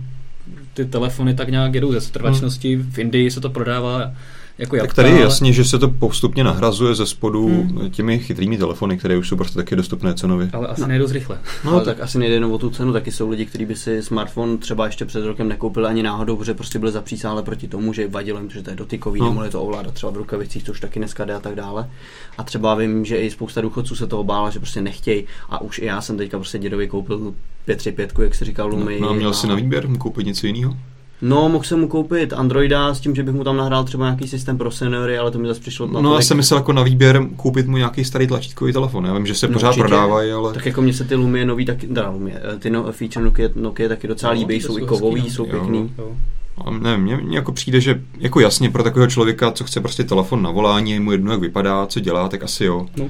ty 0.74 0.84
telefony 0.84 1.34
tak 1.34 1.48
nějak 1.48 1.74
jedou 1.74 1.92
ze 1.92 2.00
strvačnosti. 2.00 2.76
Hmm. 2.76 2.90
V 2.90 2.98
Indii 2.98 3.30
se 3.30 3.40
to 3.40 3.50
prodává 3.50 4.12
jako 4.58 4.76
tak 4.76 4.94
tady 4.94 5.10
je 5.10 5.20
jasně, 5.20 5.52
že 5.52 5.64
se 5.64 5.78
to 5.78 5.88
postupně 5.88 6.44
nahrazuje 6.44 6.94
ze 6.94 7.06
spodu 7.06 7.46
hmm. 7.46 7.90
těmi 7.90 8.18
chytrými 8.18 8.58
telefony, 8.58 8.98
které 8.98 9.16
už 9.16 9.28
jsou 9.28 9.36
prostě 9.36 9.56
taky 9.56 9.76
dostupné 9.76 10.14
cenově. 10.14 10.50
Ale 10.52 10.66
asi 10.66 10.80
no. 10.80 10.86
nejde 10.86 11.04
rychle. 11.12 11.38
No, 11.64 11.72
ale 11.72 11.84
tak 11.84 12.00
asi 12.00 12.18
nejde 12.18 12.34
jenom 12.34 12.52
o 12.52 12.58
tu 12.58 12.70
cenu, 12.70 12.92
taky 12.92 13.12
jsou 13.12 13.30
lidi, 13.30 13.46
kteří 13.46 13.66
by 13.66 13.76
si 13.76 14.02
smartphone 14.02 14.56
třeba 14.56 14.86
ještě 14.86 15.04
před 15.04 15.24
rokem 15.24 15.48
nekoupili 15.48 15.86
ani 15.86 16.02
náhodou, 16.02 16.36
protože 16.36 16.54
prostě 16.54 16.78
byli 16.78 16.92
zapřísále 16.92 17.42
proti 17.42 17.68
tomu, 17.68 17.92
že 17.92 18.08
vadilo 18.08 18.38
jim, 18.38 18.50
že 18.50 18.62
to 18.62 18.70
je 18.70 18.76
dotykový, 18.76 19.20
no. 19.20 19.26
nemohli 19.26 19.50
to 19.50 19.62
ovládat 19.62 19.94
třeba 19.94 20.12
v 20.12 20.16
rukavicích, 20.16 20.64
to 20.64 20.72
už 20.72 20.80
taky 20.80 21.00
dneska 21.00 21.24
jde 21.24 21.34
a 21.34 21.40
tak 21.40 21.54
dále. 21.54 21.90
A 22.38 22.42
třeba 22.42 22.74
vím, 22.74 23.04
že 23.04 23.16
i 23.16 23.30
spousta 23.30 23.60
důchodců 23.60 23.96
se 23.96 24.06
to 24.06 24.20
obála, 24.20 24.50
že 24.50 24.58
prostě 24.58 24.80
nechtějí. 24.80 25.24
A 25.50 25.60
už 25.60 25.78
i 25.78 25.84
já 25.84 26.00
jsem 26.00 26.16
teďka 26.16 26.38
prostě 26.38 26.58
dědovi 26.58 26.88
koupil 26.88 27.34
535, 27.64 28.24
jak 28.24 28.34
se 28.34 28.44
říkal 28.44 28.68
Lumi. 28.68 29.00
No, 29.00 29.10
a 29.10 29.12
měl 29.12 29.30
a... 29.30 29.32
si 29.32 29.46
na 29.46 29.54
výběr 29.54 29.88
koupit 29.98 30.26
něco 30.26 30.46
jiného? 30.46 30.76
No, 31.24 31.48
mohl 31.48 31.64
jsem 31.64 31.80
mu 31.80 31.88
koupit 31.88 32.32
Androida 32.32 32.94
s 32.94 33.00
tím, 33.00 33.14
že 33.14 33.22
bych 33.22 33.34
mu 33.34 33.44
tam 33.44 33.56
nahrál 33.56 33.84
třeba 33.84 34.04
nějaký 34.04 34.28
systém 34.28 34.58
pro 34.58 34.70
seniory, 34.70 35.18
ale 35.18 35.30
to 35.30 35.38
mi 35.38 35.48
zase 35.48 35.60
přišlo 35.60 35.86
na 35.86 36.00
No, 36.00 36.14
já 36.14 36.20
jsem 36.20 36.36
myslel 36.36 36.58
jako 36.60 36.72
na 36.72 36.82
výběr 36.82 37.26
koupit 37.36 37.66
mu 37.66 37.76
nějaký 37.76 38.04
starý 38.04 38.26
tlačítkový 38.26 38.72
telefon. 38.72 39.04
Já 39.04 39.14
vím, 39.14 39.26
že 39.26 39.34
se 39.34 39.46
no, 39.46 39.52
pořád 39.52 39.68
určitě. 39.68 39.80
prodávají, 39.80 40.32
ale... 40.32 40.52
Tak 40.52 40.66
jako 40.66 40.82
mně 40.82 40.92
se 40.92 41.04
ty 41.04 41.14
Lumie 41.14 41.46
nový 41.46 41.64
taky, 41.64 41.86
teda 41.86 42.10
Lumie, 42.10 42.40
eh, 42.54 42.58
ty 42.58 42.70
no, 42.70 42.92
feature 42.92 43.24
Nokia, 43.24 43.48
Nokia 43.54 43.88
taky 43.88 44.08
docela 44.08 44.34
no, 44.34 44.38
líbí, 44.40 44.60
jsou 44.60 44.78
i 44.78 44.82
kovový, 44.82 45.20
hezký, 45.20 45.34
jsou 45.34 45.46
pěkný. 45.46 45.90
Jo. 45.98 46.16
A 46.64 46.70
nevím, 46.70 47.04
mně, 47.04 47.16
mně 47.16 47.36
jako 47.36 47.52
přijde, 47.52 47.80
že 47.80 48.02
jako 48.18 48.40
jasně 48.40 48.70
pro 48.70 48.82
takového 48.82 49.10
člověka, 49.10 49.50
co 49.50 49.64
chce 49.64 49.80
prostě 49.80 50.04
telefon 50.04 50.42
na 50.42 50.50
volání, 50.50 51.00
mu 51.00 51.12
jedno 51.12 51.32
jak 51.32 51.40
vypadá, 51.40 51.86
co 51.86 52.00
dělá, 52.00 52.28
tak 52.28 52.42
asi 52.42 52.64
jo. 52.64 52.86
No 52.96 53.08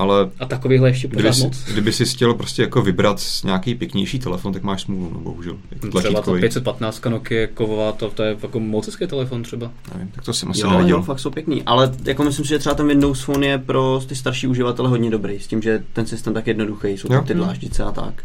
ale 0.00 0.30
a 0.38 0.46
takovýhle 0.46 0.88
ještě 0.88 1.08
pořád 1.08 1.30
kdyby, 1.30 1.44
moc? 1.44 1.64
Kdyby 1.64 1.92
si 1.92 2.04
chtěl 2.04 2.34
prostě 2.34 2.62
jako 2.62 2.82
vybrat 2.82 3.22
nějaký 3.44 3.74
pěknější 3.74 4.18
telefon, 4.18 4.52
tak 4.52 4.62
máš 4.62 4.82
smůlu, 4.82 5.10
no 5.14 5.20
bohužel. 5.20 5.56
Jako 5.70 6.00
třeba 6.00 6.20
ta 6.20 6.32
515 6.32 7.04
Nokia 7.04 7.46
kovová, 7.54 7.92
to, 7.92 8.10
to 8.10 8.22
je 8.22 8.36
jako 8.42 8.60
moc 8.60 8.86
hezký 8.86 9.06
telefon 9.06 9.42
třeba. 9.42 9.70
Nevím, 9.92 10.08
tak 10.08 10.24
to 10.24 10.32
si 10.32 10.46
asi 10.46 10.60
jo, 10.60 10.70
neviděl. 10.70 10.96
Jo, 10.96 11.02
fakt 11.02 11.18
jsou 11.18 11.30
pěkný, 11.30 11.62
ale 11.62 11.92
jako 12.04 12.24
myslím 12.24 12.44
si, 12.44 12.48
že 12.48 12.58
třeba 12.58 12.74
ten 12.74 12.88
Windows 12.88 13.20
Phone 13.24 13.46
je 13.46 13.58
pro 13.58 14.02
ty 14.06 14.16
starší 14.16 14.46
uživatele 14.46 14.88
hodně 14.88 15.10
dobrý, 15.10 15.40
s 15.40 15.46
tím, 15.46 15.62
že 15.62 15.82
ten 15.92 16.06
systém 16.06 16.34
tak 16.34 16.46
jednoduchý, 16.46 16.88
jsou 16.88 17.08
tam 17.08 17.24
ty 17.24 17.34
dláždice 17.34 17.84
a 17.84 17.92
tak. 17.92 18.22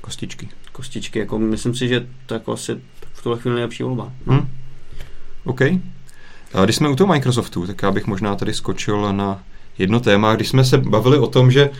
Kostičky. 0.00 0.48
Kostičky, 0.72 1.18
jako 1.18 1.38
myslím 1.38 1.74
si, 1.74 1.88
že 1.88 2.06
to 2.26 2.34
jako 2.34 2.52
asi 2.52 2.76
v 3.12 3.22
tuhle 3.22 3.38
chvíli 3.38 3.54
nejlepší 3.54 3.82
volba. 3.82 4.12
Hmm. 4.26 4.48
OK. 5.44 5.60
Když 6.64 6.76
jsme 6.76 6.88
u 6.88 6.96
toho 6.96 7.12
Microsoftu, 7.12 7.66
tak 7.66 7.82
já 7.82 7.90
bych 7.90 8.06
možná 8.06 8.36
tady 8.36 8.54
skočil 8.54 9.12
na 9.12 9.42
jedno 9.78 10.00
téma, 10.00 10.34
když 10.34 10.48
jsme 10.48 10.64
se 10.64 10.78
bavili 10.78 11.18
o 11.18 11.26
tom, 11.26 11.50
že 11.50 11.70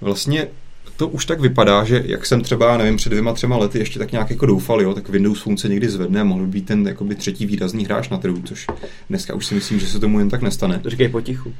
vlastně 0.00 0.48
to 0.96 1.08
už 1.08 1.26
tak 1.26 1.40
vypadá, 1.40 1.84
že 1.84 2.02
jak 2.06 2.26
jsem 2.26 2.42
třeba, 2.42 2.76
nevím, 2.76 2.96
před 2.96 3.08
dvěma, 3.08 3.32
třema 3.32 3.56
lety 3.56 3.78
ještě 3.78 3.98
tak 3.98 4.12
nějak 4.12 4.30
jako 4.30 4.46
doufal, 4.46 4.82
jo, 4.82 4.94
tak 4.94 5.08
Windows 5.08 5.44
se 5.56 5.68
někdy 5.68 5.88
zvedne 5.88 6.20
a 6.20 6.24
mohl 6.24 6.46
být 6.46 6.66
ten 6.66 6.86
jakoby 6.88 7.14
třetí 7.14 7.46
výrazný 7.46 7.84
hráč 7.84 8.08
na 8.08 8.18
trhu, 8.18 8.42
což 8.44 8.66
dneska 9.08 9.34
už 9.34 9.46
si 9.46 9.54
myslím, 9.54 9.80
že 9.80 9.86
se 9.86 10.00
tomu 10.00 10.18
jen 10.18 10.30
tak 10.30 10.42
nestane. 10.42 10.78
To 10.78 10.90
říkej 10.90 11.08
potichu. 11.08 11.54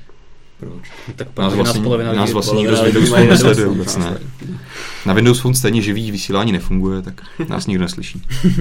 Proč? 0.62 1.16
Tak 1.16 1.38
nás 1.38 1.54
vlastně, 1.54 1.82
polovina 1.82 2.12
nás 2.12 2.32
vlastně 2.32 2.58
nikdo 2.58 2.76
z 2.76 2.82
Windows 2.82 3.08
Phone 3.08 3.24
nesleduje 3.24 3.66
vůbec 3.66 3.96
ne. 3.96 4.18
Na 5.06 5.14
Windows 5.14 5.40
Phone 5.40 5.54
stejně 5.54 5.82
živý 5.82 6.10
vysílání 6.10 6.52
nefunguje, 6.52 7.02
tak 7.02 7.22
nás 7.48 7.66
nikdo 7.66 7.82
neslyší. 7.84 8.22
uh, 8.44 8.52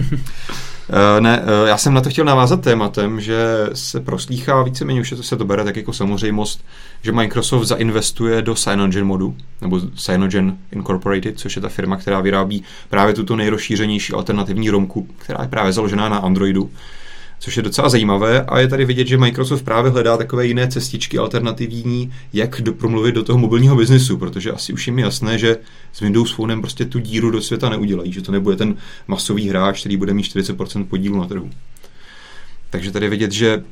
ne, 1.19 1.41
uh, 1.41 1.67
já 1.67 1.77
jsem 1.77 1.93
na 1.93 2.01
to 2.01 2.09
chtěl 2.09 2.25
navázat 2.25 2.61
tématem, 2.61 3.21
že 3.21 3.69
se 3.73 3.99
proslýchá 3.99 4.63
víceméně, 4.63 5.01
už 5.01 5.13
se 5.21 5.37
to 5.37 5.45
bere 5.45 5.63
tak 5.63 5.75
jako 5.75 5.93
samozřejmost, 5.93 6.65
že 7.01 7.11
Microsoft 7.11 7.67
zainvestuje 7.67 8.41
do 8.41 8.55
Cyanogen 8.55 9.05
modu, 9.05 9.35
nebo 9.61 9.81
Cyanogen 9.95 10.57
Incorporated, 10.71 11.39
což 11.39 11.55
je 11.55 11.61
ta 11.61 11.69
firma, 11.69 11.97
která 11.97 12.21
vyrábí 12.21 12.63
právě 12.89 13.13
tuto 13.13 13.35
nejrozšířenější 13.35 14.13
alternativní 14.13 14.69
romku, 14.69 15.07
která 15.17 15.39
je 15.41 15.47
právě 15.47 15.73
založená 15.73 16.09
na 16.09 16.17
Androidu 16.17 16.69
což 17.41 17.57
je 17.57 17.63
docela 17.63 17.89
zajímavé 17.89 18.41
a 18.41 18.59
je 18.59 18.67
tady 18.67 18.85
vidět, 18.85 19.07
že 19.07 19.17
Microsoft 19.17 19.61
právě 19.61 19.91
hledá 19.91 20.17
takové 20.17 20.45
jiné 20.45 20.67
cestičky 20.67 21.17
alternativní, 21.17 22.13
jak 22.33 22.61
do, 22.61 22.73
promluvit 22.73 23.15
do 23.15 23.23
toho 23.23 23.39
mobilního 23.39 23.75
biznisu, 23.75 24.17
protože 24.17 24.51
asi 24.51 24.73
už 24.73 24.87
jim 24.87 24.99
je 24.99 25.05
jasné, 25.05 25.37
že 25.37 25.57
s 25.93 25.99
Windows 25.99 26.31
Phonem 26.31 26.61
prostě 26.61 26.85
tu 26.85 26.99
díru 26.99 27.31
do 27.31 27.41
světa 27.41 27.69
neudělají, 27.69 28.13
že 28.13 28.21
to 28.21 28.31
nebude 28.31 28.55
ten 28.55 28.75
masový 29.07 29.49
hráč, 29.49 29.79
který 29.79 29.97
bude 29.97 30.13
mít 30.13 30.23
40% 30.23 30.85
podílu 30.85 31.19
na 31.19 31.27
trhu. 31.27 31.49
Takže 32.69 32.91
tady 32.91 33.09
vidět, 33.09 33.31
že 33.31 33.63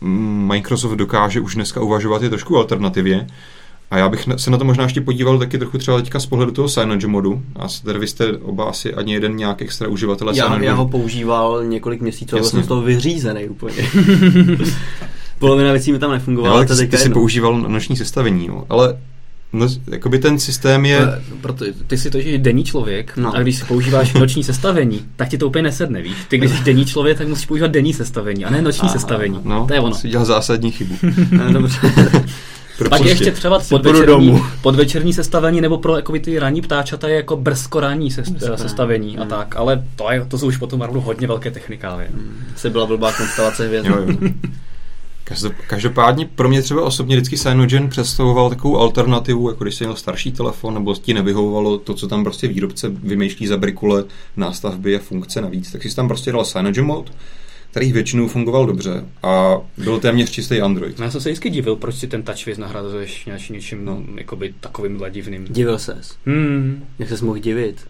Microsoft 0.00 0.96
dokáže 0.96 1.40
už 1.40 1.54
dneska 1.54 1.80
uvažovat 1.80 2.22
je 2.22 2.28
trošku 2.28 2.56
alternativně 2.56 3.26
a 3.90 3.98
já 3.98 4.08
bych 4.08 4.28
se 4.36 4.50
na 4.50 4.58
to 4.58 4.64
možná 4.64 4.84
ještě 4.84 5.00
podíval 5.00 5.38
taky 5.38 5.58
trochu 5.58 5.78
třeba 5.78 6.00
teďka 6.00 6.20
z 6.20 6.26
pohledu 6.26 6.52
toho 6.52 6.68
Synology 6.68 7.06
modu. 7.06 7.42
A 7.56 7.66
tady 7.84 7.98
vy 7.98 8.06
jste 8.06 8.36
oba 8.36 8.64
asi 8.64 8.94
ani 8.94 9.12
jeden 9.12 9.36
nějak 9.36 9.62
extra 9.62 9.88
uživatele 9.88 10.32
já, 10.36 10.62
já 10.62 10.74
ho 10.74 10.88
používal 10.88 11.64
několik 11.64 12.00
měsíců, 12.00 12.36
ale 12.36 12.44
jsem 12.44 12.62
z 12.62 12.66
toho 12.66 12.82
vyřízený 12.82 13.48
úplně. 13.48 13.90
Polovina 15.38 15.72
věcí 15.72 15.92
mi 15.92 15.98
tam 15.98 16.10
nefungovala. 16.10 16.54
Ale 16.54 16.66
ty, 16.66 16.86
ty 16.86 16.98
jsi 16.98 17.10
používal 17.10 17.58
noční 17.60 17.96
sestavení, 17.96 18.46
jo. 18.46 18.64
ale 18.68 18.98
No, 19.52 19.66
jakoby 19.90 20.18
ten 20.18 20.38
systém 20.38 20.86
je... 20.86 20.98
Ale, 20.98 21.22
proto, 21.40 21.64
ty 21.86 21.98
si 21.98 22.10
to, 22.10 22.20
že 22.20 22.38
denní 22.38 22.64
člověk 22.64 23.16
no. 23.16 23.36
a 23.36 23.42
když 23.42 23.56
si 23.56 23.64
používáš 23.64 24.12
noční 24.20 24.44
sestavení, 24.44 25.00
tak 25.16 25.28
ti 25.28 25.38
to 25.38 25.46
úplně 25.46 25.62
nesedne, 25.62 26.02
víš? 26.02 26.16
Ty, 26.28 26.38
když 26.38 26.50
jsi 26.50 26.64
denní 26.64 26.84
člověk, 26.84 27.18
tak 27.18 27.28
musíš 27.28 27.46
používat 27.46 27.70
denní 27.70 27.92
sestavení 27.94 28.44
a 28.44 28.50
ne 28.50 28.62
noční 28.62 28.88
a, 28.88 28.92
sestavení. 28.92 29.40
No, 29.44 29.66
to 29.66 29.74
je 29.74 29.80
ono. 29.80 29.94
Jsi 29.94 30.08
dělal 30.08 30.26
zásadní 30.26 30.70
chybu. 30.70 30.94
no, 31.30 31.52
dobře. 31.52 31.78
Pak 32.90 33.00
ještě 33.04 33.32
třeba 33.32 33.60
podvečerní, 33.68 34.42
podvečerní 34.62 35.12
sestavení 35.12 35.60
nebo 35.60 35.78
pro 35.78 35.96
jako 35.96 36.12
ty 36.12 36.38
ranní 36.38 36.62
ptáčata 36.62 37.08
je 37.08 37.16
jako 37.16 37.36
brzkoránní 37.36 38.10
se, 38.10 38.22
sestavení 38.54 39.12
hmm. 39.12 39.22
a 39.22 39.24
tak, 39.24 39.56
ale 39.56 39.84
to, 39.96 40.10
je, 40.10 40.24
to 40.28 40.38
jsou 40.38 40.46
už 40.46 40.56
potom 40.56 40.80
opravdu 40.80 41.00
hodně 41.00 41.26
velké 41.26 41.50
technikály. 41.50 42.06
Hmm. 42.14 42.44
Se 42.56 42.70
byla 42.70 42.86
blbá 42.86 43.12
konstelace 43.12 43.66
hvězd. 43.66 43.86
Každopádně 45.66 46.28
pro 46.34 46.48
mě 46.48 46.62
třeba 46.62 46.84
osobně 46.84 47.16
vždycky 47.16 47.36
Cyanogen 47.36 47.88
představoval 47.88 48.50
takovou 48.50 48.78
alternativu, 48.78 49.48
jako 49.48 49.64
když 49.64 49.74
jsi 49.74 49.84
měl 49.84 49.96
starší 49.96 50.32
telefon, 50.32 50.74
nebo 50.74 50.94
ti 50.94 51.14
nevyhovovalo 51.14 51.78
to, 51.78 51.94
co 51.94 52.08
tam 52.08 52.24
prostě 52.24 52.48
výrobce 52.48 52.88
vymýšlí 52.88 53.46
za 53.46 53.56
brikule 53.56 54.04
nástavby 54.36 54.96
a 54.96 54.98
funkce 54.98 55.40
navíc, 55.40 55.72
tak 55.72 55.82
si 55.82 55.96
tam 55.96 56.08
prostě 56.08 56.32
dal 56.32 56.44
Cyanogen 56.44 56.84
mode, 56.84 57.10
který 57.76 57.92
většinou 57.92 58.28
fungoval 58.28 58.66
dobře 58.66 59.04
a 59.22 59.56
byl 59.76 60.00
téměř 60.00 60.30
čistý 60.30 60.60
Android. 60.60 60.98
No, 60.98 61.04
já 61.04 61.10
jsem 61.10 61.20
se 61.20 61.28
vždycky 61.28 61.50
divil, 61.50 61.76
proč 61.76 61.94
si 61.94 62.06
ten 62.06 62.22
TouchWiz 62.22 62.58
nahrazuješ 62.58 63.28
něčím 63.50 63.84
no. 63.84 64.02
jakoby 64.14 64.54
takovým 64.60 65.02
divným. 65.10 65.44
Divil 65.44 65.78
ses. 65.78 66.16
Hmm. 66.26 66.84
Jak 66.98 67.08
ses 67.08 67.20
mohl 67.20 67.38
divit? 67.38 67.86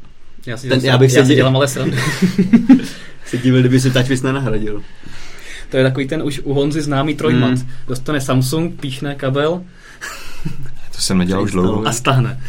Já 0.46 0.56
si, 0.56 0.68
ten, 0.68 0.80
já 0.80 0.98
bych 0.98 1.12
já 1.12 1.24
si 1.24 1.34
dělal 1.34 1.52
malé 1.52 1.68
srandy. 1.68 1.98
se 3.26 3.38
divil, 3.38 3.60
kdyby 3.60 3.80
si 3.80 3.90
TouchWiz 3.90 4.22
nenahradil. 4.22 4.82
To 5.70 5.76
je 5.76 5.82
takový 5.82 6.08
ten 6.08 6.22
už 6.22 6.40
u 6.44 6.54
Honzy 6.54 6.82
známý 6.82 7.14
trojmat. 7.14 7.50
Hmm. 7.50 7.68
Dostane 7.88 8.20
Samsung, 8.20 8.80
píchne 8.80 9.14
kabel. 9.14 9.62
to 10.96 10.98
jsem 10.98 11.18
nedělal 11.18 11.42
už 11.42 11.50
dlouho. 11.50 11.86
A 11.86 11.92
stahne. 11.92 12.40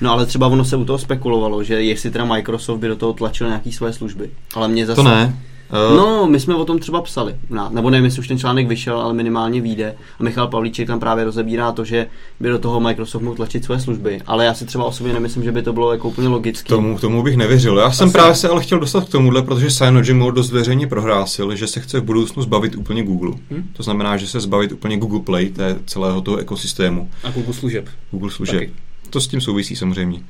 No 0.00 0.12
ale 0.12 0.26
třeba 0.26 0.46
ono 0.46 0.64
se 0.64 0.76
u 0.76 0.84
toho 0.84 0.98
spekulovalo, 0.98 1.64
že 1.64 1.82
jestli 1.82 2.10
teda 2.10 2.24
Microsoft 2.24 2.80
by 2.80 2.88
do 2.88 2.96
toho 2.96 3.12
tlačil 3.12 3.46
nějaký 3.46 3.72
své 3.72 3.92
služby. 3.92 4.30
Ale 4.54 4.68
mě 4.68 4.86
zase... 4.86 4.96
To 4.96 5.02
ne. 5.02 5.34
Uh, 5.74 5.96
no, 5.96 6.26
my 6.26 6.40
jsme 6.40 6.54
o 6.54 6.64
tom 6.64 6.78
třeba 6.78 7.02
psali, 7.02 7.34
nebo 7.70 7.90
nevím, 7.90 8.04
jestli 8.04 8.20
už 8.20 8.28
ten 8.28 8.38
článek 8.38 8.68
vyšel, 8.68 9.00
ale 9.00 9.14
minimálně 9.14 9.60
vyjde. 9.60 9.94
A 10.20 10.22
Michal 10.22 10.48
Pavlíček 10.48 10.86
tam 10.86 11.00
právě 11.00 11.24
rozebírá 11.24 11.72
to, 11.72 11.84
že 11.84 12.06
by 12.40 12.48
do 12.48 12.58
toho 12.58 12.80
Microsoft 12.80 13.22
mohl 13.22 13.36
tlačit 13.36 13.64
své 13.64 13.80
služby. 13.80 14.20
Ale 14.26 14.44
já 14.44 14.54
si 14.54 14.64
třeba 14.64 14.84
osobně 14.84 15.12
nemyslím, 15.12 15.44
že 15.44 15.52
by 15.52 15.62
to 15.62 15.72
bylo 15.72 15.92
jako 15.92 16.08
úplně 16.08 16.28
logické. 16.28 16.68
Tomu, 16.68 16.98
tomu 16.98 17.22
bych 17.22 17.36
nevěřil. 17.36 17.78
Já 17.78 17.90
jsem 17.90 18.08
Asi. 18.08 18.12
právě 18.12 18.34
se 18.34 18.48
ale 18.48 18.62
chtěl 18.62 18.80
dostat 18.80 19.04
k 19.04 19.08
tomuhle, 19.08 19.42
protože 19.42 19.70
Synology 19.70 20.14
dost 20.34 20.50
veřejně 20.50 20.86
prohlásil, 20.86 21.56
že 21.56 21.66
se 21.66 21.80
chce 21.80 22.00
v 22.00 22.04
budoucnu 22.04 22.42
zbavit 22.42 22.76
úplně 22.76 23.02
Google. 23.02 23.32
Hmm? 23.50 23.68
To 23.72 23.82
znamená, 23.82 24.16
že 24.16 24.26
se 24.26 24.40
zbavit 24.40 24.72
úplně 24.72 24.96
Google 24.96 25.20
Play, 25.20 25.48
té 25.48 25.76
celého 25.86 26.20
toho 26.20 26.36
ekosystému. 26.36 27.10
A 27.24 27.30
Google 27.30 27.54
služeb. 27.54 27.88
Google 28.10 28.30
služeb. 28.30 28.58
Taky. 28.58 28.72
To 29.10 29.20
s 29.20 29.28
tím 29.28 29.40
souvisí 29.40 29.76
samozřejmě. 29.76 30.20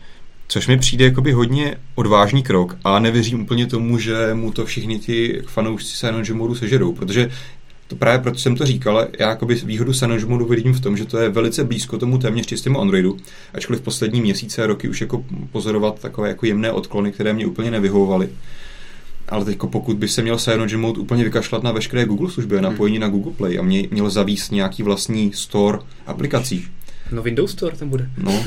Což 0.49 0.67
mi 0.67 0.79
přijde 0.79 1.05
jakoby 1.05 1.33
hodně 1.33 1.77
odvážný 1.95 2.43
krok 2.43 2.77
a 2.85 2.99
nevěřím 2.99 3.43
úplně 3.43 3.67
tomu, 3.67 3.99
že 3.99 4.35
mu 4.35 4.53
to 4.53 4.67
všichni 4.67 4.99
ti 4.99 5.43
fanoušci 5.47 5.97
Synology 5.97 6.33
modu 6.33 6.55
sežerou, 6.55 6.93
protože 6.93 7.31
to 7.89 7.97
právě 7.97 8.19
proto 8.19 8.39
jsem 8.39 8.57
to 8.57 8.67
říkal, 8.67 9.07
já 9.19 9.29
jakoby 9.29 9.55
výhodu 9.55 9.93
modu 10.27 10.47
vidím 10.47 10.73
v 10.73 10.81
tom, 10.81 10.97
že 10.97 11.05
to 11.05 11.19
je 11.19 11.29
velice 11.29 11.65
blízko 11.65 11.99
tomu 11.99 12.19
téměř 12.19 12.47
čistému 12.47 12.81
Androidu, 12.81 13.17
ačkoliv 13.55 13.81
v 13.81 13.85
poslední 13.85 14.21
měsíce 14.21 14.65
a 14.65 14.67
roky 14.67 14.89
už 14.89 15.01
jako 15.01 15.25
pozorovat 15.53 16.01
takové 16.01 16.29
jako 16.29 16.47
jemné 16.47 16.73
odklony, 16.73 17.13
které 17.13 17.33
mě 17.33 17.47
úplně 17.47 17.71
nevyhovovaly. 17.71 18.29
Ale 19.29 19.45
teď 19.45 19.59
pokud 19.71 19.97
by 19.97 20.09
se 20.09 20.23
měl 20.23 20.39
Cyanogen 20.39 20.81
Mode 20.81 21.01
úplně 21.01 21.25
vykašlat 21.25 21.63
na 21.63 21.73
veškeré 21.73 22.05
Google 22.05 22.31
služby, 22.31 22.57
hmm. 22.57 22.65
napojení 22.65 22.99
na 22.99 23.09
Google 23.09 23.33
Play 23.33 23.59
a 23.59 23.63
mě, 23.63 23.89
měl 23.91 24.11
zavíst 24.11 24.53
nějaký 24.53 24.83
vlastní 24.83 25.33
store 25.33 25.79
aplikací, 26.07 26.67
No 27.13 27.23
Windows 27.23 27.51
Store 27.51 27.77
tam 27.77 27.89
bude. 27.89 28.09
No. 28.19 28.33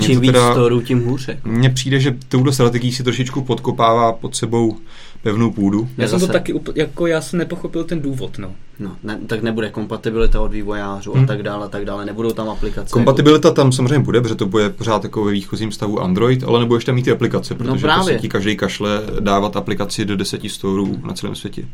Čím 0.00 0.20
víc 0.20 0.32
teda, 0.32 0.52
storů, 0.52 0.80
tím 0.80 1.04
hůře. 1.04 1.38
Mně 1.44 1.70
přijde, 1.70 2.00
že 2.00 2.16
touhle 2.28 2.52
strategií 2.52 2.92
si 2.92 3.02
trošičku 3.02 3.42
podkopává 3.42 4.12
pod 4.12 4.36
sebou 4.36 4.76
pevnou 5.22 5.50
půdu. 5.50 5.88
Já, 5.98 6.02
já 6.04 6.08
jsem 6.08 6.20
to 6.20 6.26
taky, 6.26 6.54
jako 6.74 7.06
já 7.06 7.20
jsem 7.20 7.38
nepochopil 7.38 7.84
ten 7.84 8.00
důvod, 8.00 8.38
no. 8.38 8.52
No, 8.78 8.96
ne, 9.02 9.18
tak 9.26 9.42
nebude 9.42 9.70
kompatibilita 9.70 10.40
od 10.40 10.52
vývojářů 10.52 11.12
hmm. 11.12 11.24
a 11.24 11.26
tak 11.26 11.42
dále, 11.42 11.66
a 11.66 11.68
tak 11.68 11.84
dále, 11.84 12.04
nebudou 12.04 12.30
tam 12.30 12.48
aplikace. 12.48 12.92
Kompatibilita 12.92 13.48
jako... 13.48 13.56
tam 13.56 13.72
samozřejmě 13.72 13.98
bude, 13.98 14.20
protože 14.20 14.34
to 14.34 14.46
bude 14.46 14.70
pořád 14.70 15.04
jako 15.04 15.24
ve 15.24 15.32
výchozím 15.32 15.72
stavu 15.72 16.00
Android, 16.00 16.44
ale 16.44 16.60
nebudeš 16.60 16.84
tam 16.84 16.94
mít 16.94 17.02
ty 17.02 17.10
aplikace, 17.10 17.54
protože 17.54 17.70
no 17.70 17.78
právě. 17.78 18.18
ti 18.18 18.28
každý 18.28 18.56
kašle 18.56 19.02
dávat 19.20 19.56
aplikaci 19.56 20.04
do 20.04 20.16
deseti 20.16 20.48
storů 20.48 21.00
na 21.06 21.14
celém 21.14 21.34
světě. 21.34 21.64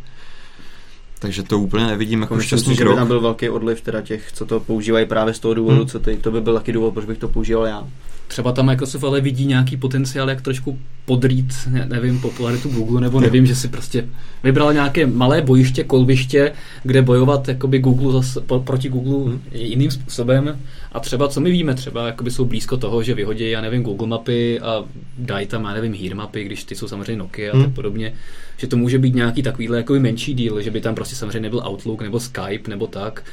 Takže 1.19 1.43
to 1.43 1.59
úplně 1.59 1.87
nevidím 1.87 2.21
jako 2.21 2.41
šťastný 2.41 2.77
krok. 2.77 2.89
Že 2.89 2.95
by 2.95 2.97
tam 2.97 3.09
byl 3.09 3.21
velký 3.21 3.49
odliv 3.49 3.81
teda 3.81 4.03
těch, 4.03 4.33
co 4.33 4.47
to 4.47 4.61
používají 4.61 5.07
právě 5.07 5.35
z 5.35 5.39
toho 5.39 5.55
důvodu, 5.55 5.77
hmm. 5.77 5.87
co 5.87 5.99
ty, 5.99 6.17
to 6.17 6.31
by 6.31 6.41
byl 6.41 6.55
taky 6.55 6.73
důvod, 6.73 6.95
proč 6.95 7.07
bych 7.07 7.19
to 7.19 7.29
používal 7.29 7.67
já. 7.67 7.87
Třeba 8.29 8.53
tam 8.53 8.67
Microsoft 8.67 9.05
ale 9.05 9.21
vidí 9.21 9.47
nějaký 9.47 9.77
potenciál, 9.77 10.29
jak 10.29 10.41
trošku 10.41 10.79
podrít, 11.05 11.55
ne, 11.71 11.87
nevím, 11.89 12.21
popularitu 12.21 12.69
Google, 12.69 13.01
nebo 13.01 13.21
nevím, 13.21 13.47
že 13.47 13.55
si 13.55 13.69
prostě 13.69 14.09
vybral 14.45 14.73
nějaké 14.73 15.07
malé 15.07 15.43
bojiště, 15.43 15.85
kolbiště, 15.85 16.53
kde 16.83 17.03
bojovat 17.03 17.49
jakoby 17.49 17.79
Google 17.79 18.13
zase, 18.13 18.41
proti 18.65 18.89
Google 18.89 19.33
hmm. 19.33 19.43
jiným 19.53 19.91
způsobem. 19.91 20.59
A 20.93 21.01
třeba, 21.01 21.29
co 21.29 21.41
my 21.41 21.51
víme, 21.51 21.75
třeba 21.75 22.07
jakoby 22.07 22.31
jsou 22.31 22.45
blízko 22.45 22.77
toho, 22.77 23.03
že 23.03 23.15
vyhodí, 23.15 23.51
já 23.51 23.61
nevím, 23.61 23.83
Google 23.83 24.07
mapy 24.07 24.61
a 24.61 24.85
dají 25.19 25.47
tam, 25.47 25.65
já 25.65 25.73
nevím, 25.73 25.95
Hear 25.95 26.17
mapy, 26.17 26.45
když 26.45 26.65
ty 26.65 26.75
jsou 26.75 26.89
samozřejmě 26.89 27.17
Nokia 27.17 27.53
hmm. 27.53 27.63
a 27.63 27.65
tak 27.65 27.75
podobně, 27.75 28.15
že 28.59 28.67
to 28.67 28.77
může 28.77 28.99
být 28.99 29.15
nějaký 29.15 29.43
takovýhle 29.43 29.77
jakoby 29.77 30.01
menší 30.01 30.35
díl, 30.35 30.63
že 30.63 30.71
by 30.71 30.81
tam 30.81 30.95
prostě 30.95 31.17
samozřejmě 31.17 31.41
nebyl 31.41 31.63
Outlook 31.69 32.03
nebo 32.03 32.21
Skype 32.21 32.71
nebo 32.71 32.87
tak, 32.87 33.25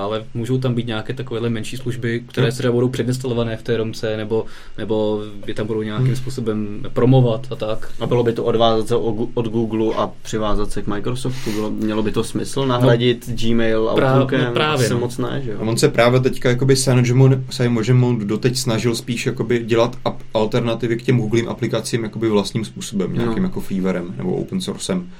ale 0.00 0.24
můžou 0.34 0.58
tam 0.58 0.74
být 0.74 0.86
nějaké 0.86 1.14
takovéhle 1.14 1.50
menší 1.50 1.76
služby, 1.76 2.22
které 2.26 2.52
se 2.52 2.58
třeba 2.58 2.72
budou 2.72 2.88
předinstalované 2.88 3.56
v 3.56 3.62
té 3.62 3.76
romce, 3.76 4.16
nebo, 4.16 4.44
nebo 4.78 5.22
by 5.46 5.54
tam 5.54 5.66
budou 5.66 5.82
nějakým 5.82 6.06
hmm. 6.06 6.16
způsobem 6.16 6.82
promovat 6.92 7.46
a 7.50 7.56
tak. 7.56 7.92
A 8.00 8.06
bylo 8.06 8.22
by 8.22 8.32
to 8.32 8.44
odvázat 8.44 8.88
se 8.88 8.96
od 9.34 9.48
Google 9.48 9.94
a 9.96 10.10
přivázat 10.22 10.70
se 10.70 10.82
k 10.82 10.86
Microsoftu? 10.86 11.52
Bylo, 11.52 11.70
mělo 11.70 12.02
by 12.02 12.12
to 12.12 12.24
smysl 12.24 12.66
nahradit 12.66 13.28
no, 13.28 13.34
Gmail 13.40 13.88
a 13.88 13.92
Outlookem? 13.92 14.44
No 14.44 14.52
právě. 14.52 14.86
Asi 14.86 14.94
no. 14.94 15.00
moc 15.00 15.18
ne, 15.18 15.40
že 15.44 15.50
jo? 15.50 15.58
A 15.60 15.62
on 15.62 15.76
se 15.76 15.88
právě 15.88 16.20
teďka 16.20 16.48
jakoby 16.48 16.76
Simon 16.76 18.18
doteď 18.18 18.56
snažil 18.56 18.94
spíš 18.94 19.26
jakoby 19.26 19.64
dělat 19.64 19.96
alternativy 20.34 20.96
k 20.96 21.02
těm 21.02 21.16
Googlím 21.16 21.48
aplikacím 21.48 22.04
jakoby 22.04 22.28
vlastním 22.28 22.64
způsobem, 22.64 23.14
nějakým 23.14 23.42
no. 23.42 23.48
jako 23.48 23.60
freewarem 23.60 24.14
nebo 24.16 24.32
open 24.32 24.60
sourcem. 24.60 25.10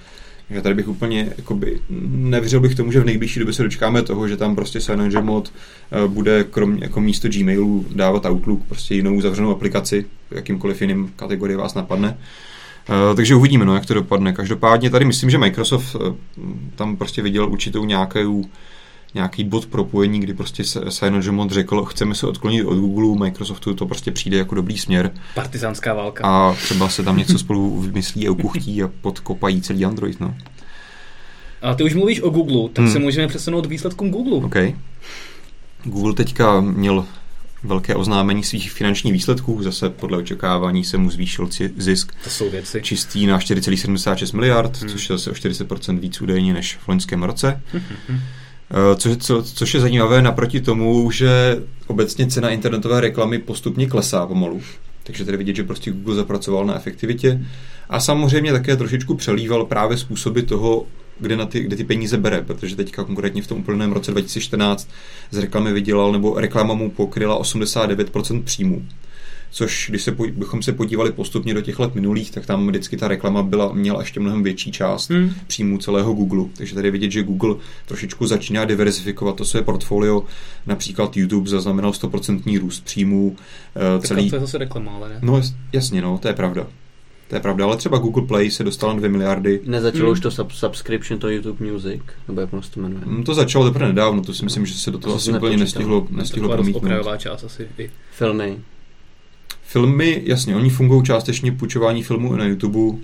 Já 0.50 0.60
tady 0.60 0.74
bych 0.74 0.88
úplně, 0.88 1.32
jakoby, 1.36 1.80
nevěřil 2.10 2.60
bych 2.60 2.74
tomu, 2.74 2.92
že 2.92 3.00
v 3.00 3.04
nejbližší 3.04 3.40
době 3.40 3.54
se 3.54 3.62
dočkáme 3.62 4.02
toho, 4.02 4.28
že 4.28 4.36
tam 4.36 4.54
prostě 4.54 4.80
Synology 4.80 5.22
mod 5.22 5.52
eh, 5.92 6.08
bude 6.08 6.44
kromě, 6.44 6.84
jako 6.84 7.00
místo 7.00 7.28
Gmailu 7.28 7.86
dávat 7.94 8.26
Outlook, 8.26 8.64
prostě 8.64 8.94
jinou 8.94 9.20
zavřenou 9.20 9.50
aplikaci, 9.50 10.04
jakýmkoliv 10.30 10.80
jiným 10.80 11.12
kategorii 11.16 11.56
vás 11.56 11.74
napadne. 11.74 12.18
Uh, 12.88 13.16
takže 13.16 13.34
uvidíme, 13.34 13.64
no, 13.64 13.74
jak 13.74 13.86
to 13.86 13.94
dopadne. 13.94 14.32
Každopádně 14.32 14.90
tady 14.90 15.04
myslím, 15.04 15.30
že 15.30 15.38
Microsoft 15.38 15.94
uh, 15.94 16.14
tam 16.74 16.96
prostě 16.96 17.22
viděl 17.22 17.48
určitou 17.48 17.84
nějakou 17.84 18.44
nějaký 19.14 19.44
bod 19.44 19.66
propojení, 19.66 20.20
kdy 20.20 20.34
prostě 20.34 20.64
Simon 20.88 21.50
řekl, 21.50 21.84
chceme 21.84 22.14
se 22.14 22.26
odklonit 22.26 22.66
od 22.66 22.74
Google, 22.74 23.26
Microsoftu 23.26 23.74
to 23.74 23.86
prostě 23.86 24.10
přijde 24.10 24.36
jako 24.36 24.54
dobrý 24.54 24.78
směr. 24.78 25.10
Partizánská 25.34 25.94
válka. 25.94 26.24
A 26.24 26.54
třeba 26.54 26.88
se 26.88 27.02
tam 27.02 27.18
něco 27.18 27.38
spolu 27.38 27.80
vymyslí 27.80 28.28
a 28.28 28.30
ukuchtí 28.30 28.82
a 28.82 28.90
podkopají 29.00 29.62
celý 29.62 29.84
Android, 29.84 30.20
no. 30.20 30.34
A 31.62 31.74
ty 31.74 31.84
už 31.84 31.94
mluvíš 31.94 32.22
o 32.22 32.30
Google, 32.30 32.68
tak 32.72 32.84
hmm. 32.84 32.92
se 32.92 32.98
můžeme 32.98 33.28
přesunout 33.28 33.66
k 33.66 33.70
výsledkům 33.70 34.10
Google. 34.10 34.46
OK. 34.46 34.74
Google 35.84 36.14
teďka 36.14 36.60
měl 36.60 37.06
velké 37.62 37.94
oznámení 37.94 38.44
svých 38.44 38.72
finančních 38.72 39.12
výsledků. 39.12 39.62
Zase 39.62 39.90
podle 39.90 40.18
očekávání 40.18 40.84
se 40.84 40.96
mu 40.96 41.10
zvýšil 41.10 41.48
zisk. 41.76 42.12
To 42.24 42.30
jsou 42.30 42.50
věci. 42.50 42.82
Čistý 42.82 43.26
na 43.26 43.38
4,76 43.38 44.34
miliard, 44.34 44.80
hmm. 44.80 44.90
což 44.90 45.10
je 45.10 45.18
zase 45.18 45.30
o 45.30 45.34
40% 45.34 45.98
víc 45.98 46.20
údajně 46.20 46.54
než 46.54 46.76
v 46.76 46.88
loňském 46.88 47.22
roce. 47.22 47.62
Hmm. 47.72 48.20
Co, 48.96 49.16
co, 49.16 49.42
což 49.42 49.74
je 49.74 49.80
zajímavé 49.80 50.22
naproti 50.22 50.60
tomu, 50.60 51.10
že 51.10 51.62
obecně 51.86 52.26
cena 52.26 52.50
internetové 52.50 53.00
reklamy 53.00 53.38
postupně 53.38 53.86
klesá 53.86 54.26
pomalu. 54.26 54.60
Takže 55.02 55.24
tady 55.24 55.36
vidět, 55.36 55.56
že 55.56 55.62
prostě 55.62 55.90
Google 55.90 56.14
zapracoval 56.14 56.66
na 56.66 56.76
efektivitě. 56.76 57.46
A 57.88 58.00
samozřejmě 58.00 58.52
také 58.52 58.76
trošičku 58.76 59.14
přelíval 59.14 59.64
právě 59.64 59.96
způsoby 59.96 60.40
toho, 60.40 60.86
kde, 61.20 61.36
na 61.36 61.46
ty, 61.46 61.60
kde 61.60 61.76
ty 61.76 61.84
peníze 61.84 62.16
bere, 62.16 62.42
protože 62.42 62.76
teďka 62.76 63.04
konkrétně 63.04 63.42
v 63.42 63.46
tom 63.46 63.58
úplném 63.58 63.92
roce 63.92 64.10
2014 64.10 64.88
z 65.30 65.38
reklamy 65.38 65.72
vydělal, 65.72 66.12
nebo 66.12 66.40
reklama 66.40 66.74
mu 66.74 66.90
pokryla 66.90 67.42
89% 67.42 68.42
příjmů. 68.42 68.86
Což, 69.50 69.86
když 69.90 70.02
se, 70.02 70.10
bychom 70.10 70.62
se 70.62 70.72
podívali 70.72 71.12
postupně 71.12 71.54
do 71.54 71.60
těch 71.60 71.78
let 71.78 71.94
minulých, 71.94 72.30
tak 72.30 72.46
tam 72.46 72.66
vždycky 72.66 72.96
ta 72.96 73.08
reklama 73.08 73.42
byla, 73.42 73.72
měla 73.72 74.00
ještě 74.00 74.20
mnohem 74.20 74.42
větší 74.42 74.72
část 74.72 75.10
hmm. 75.10 75.32
příjmů 75.46 75.78
celého 75.78 76.12
Google. 76.12 76.44
Takže 76.56 76.74
tady 76.74 76.90
vidět, 76.90 77.10
že 77.10 77.22
Google 77.22 77.54
trošičku 77.86 78.26
začíná 78.26 78.64
diversifikovat 78.64 79.36
to 79.36 79.44
své 79.44 79.62
portfolio. 79.62 80.24
Například 80.66 81.16
YouTube 81.16 81.50
zaznamenal 81.50 81.90
100% 81.90 82.60
růst 82.60 82.84
příjmů. 82.84 83.36
Tak 83.74 84.02
celý... 84.02 84.30
to 84.30 84.36
je 84.36 84.40
zase 84.40 84.58
reklama, 84.58 84.92
ale 84.92 85.08
ne? 85.08 85.18
No 85.22 85.42
jasně, 85.72 86.02
no, 86.02 86.18
to 86.18 86.28
je 86.28 86.34
pravda. 86.34 86.66
To 87.28 87.36
je 87.36 87.40
pravda, 87.40 87.64
ale 87.64 87.76
třeba 87.76 87.98
Google 87.98 88.26
Play 88.26 88.50
se 88.50 88.64
dostal 88.64 88.90
na 88.90 88.96
2 88.98 89.08
miliardy. 89.08 89.60
Nezačalo 89.64 90.04
hmm. 90.04 90.12
už 90.12 90.20
to 90.20 90.28
sub- 90.28 90.50
subscription, 90.50 91.20
to 91.20 91.28
YouTube 91.28 91.70
Music, 91.70 92.02
nebo 92.28 92.40
jak 92.40 92.50
to 92.50 92.80
jmenuje? 92.80 93.02
Hmm, 93.04 93.24
to 93.24 93.34
začalo 93.34 93.64
teprve 93.64 93.88
nedávno, 93.88 94.22
to 94.22 94.34
si 94.34 94.44
myslím, 94.44 94.66
že 94.66 94.74
se 94.74 94.90
do 94.90 94.98
toho 94.98 95.16
asi 95.16 95.32
úplně 95.32 95.56
nestihlo, 95.56 96.06
nestihlo 96.10 96.48
promítnout. 96.48 97.04
To 97.04 97.16
část 97.16 97.44
asi. 97.44 97.68
I. 97.78 97.90
Filmy. 98.12 98.58
Filmy, 99.62 100.22
jasně, 100.24 100.56
oni 100.56 100.70
fungují 100.70 101.04
částečně 101.04 101.52
půjčování 101.52 102.02
filmů 102.02 102.36
na 102.36 102.44
YouTube, 102.44 102.98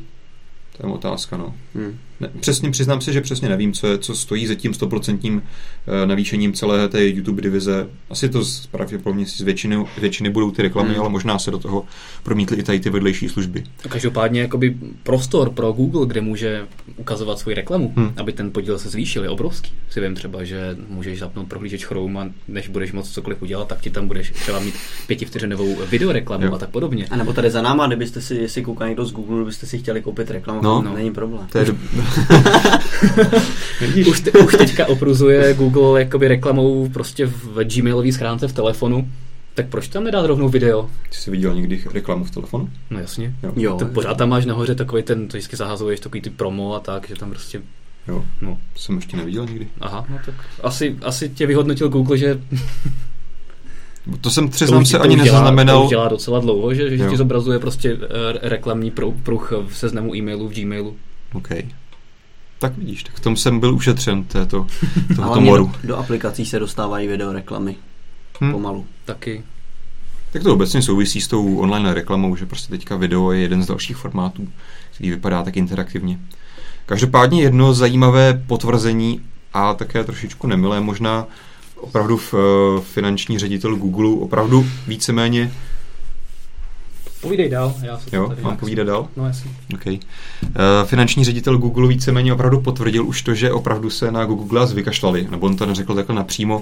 to 0.77 0.87
je 0.87 0.93
otázka, 0.93 1.37
no. 1.37 1.55
Hmm. 1.75 1.99
Ne, 2.21 2.31
přesně 2.41 2.71
přiznám 2.71 3.01
se, 3.01 3.13
že 3.13 3.21
přesně 3.21 3.49
nevím, 3.49 3.73
co, 3.73 3.87
je, 3.87 3.99
co 3.99 4.15
stojí 4.15 4.47
za 4.47 4.55
tím 4.55 4.75
stoprocentním 4.75 5.43
eh, 5.87 6.07
navýšením 6.07 6.53
celé 6.53 6.89
té 6.89 7.07
YouTube 7.07 7.43
divize. 7.43 7.89
Asi 8.11 8.29
to 8.29 8.43
pravděpodobně 8.71 9.27
si 9.27 9.39
z 9.39 9.41
většiny, 9.41 9.85
většiny 9.99 10.31
budou 10.31 10.51
ty 10.51 10.63
reklamy, 10.63 10.89
hmm. 10.89 11.01
ale 11.01 11.09
možná 11.09 11.39
se 11.39 11.51
do 11.51 11.59
toho 11.59 11.85
promítly 12.23 12.57
i 12.57 12.63
tady 12.63 12.81
ty 12.81 12.91
vedlejší 12.91 13.29
služby. 13.29 13.65
A 13.85 13.89
každopádně 13.89 14.41
jakoby 14.41 14.77
prostor 15.03 15.51
pro 15.51 15.73
Google, 15.73 16.07
kde 16.07 16.21
může 16.21 16.67
ukazovat 16.97 17.39
svoji 17.39 17.55
reklamu, 17.55 17.93
hmm. 17.97 18.13
aby 18.17 18.33
ten 18.33 18.51
podíl 18.51 18.79
se 18.79 18.89
zvýšil, 18.89 19.23
je 19.23 19.31
obrovský. 19.31 19.73
Si 19.91 20.01
vím 20.01 20.15
třeba, 20.15 20.45
že 20.45 20.77
můžeš 20.89 21.19
zapnout 21.19 21.49
prohlížeč 21.49 21.85
Chrome 21.85 22.21
a 22.21 22.29
než 22.49 22.69
budeš 22.69 22.93
moc 22.93 23.11
cokoliv 23.11 23.43
udělat, 23.43 23.69
tak 23.69 23.81
ti 23.81 23.91
tam 23.91 24.09
budeš 24.09 24.31
třeba 24.31 24.61
mít 24.61 24.75
pětivteřinovou 25.07 25.77
videoreklamu 25.91 26.45
jo. 26.45 26.55
a 26.55 26.59
tak 26.59 26.71
podobně. 26.71 27.07
A 27.11 27.17
nebo 27.17 27.33
tady 27.33 27.51
za 27.51 27.63
náma, 27.63 27.87
kdybyste 27.87 28.21
si, 28.21 28.35
jestli 28.35 28.63
kouká 28.63 28.89
někdo 28.89 29.05
z 29.05 29.13
Google, 29.13 29.37
kdybyste 29.37 29.67
si 29.67 29.79
chtěli 29.79 30.03
koupit 30.03 30.31
reklamu, 30.31 30.63
no, 30.63 30.83
no. 30.83 30.95
není 30.95 31.13
problém. 31.13 31.47
To 31.53 31.59
je 31.59 31.65
už, 34.09 34.21
te, 34.21 34.31
už 34.31 34.57
teďka 34.57 34.87
opruzuje 34.87 35.55
Google 35.55 36.01
jakoby 36.01 36.29
reklamou 36.29 36.89
prostě 36.89 37.27
v 37.27 37.65
Gmailové 37.65 38.13
schránce 38.13 38.49
v 38.49 38.53
telefonu. 38.53 39.09
Tak 39.55 39.69
proč 39.69 39.89
tam 39.89 40.05
nedá 40.05 40.27
rovnou 40.27 40.49
video? 40.49 40.91
Ty 41.11 41.17
jsi 41.17 41.31
viděl 41.31 41.55
někdy 41.55 41.85
reklamu 41.95 42.25
v 42.25 42.31
telefonu? 42.31 42.71
No 42.91 43.01
jasně. 43.01 43.35
Jo. 43.43 43.53
jo 43.57 43.77
to 43.77 43.87
pořád 43.87 44.15
tam 44.15 44.29
máš 44.29 44.47
nahoře 44.47 44.75
takový 44.75 45.03
ten, 45.03 45.29
to 45.29 45.37
vždycky 45.37 45.57
zahazuješ, 45.57 46.01
takový 46.01 46.21
ty 46.21 46.31
promo 46.31 46.75
a 46.75 46.81
tak, 46.81 47.09
že 47.09 47.15
tam 47.15 47.31
prostě 47.31 47.63
Jo, 48.09 48.25
no. 48.41 48.59
jsem 48.77 48.97
ještě 48.97 49.17
neviděl 49.17 49.47
nikdy. 49.47 49.69
Aha, 49.81 50.07
no 50.09 50.19
tak 50.27 50.35
asi, 50.63 50.97
asi 51.03 51.29
tě 51.29 51.47
vyhodnotil 51.47 51.89
Google, 51.89 52.19
že 52.19 52.41
to 54.21 54.31
jsem 54.31 54.49
přiznám 54.49 54.87
se 54.87 54.99
ani 54.99 55.17
nezaznamenal. 55.17 55.83
To 55.83 55.89
dělá 55.89 56.09
docela 56.09 56.41
dlouho, 56.41 56.75
že, 56.75 56.97
že 56.97 57.09
ti 57.09 57.17
zobrazuje 57.17 57.59
prostě 57.59 57.99
eh, 58.03 58.49
reklamní 58.49 58.93
pruh 59.23 59.53
v 59.69 59.77
seznamu 59.77 60.15
e-mailu 60.15 60.49
v 60.49 60.55
Gmailu. 60.55 60.97
OK. 61.33 61.49
Tak 62.59 62.79
vidíš, 62.79 63.03
tak 63.03 63.15
v 63.15 63.21
tom 63.21 63.37
jsem 63.37 63.61
byl 63.61 63.75
ušetřen 63.75 64.25
této, 64.25 64.67
tohoto 65.17 65.41
moru. 65.41 65.73
Do, 65.83 65.89
do 65.89 65.97
aplikací 65.97 66.47
se 66.47 66.59
dostávají 66.59 67.09
videoreklamy. 67.09 67.77
Hmm. 68.41 68.53
Pomalu. 68.53 68.87
Taky. 69.05 69.43
Tak 70.33 70.43
to 70.43 70.53
obecně 70.53 70.83
souvisí 70.83 71.21
s 71.21 71.29
tou 71.29 71.57
online 71.57 71.95
reklamou, 71.95 72.37
že 72.37 72.47
prostě 72.47 72.71
teďka 72.71 72.97
video 72.97 73.33
je 73.33 73.41
jeden 73.41 73.63
z 73.63 73.67
dalších 73.67 73.97
formátů, 73.97 74.49
který 74.95 75.11
vypadá 75.11 75.43
tak 75.43 75.57
interaktivně. 75.57 76.19
Každopádně 76.87 77.43
jedno 77.43 77.75
zajímavé 77.75 78.43
potvrzení 78.47 79.21
a 79.53 79.75
také 79.75 80.05
trošičku 80.05 80.47
nemilé 80.47 80.81
možná 80.81 81.27
opravdu 81.77 82.17
v, 82.17 82.35
uh, 82.35 82.41
finanční 82.81 83.39
ředitel 83.39 83.77
Google 83.77 84.11
opravdu 84.11 84.67
víceméně 84.87 85.53
Povídej 87.21 87.49
dál. 87.49 87.75
Já 87.83 87.99
se 87.99 88.17
jo, 88.17 88.33
mám 88.43 88.57
povídat 88.57 88.87
dál? 88.87 89.09
No 89.17 89.27
jasně. 89.27 89.51
Okay. 89.75 89.95
Uh, 89.95 90.51
finanční 90.85 91.25
ředitel 91.25 91.59
Google 91.59 91.89
víceméně 91.89 92.33
opravdu 92.33 92.61
potvrdil 92.61 93.07
už 93.07 93.23
to, 93.23 93.35
že 93.35 93.53
opravdu 93.53 93.91
se 93.91 94.11
na 94.11 94.25
Google 94.25 94.49
Glass 94.49 94.73
vykašlali. 94.73 95.27
Nebo 95.31 95.47
on 95.47 95.57
to 95.57 95.67
neřekl 95.67 95.95
takhle 95.95 96.17
napřímo, 96.17 96.61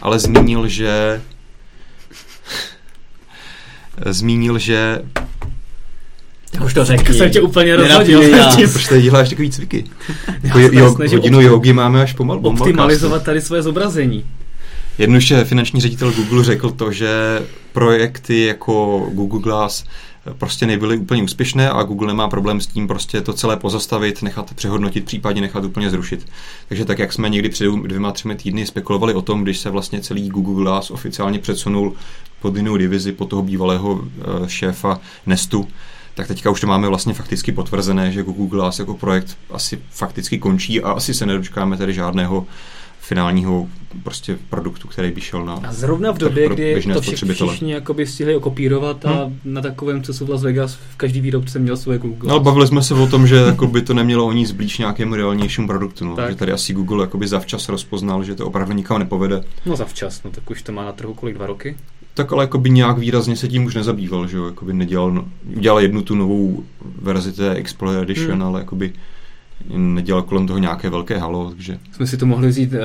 ale 0.00 0.18
zmínil, 0.18 0.68
že 0.68 1.22
zmínil, 4.06 4.58
že 4.58 5.02
tak 6.50 6.64
už 6.64 6.74
to 6.74 6.84
řekl. 6.84 7.12
Jsem 7.12 7.30
tě 7.30 7.40
úplně 7.40 7.76
rozhodil. 7.76 8.22
Proč 8.72 8.88
tady 8.88 9.02
děláš 9.02 9.28
takový 9.28 9.50
cviky? 9.50 9.84
Jako 10.42 10.58
jo, 10.58 10.96
hodinu 11.10 11.40
jogi 11.40 11.72
máme 11.72 12.02
až 12.02 12.12
pomalu. 12.12 12.40
Optimalizovat 12.40 13.22
tady 13.22 13.40
své 13.40 13.62
zobrazení. 13.62 14.24
Jednoduše 14.98 15.44
finanční 15.44 15.80
ředitel 15.80 16.12
Google 16.12 16.44
řekl 16.44 16.70
to, 16.70 16.92
že 16.92 17.42
projekty 17.78 18.44
jako 18.44 19.06
Google 19.12 19.40
Glass 19.40 19.84
prostě 20.38 20.66
nebyly 20.66 20.96
úplně 20.96 21.22
úspěšné 21.22 21.70
a 21.70 21.82
Google 21.82 22.08
nemá 22.08 22.28
problém 22.28 22.60
s 22.60 22.66
tím 22.66 22.88
prostě 22.88 23.20
to 23.20 23.32
celé 23.32 23.56
pozastavit, 23.56 24.22
nechat 24.22 24.54
přehodnotit, 24.54 25.04
případně 25.04 25.40
nechat 25.40 25.64
úplně 25.64 25.90
zrušit. 25.90 26.26
Takže 26.68 26.84
tak, 26.84 26.98
jak 26.98 27.12
jsme 27.12 27.28
někdy 27.28 27.48
před 27.48 27.66
dvěma, 27.66 28.12
třemi 28.12 28.36
týdny 28.36 28.66
spekulovali 28.66 29.14
o 29.14 29.22
tom, 29.22 29.42
když 29.42 29.58
se 29.58 29.70
vlastně 29.70 30.00
celý 30.00 30.28
Google 30.28 30.62
Glass 30.62 30.90
oficiálně 30.90 31.38
předsunul 31.38 31.94
pod 32.40 32.56
jinou 32.56 32.76
divizi, 32.76 33.12
pod 33.12 33.28
toho 33.28 33.42
bývalého 33.42 34.00
eh, 34.04 34.48
šéfa 34.48 35.00
Nestu, 35.26 35.68
tak 36.14 36.26
teďka 36.26 36.50
už 36.50 36.60
to 36.60 36.66
máme 36.66 36.88
vlastně 36.88 37.14
fakticky 37.14 37.52
potvrzené, 37.52 38.12
že 38.12 38.22
Google 38.22 38.46
Glass 38.46 38.78
jako 38.78 38.94
projekt 38.94 39.36
asi 39.50 39.78
fakticky 39.90 40.38
končí 40.38 40.82
a 40.82 40.90
asi 40.90 41.14
se 41.14 41.26
nedočkáme 41.26 41.76
tady 41.76 41.92
žádného 41.92 42.46
finálního 43.08 43.66
prostě 44.02 44.38
produktu, 44.50 44.88
který 44.88 45.10
by 45.10 45.20
šel 45.20 45.44
na 45.44 45.54
A 45.54 45.72
zrovna 45.72 46.12
v 46.12 46.18
době, 46.18 46.48
kdy 46.48 46.82
to 46.92 47.00
všichni, 47.00 47.34
všichni 47.34 47.72
jakoby 47.72 48.06
stihli 48.06 48.36
okopírovat 48.36 49.06
a 49.06 49.24
hmm. 49.24 49.40
na 49.44 49.60
takovém 49.60 50.02
cestu 50.02 50.26
v 50.26 50.30
Las 50.30 50.42
Vegas 50.42 50.74
v 50.74 50.96
každý 50.96 51.20
výrobce 51.20 51.58
měl 51.58 51.76
svoje 51.76 51.98
Google. 51.98 52.28
No, 52.28 52.40
bavili 52.40 52.66
jsme 52.66 52.82
se 52.82 52.94
o 52.94 53.06
tom, 53.06 53.26
že 53.26 53.36
jako 53.36 53.66
by 53.66 53.82
to 53.82 53.94
nemělo 53.94 54.26
o 54.26 54.32
nic 54.32 54.52
blíž 54.52 54.78
nějakému 54.78 55.14
reálnějšímu 55.14 55.66
produktu. 55.66 56.04
No. 56.04 56.16
Že 56.28 56.34
tady 56.34 56.52
asi 56.52 56.72
Google 56.72 57.02
jakoby 57.02 57.28
zavčas 57.28 57.68
rozpoznal, 57.68 58.24
že 58.24 58.34
to 58.34 58.46
opravdu 58.46 58.74
nikam 58.74 58.98
nepovede. 58.98 59.44
No 59.66 59.76
zavčas, 59.76 60.22
no 60.22 60.30
tak 60.30 60.50
už 60.50 60.62
to 60.62 60.72
má 60.72 60.84
na 60.84 60.92
trhu 60.92 61.14
kolik 61.14 61.34
dva 61.34 61.46
roky? 61.46 61.76
Tak 62.14 62.32
ale 62.32 62.44
jakoby 62.44 62.70
nějak 62.70 62.98
výrazně 62.98 63.36
se 63.36 63.48
tím 63.48 63.64
už 63.64 63.74
nezabýval, 63.74 64.26
že 64.26 64.36
jo, 64.36 64.46
jakoby 64.46 64.72
nedělal, 64.72 65.10
no, 65.10 65.24
udělal 65.56 65.80
jednu 65.80 66.02
tu 66.02 66.14
novou 66.14 66.64
verzi 67.02 67.32
té 67.32 67.54
Explorer 67.54 68.02
Edition, 68.02 68.32
hmm. 68.32 68.42
ale 68.42 68.60
jakoby 68.60 68.92
nedělal 69.66 70.22
kolem 70.22 70.46
toho 70.46 70.58
nějaké 70.58 70.90
velké 70.90 71.18
halo, 71.18 71.50
takže... 71.50 71.78
Jsme 71.92 72.06
si 72.06 72.16
to 72.16 72.26
mohli 72.26 72.48
vzít 72.48 72.72
uh, 72.72 72.78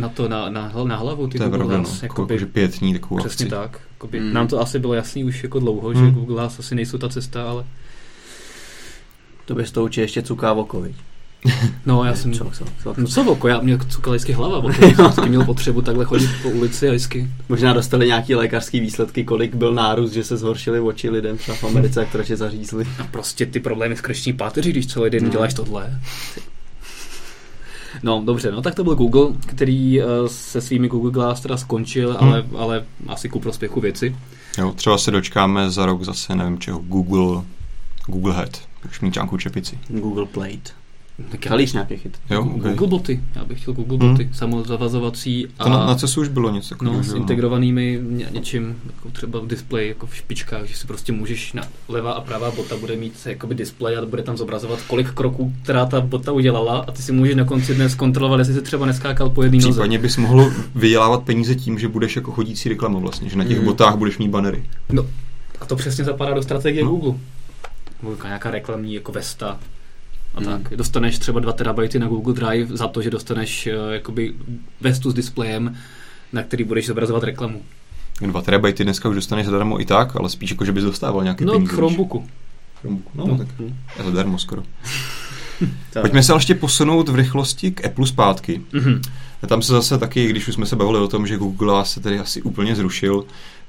na 0.00 0.08
to, 0.08 0.28
na, 0.28 0.50
na, 0.50 0.72
na 0.84 0.96
hlavu, 0.96 1.26
ty 1.26 1.38
to 1.38 1.44
Google 1.44 1.58
pravda, 1.58 1.76
Glass, 1.76 2.02
no, 2.02 2.06
jakoby, 2.06 2.34
jako, 2.34 2.40
že 2.40 2.46
pět 2.46 2.78
dní 2.78 2.92
takovou 2.92 3.18
Přesně 3.18 3.46
akci. 3.46 3.56
tak. 3.56 3.80
Jakoby, 3.92 4.20
mm. 4.20 4.32
Nám 4.32 4.48
to 4.48 4.60
asi 4.60 4.78
bylo 4.78 4.94
jasný 4.94 5.24
už 5.24 5.42
jako 5.42 5.58
dlouho, 5.58 5.88
mm. 5.90 5.94
že 5.94 6.10
Google 6.10 6.34
Glass 6.34 6.58
asi 6.58 6.74
nejsou 6.74 6.98
ta 6.98 7.08
cesta, 7.08 7.50
ale... 7.50 7.64
To 9.44 9.54
bys 9.54 9.72
to 9.72 9.84
určitě 9.84 10.00
ještě 10.00 10.22
cuká 10.22 10.52
vokovi. 10.52 10.94
No, 11.86 12.04
já 12.04 12.14
jsem... 12.14 12.32
Co, 12.32 12.44
co, 12.44 12.64
co, 12.82 12.94
no, 12.96 13.06
co 13.06 13.24
oko, 13.24 13.48
já 13.48 13.60
mě 13.60 13.78
cukal 13.78 14.12
vždycky 14.12 14.32
hlava, 14.32 14.62
protože 14.62 14.94
jsem 14.94 15.04
vždycky 15.04 15.28
měl 15.28 15.44
potřebu 15.44 15.82
takhle 15.82 16.04
chodit 16.04 16.30
po 16.42 16.48
ulici 16.48 16.88
a 16.88 16.90
vždycky. 16.90 17.28
Možná 17.48 17.72
dostali 17.72 18.06
nějaký 18.06 18.34
lékařský 18.34 18.80
výsledky, 18.80 19.24
kolik 19.24 19.54
byl 19.54 19.74
nárůst, 19.74 20.12
že 20.12 20.24
se 20.24 20.36
zhoršily 20.36 20.80
oči 20.80 21.10
lidem 21.10 21.38
třeba 21.38 21.56
v 21.56 21.64
Americe, 21.64 22.00
jak 22.00 22.12
to 22.12 22.18
radši 22.18 22.36
zařízli. 22.36 22.84
A 22.98 23.04
prostě 23.10 23.46
ty 23.46 23.60
problémy 23.60 23.94
v 23.94 24.02
krční 24.02 24.32
páteři, 24.32 24.70
když 24.70 24.86
celý 24.86 25.10
den 25.10 25.24
no. 25.24 25.30
děláš 25.30 25.54
tohle. 25.54 26.00
No, 28.02 28.22
dobře, 28.24 28.52
no 28.52 28.62
tak 28.62 28.74
to 28.74 28.84
byl 28.84 28.94
Google, 28.94 29.28
který 29.46 30.02
uh, 30.02 30.06
se 30.26 30.60
svými 30.60 30.88
Google 30.88 31.10
Glass 31.10 31.40
teda 31.40 31.56
skončil, 31.56 32.16
hmm. 32.20 32.28
ale, 32.28 32.44
ale 32.56 32.84
asi 33.06 33.28
ku 33.28 33.40
prospěchu 33.40 33.80
věci. 33.80 34.16
Jo, 34.58 34.72
třeba 34.72 34.98
se 34.98 35.10
dočkáme 35.10 35.70
za 35.70 35.86
rok 35.86 36.02
zase, 36.02 36.34
nevím 36.34 36.58
čeho, 36.58 36.78
Google, 36.78 37.42
Google 38.06 38.34
Head 38.34 38.60
Už 38.90 39.00
mít 39.00 39.14
nějakou 39.14 39.36
čepici. 39.36 39.78
Google 39.88 40.26
Plate. 40.26 40.70
Tak 41.30 41.46
Halíš 41.46 41.72
nějaký 41.72 41.96
chyt. 41.96 42.18
Jo, 42.30 42.42
Google 42.42 42.72
okay. 42.72 42.88
boty. 42.88 43.20
Já 43.34 43.44
bych 43.44 43.60
chtěl 43.62 43.74
Google 43.74 43.98
boty. 44.08 44.28
Samozavazovací. 44.32 45.46
To 45.62 45.68
na, 45.68 45.86
na 45.86 45.94
CESu 45.94 46.20
už 46.20 46.28
bylo 46.28 46.50
něco 46.50 46.68
takového. 46.68 46.96
No, 46.96 47.04
s 47.04 47.14
integrovanými 47.14 48.00
ně, 48.10 48.26
něčím, 48.30 48.76
jako 48.86 49.10
třeba 49.10 49.40
v 49.40 49.46
displeji, 49.46 49.88
jako 49.88 50.06
v 50.06 50.16
špičkách, 50.16 50.64
že 50.64 50.76
si 50.76 50.86
prostě 50.86 51.12
můžeš 51.12 51.52
na 51.52 51.62
levá 51.88 52.12
a 52.12 52.20
pravá 52.20 52.50
bota 52.50 52.76
bude 52.76 52.96
mít 52.96 53.26
jakoby 53.26 53.54
displej 53.54 53.96
a 53.96 54.06
bude 54.06 54.22
tam 54.22 54.36
zobrazovat, 54.36 54.82
kolik 54.82 55.10
kroků, 55.12 55.52
která 55.62 55.86
ta 55.86 56.00
bota 56.00 56.32
udělala 56.32 56.78
a 56.88 56.90
ty 56.92 57.02
si 57.02 57.12
můžeš 57.12 57.34
na 57.34 57.44
konci 57.44 57.74
dne 57.74 57.88
zkontrolovat, 57.88 58.38
jestli 58.38 58.54
si 58.54 58.62
třeba 58.62 58.86
neskákal 58.86 59.30
po 59.30 59.42
jedný 59.42 59.58
noze. 59.58 59.70
Případně 59.70 59.98
bys 59.98 60.16
mohl 60.16 60.52
vydělávat 60.74 61.22
peníze 61.22 61.54
tím, 61.54 61.78
že 61.78 61.88
budeš 61.88 62.16
jako 62.16 62.32
chodící 62.32 62.68
reklama 62.68 62.98
vlastně, 62.98 63.28
že 63.28 63.36
na 63.36 63.44
těch 63.44 63.58
Mm. 63.58 63.64
botách 63.64 63.96
budeš 63.96 64.18
mít 64.18 64.28
banery. 64.28 64.64
No, 64.92 65.06
a 65.60 65.64
to 65.66 65.76
přesně 65.76 66.04
zapadá 66.04 66.34
do 66.34 66.42
strategie 66.42 66.84
No. 66.84 66.90
Google. 66.90 67.14
Nějaká, 68.02 68.28
nějaká 68.28 68.50
reklamní 68.50 68.94
jako 68.94 69.12
Vesta 69.12 69.58
a 70.36 70.40
Hmm. 70.40 70.62
tak. 70.62 70.76
Dostaneš 70.76 71.18
třeba 71.18 71.40
2 71.40 71.52
terabajty 71.52 71.98
na 71.98 72.06
Google 72.08 72.34
Drive 72.34 72.76
za 72.76 72.88
to, 72.88 73.02
že 73.02 73.10
dostaneš 73.10 73.66
uh, 73.86 73.92
jakoby 73.92 74.34
Vestu 74.80 75.10
s 75.10 75.14
displejem, 75.14 75.76
na 76.32 76.42
který 76.42 76.64
budeš 76.64 76.86
zobrazovat 76.86 77.22
reklamu. 77.22 77.62
2 78.20 78.42
terabajty 78.42 78.84
dneska 78.84 79.08
už 79.08 79.14
dostaneš 79.16 79.46
zadarmo 79.46 79.80
i 79.80 79.84
tak, 79.84 80.16
ale 80.16 80.28
spíš 80.30 80.50
jako, 80.50 80.64
že 80.64 80.72
bys 80.72 80.84
dostával 80.84 81.22
nějaké 81.22 81.44
No, 81.44 81.52
peníze. 81.52 81.72
k 81.72 81.74
Chromebooku. 81.74 82.26
Chromebooku. 82.80 83.10
No, 83.14 83.26
No. 83.26 83.38
tak 83.38 83.48
je 83.98 84.04
to 84.04 84.10
darmo 84.10 84.38
skoro. 84.38 84.62
Tak. 85.92 86.00
Pojďme 86.02 86.22
se 86.22 86.32
ale 86.32 86.38
ještě 86.38 86.54
posunout 86.54 87.08
v 87.08 87.14
rychlosti 87.14 87.70
k 87.70 87.84
Apple 87.86 88.06
zpátky. 88.06 88.60
Mhm. 88.72 89.00
A 89.42 89.46
Tam 89.46 89.62
se 89.62 89.72
zase 89.72 89.98
taky, 89.98 90.28
když 90.28 90.48
už 90.48 90.54
jsme 90.54 90.66
se 90.66 90.76
bavili 90.76 90.98
o 90.98 91.08
tom, 91.08 91.26
že 91.26 91.36
Google 91.36 91.84
se 91.84 92.00
tady 92.00 92.18
asi 92.18 92.42
úplně 92.42 92.76
zrušil, 92.76 93.24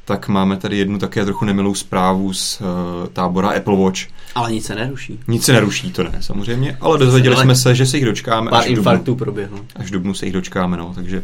tak 0.08 0.28
máme 0.28 0.58
tady 0.58 0.78
jednu 0.78 1.00
také 1.00 1.26
trochu 1.26 1.46
nemilou 1.46 1.74
zprávu 1.76 2.34
z 2.34 2.62
uh, 2.62 2.68
tábora 3.08 3.50
Apple 3.50 3.78
Watch. 3.78 4.00
Ale 4.36 4.52
nic 4.52 4.66
se 4.66 4.76
neruší. 4.76 5.20
Nic 5.28 5.44
se 5.44 5.54
neruší, 5.54 5.92
to 5.92 6.04
ne, 6.04 6.12
samozřejmě, 6.20 6.78
ale 6.82 6.98
dozvěděli 6.98 7.36
Ale- 7.36 7.44
jsme 7.44 7.56
se, 7.56 7.76
že 7.76 7.86
se 7.86 7.98
jich 7.98 8.06
dočkáme 8.06 8.50
Pár 8.52 8.60
až 8.60 8.68
infarktů 8.68 9.16
proběhlo. 9.16 9.60
Až 9.76 9.88
v 9.88 9.92
dubnu 9.92 10.14
se 10.14 10.26
jich 10.26 10.34
dočkáme, 10.34 10.78
no, 10.78 10.92
takže 10.96 11.24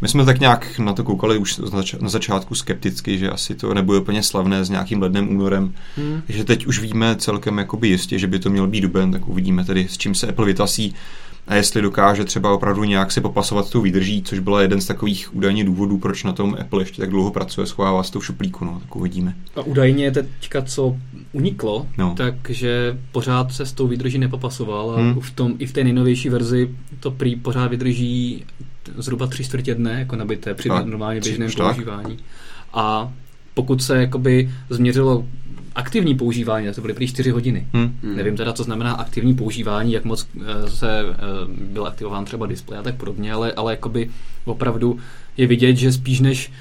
my 0.00 0.08
jsme 0.08 0.24
tak 0.24 0.40
nějak 0.40 0.78
na 0.78 0.92
to 0.92 1.04
koukali 1.04 1.38
už 1.38 1.56
na 1.56 1.66
zač- 1.66 1.94
na 2.00 2.08
začátku 2.08 2.54
skepticky, 2.54 3.18
že 3.18 3.30
asi 3.30 3.54
to 3.54 3.74
nebude 3.74 3.98
úplně 3.98 4.22
slavné 4.22 4.64
s 4.64 4.70
nějakým 4.70 5.02
lednem, 5.02 5.28
únorem, 5.28 5.72
Hmm. 5.96 6.22
že 6.28 6.44
teď 6.44 6.66
už 6.66 6.80
víme 6.80 7.16
celkem 7.18 7.58
jakoby 7.58 7.88
jistě, 7.88 8.18
že 8.18 8.26
by 8.26 8.38
to 8.38 8.50
měl 8.50 8.66
být 8.66 8.80
duben, 8.80 9.12
tak 9.12 9.28
uvidíme 9.28 9.64
tedy, 9.64 9.86
s 9.90 9.98
čím 9.98 10.14
se 10.14 10.26
Apple 10.26 10.46
vytasí 10.46 10.94
a 11.46 11.54
jestli 11.54 11.82
dokáže 11.82 12.24
třeba 12.24 12.52
opravdu 12.54 12.84
nějak 12.84 13.12
si 13.12 13.20
popasovat 13.20 13.66
s 13.66 13.70
tou 13.70 13.80
výdrží, 13.80 14.22
což 14.22 14.38
byla 14.38 14.62
jeden 14.62 14.80
z 14.80 14.86
takových 14.86 15.34
údajně 15.34 15.64
důvodů, 15.64 15.98
proč 15.98 16.24
na 16.24 16.32
tom 16.32 16.56
Apple 16.60 16.82
ještě 16.82 17.00
tak 17.02 17.10
dlouho 17.10 17.30
pracuje, 17.30 17.66
schovává 17.66 18.02
se 18.02 18.12
to 18.12 18.20
v 18.20 18.24
šuplíku, 18.26 18.64
no, 18.64 18.80
tak 18.80 18.96
uvidíme. 18.96 19.34
A 19.56 19.60
údajně 19.60 20.10
teďka, 20.10 20.62
co 20.62 20.96
uniklo, 21.32 21.86
No. 21.98 22.14
takže 22.42 22.98
pořád 23.12 23.52
se 23.52 23.66
s 23.66 23.72
tou 23.72 23.86
výdrží 23.88 24.18
nepopasoval 24.18 24.90
a 24.90 24.96
Hmm. 25.00 25.20
v, 25.20 25.30
tom, 25.30 25.54
i 25.58 25.66
v 25.66 25.72
té 25.72 25.84
nejnovější 25.84 26.28
verzi 26.28 26.70
to 27.00 27.10
prý 27.10 27.36
pořád 27.36 27.66
vydrží 27.68 28.44
zhruba 28.96 29.26
tři 29.26 29.44
čtvrtě 29.44 29.74
dne, 29.74 29.98
jako 29.98 30.16
nabité 30.16 30.54
při 30.54 30.68
Tak, 30.68 30.86
normálně 30.86 31.20
běžném 31.20 31.50
používání. 31.56 32.18
A 32.74 33.12
pokud 33.54 33.82
se 33.82 33.96
jakoby 34.00 34.50
změřilo 34.70 35.24
aktivní 35.76 36.14
používání, 36.14 36.72
to 36.74 36.80
byly 36.80 36.94
prý 36.94 37.06
4 37.06 37.30
hodiny. 37.30 37.66
Hm. 37.72 37.98
Hmm. 38.02 38.16
Nevím 38.16 38.36
teda, 38.36 38.52
co 38.52 38.62
znamená 38.62 38.92
aktivní 38.92 39.34
používání, 39.34 39.92
jak 39.92 40.04
moc 40.04 40.28
eh, 40.40 40.70
se 40.70 41.00
eh, 41.00 41.14
byl 41.72 41.86
aktivován 41.86 42.24
třeba 42.24 42.46
displej 42.46 42.78
a 42.78 42.82
tak 42.82 42.94
podobně, 42.94 43.32
ale, 43.32 43.52
ale 43.52 43.72
jakoby 43.72 44.10
opravdu 44.44 44.98
je 45.36 45.46
vidět, 45.46 45.76
že 45.76 45.92
spíš 45.92 46.20
než 46.20 46.52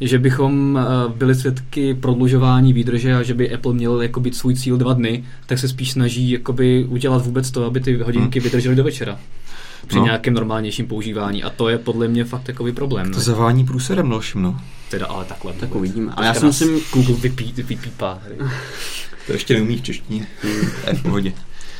že 0.00 0.18
bychom 0.18 0.78
eh, 0.78 1.12
byli 1.16 1.34
svědky 1.34 1.94
prodlužování 1.94 2.72
výdrže 2.72 3.14
a 3.14 3.22
že 3.22 3.34
by 3.34 3.54
Apple 3.54 3.74
měl 3.74 4.02
jako 4.02 4.20
být 4.20 4.36
svůj 4.36 4.54
cíl 4.54 4.76
dva 4.76 4.92
dny, 4.92 5.24
tak 5.46 5.58
se 5.58 5.68
spíš 5.68 5.92
snaží 5.92 6.30
jakoby 6.30 6.84
udělat 6.88 7.24
vůbec 7.24 7.50
to, 7.50 7.64
aby 7.64 7.80
ty 7.80 7.96
hodinky 7.96 8.40
vydržely 8.40 8.76
do 8.76 8.84
večera 8.84 9.18
při 9.86 9.96
No. 9.96 10.04
nějakém 10.04 10.34
normálnější 10.34 10.82
používání. 10.82 11.42
A 11.42 11.50
to 11.50 11.68
je 11.68 11.78
podle 11.78 12.08
mě 12.08 12.24
fakt 12.24 12.42
takový 12.42 12.72
problém. 12.72 13.10
To 13.10 13.18
ne? 13.18 13.24
zavání 13.24 13.64
průserem 13.64 14.10
dalším, 14.10 14.42
no. 14.42 14.60
Teda 14.94 15.06
ale 15.06 15.24
takhle. 15.24 15.52
Tak 15.52 15.68
vůbec. 15.68 15.76
uvidíme. 15.76 16.12
Ale 16.16 16.26
Teďka 16.26 16.26
já 16.26 16.34
si 16.34 16.44
nás 16.44 16.60
myslím- 16.60 16.80
Google 16.92 17.14
vypí, 17.16 17.52
vypípá. 17.56 18.22
To 19.26 19.32
ještě 19.32 19.54
neumí 19.54 19.76
v 19.76 19.82
češtině. 19.82 20.26
To 20.40 20.46
je 20.88 20.94
v 20.94 21.02
pohodě. 21.02 21.32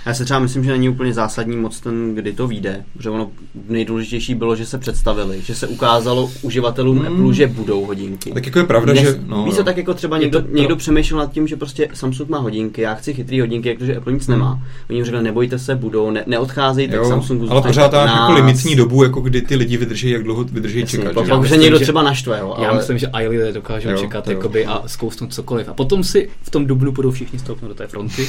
Já 0.07 0.15
se 0.15 0.25
třeba 0.25 0.41
myslím, 0.41 0.65
že 0.65 0.71
není 0.71 0.89
úplně 0.89 1.13
zásadní 1.15 1.57
moc 1.57 1.81
ten, 1.81 2.15
kdy 2.15 2.33
to 2.33 2.47
vyjde, 2.49 2.85
protože 2.97 3.11
ono 3.11 3.31
nejdůležitější 3.69 4.35
bylo, 4.35 4.57
že 4.57 4.67
se 4.67 4.79
představili, 4.79 5.41
že 5.43 5.55
se 5.55 5.67
ukázalo 5.67 6.31
uživatelům 6.43 6.99
Hmm. 6.99 7.07
Apple, 7.07 7.35
že 7.35 7.47
budou 7.47 7.85
hodinky. 7.85 8.31
Tak 8.33 8.47
jako 8.47 8.59
je 8.59 8.65
pravda, 8.65 8.93
Dnes, 8.93 9.05
že... 9.05 9.19
No, 9.27 9.45
víš 9.45 9.55
tak 9.65 9.77
jako 9.77 9.95
třeba 9.95 10.19
někdo, 10.19 10.43
to 10.43 10.49
někdo 10.51 10.77
přemýšlel 10.77 11.19
nad 11.21 11.33
tím, 11.33 11.47
že 11.49 11.57
prostě 11.57 11.89
Samsung 11.95 12.29
má 12.29 12.39
hodinky, 12.39 12.81
já 12.83 12.95
chci 12.95 13.15
chytrý 13.15 13.41
hodinky, 13.41 13.69
jakože 13.69 13.97
Apple 13.97 14.13
nic 14.13 14.27
nemá. 14.29 14.63
Oni 14.91 14.99
jim 14.99 15.05
řekli, 15.05 15.23
nebojte 15.23 15.59
se, 15.59 15.75
budou, 15.75 16.11
ne, 16.11 16.25
neodcházejte 16.27 16.93
k 16.95 16.97
Jo, 16.97 17.05
Samsungu. 17.09 17.51
ale 17.53 17.63
pořád 17.63 17.89
tam 17.91 18.09
u 18.09 18.13
jako 18.21 18.33
limitní 18.33 18.77
dobu, 18.77 19.05
jako 19.05 19.21
kdy 19.21 19.43
ty 19.43 19.57
lidi 19.57 19.77
vydrží, 19.77 20.11
jak 20.11 20.23
dlouho 20.23 20.45
vydrží 20.45 20.81
Jasně, 20.81 20.99
čekat. 20.99 21.15
pak 21.15 21.25
že? 21.27 21.33
Se 21.33 21.39
myslím, 21.41 21.61
někdo 21.61 21.79
že- 21.79 21.85
třeba 21.85 22.03
naštve, 22.03 22.39
jo. 22.41 22.57
Já 22.63 22.75
myslím, 22.75 22.99
že 22.99 23.07
i 23.13 23.29
lidé 23.29 23.53
dokážou 23.53 23.89
Jo, 23.91 23.97
čekat 23.99 24.29
jakoby, 24.29 24.67
a 24.67 24.83
zkousnout 24.87 25.35
cokoliv. 25.35 25.69
A 25.69 25.75
potom 25.75 26.05
si 26.05 26.29
v 26.43 26.51
tom 26.51 26.67
dubnu 26.67 26.93
budou 26.93 27.11
všichni 27.11 27.39
stoupnout 27.39 27.69
do 27.69 27.75
té 27.75 27.87
fronty. 27.87 28.27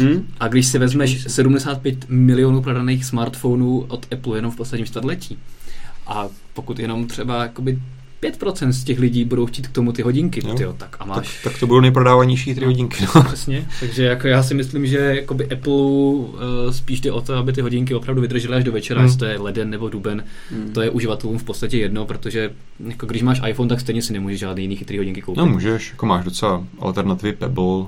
Hm? 0.00 0.26
A 0.40 0.48
když 0.48 0.66
si 0.66 0.78
vezmeš 0.78 1.13
75 1.22 2.08
milionů 2.08 2.62
prodaných 2.62 3.04
smartphonů 3.04 3.84
od 3.88 4.06
Apple 4.12 4.38
jenom 4.38 4.50
v 4.52 4.56
posledním 4.56 4.86
čtvrtletí, 4.86 5.38
a 6.06 6.28
pokud 6.54 6.78
jenom 6.78 7.06
třeba 7.06 7.42
jakoby 7.42 7.78
5% 8.22 8.68
z 8.68 8.84
těch 8.84 8.98
lidí 8.98 9.24
budou 9.24 9.46
chtít 9.46 9.66
k 9.68 9.72
tomu 9.72 9.92
ty 9.92 10.02
hodinky, 10.02 10.40
Jo. 10.48 10.54
tyjo, 10.54 10.72
tak 10.72 10.94
a 10.94 10.98
Tak, 10.98 11.06
máš... 11.06 11.42
tak 11.44 11.58
to 11.58 11.66
budou 11.66 11.80
nejprodávanější 11.80 12.54
ty 12.54 12.64
hodinky. 12.64 13.04
No. 13.14 13.22
Přesně, 13.24 13.66
takže 13.80 14.04
jako 14.04 14.26
já 14.28 14.42
si 14.42 14.54
myslím, 14.54 14.86
že 14.86 14.96
jakoby 14.98 15.44
Apple 15.44 15.72
uh, 15.74 16.30
spíš 16.70 17.00
jde 17.00 17.12
o 17.12 17.20
to, 17.20 17.34
aby 17.34 17.52
ty 17.52 17.60
hodinky 17.60 17.94
opravdu 17.94 18.22
vydržely 18.22 18.54
až 18.56 18.64
do 18.64 18.72
večera, 18.72 19.00
Hmm. 19.00 19.06
jestli 19.06 19.18
to 19.18 19.24
je 19.24 19.38
leden 19.38 19.70
nebo 19.70 19.88
duben, 19.88 20.24
Hm. 20.50 20.70
to 20.74 20.80
je 20.82 20.90
uživatelům 20.90 21.38
v 21.38 21.44
podstatě 21.44 21.78
jedno, 21.78 22.06
protože 22.06 22.50
jako 22.88 23.06
když 23.06 23.22
máš 23.22 23.40
iPhone, 23.48 23.68
tak 23.68 23.80
stejně 23.80 24.02
si 24.02 24.12
nemůžeš 24.12 24.38
žádný 24.40 24.62
jiný 24.64 24.76
chytrý 24.76 24.98
hodinky 24.98 25.22
koupit. 25.22 25.38
no 25.38 25.46
můžeš, 25.46 25.90
jako 25.90 26.06
máš 26.06 26.24
docela 26.24 26.64
alternativy 26.78 27.32
Pebble, 27.32 27.84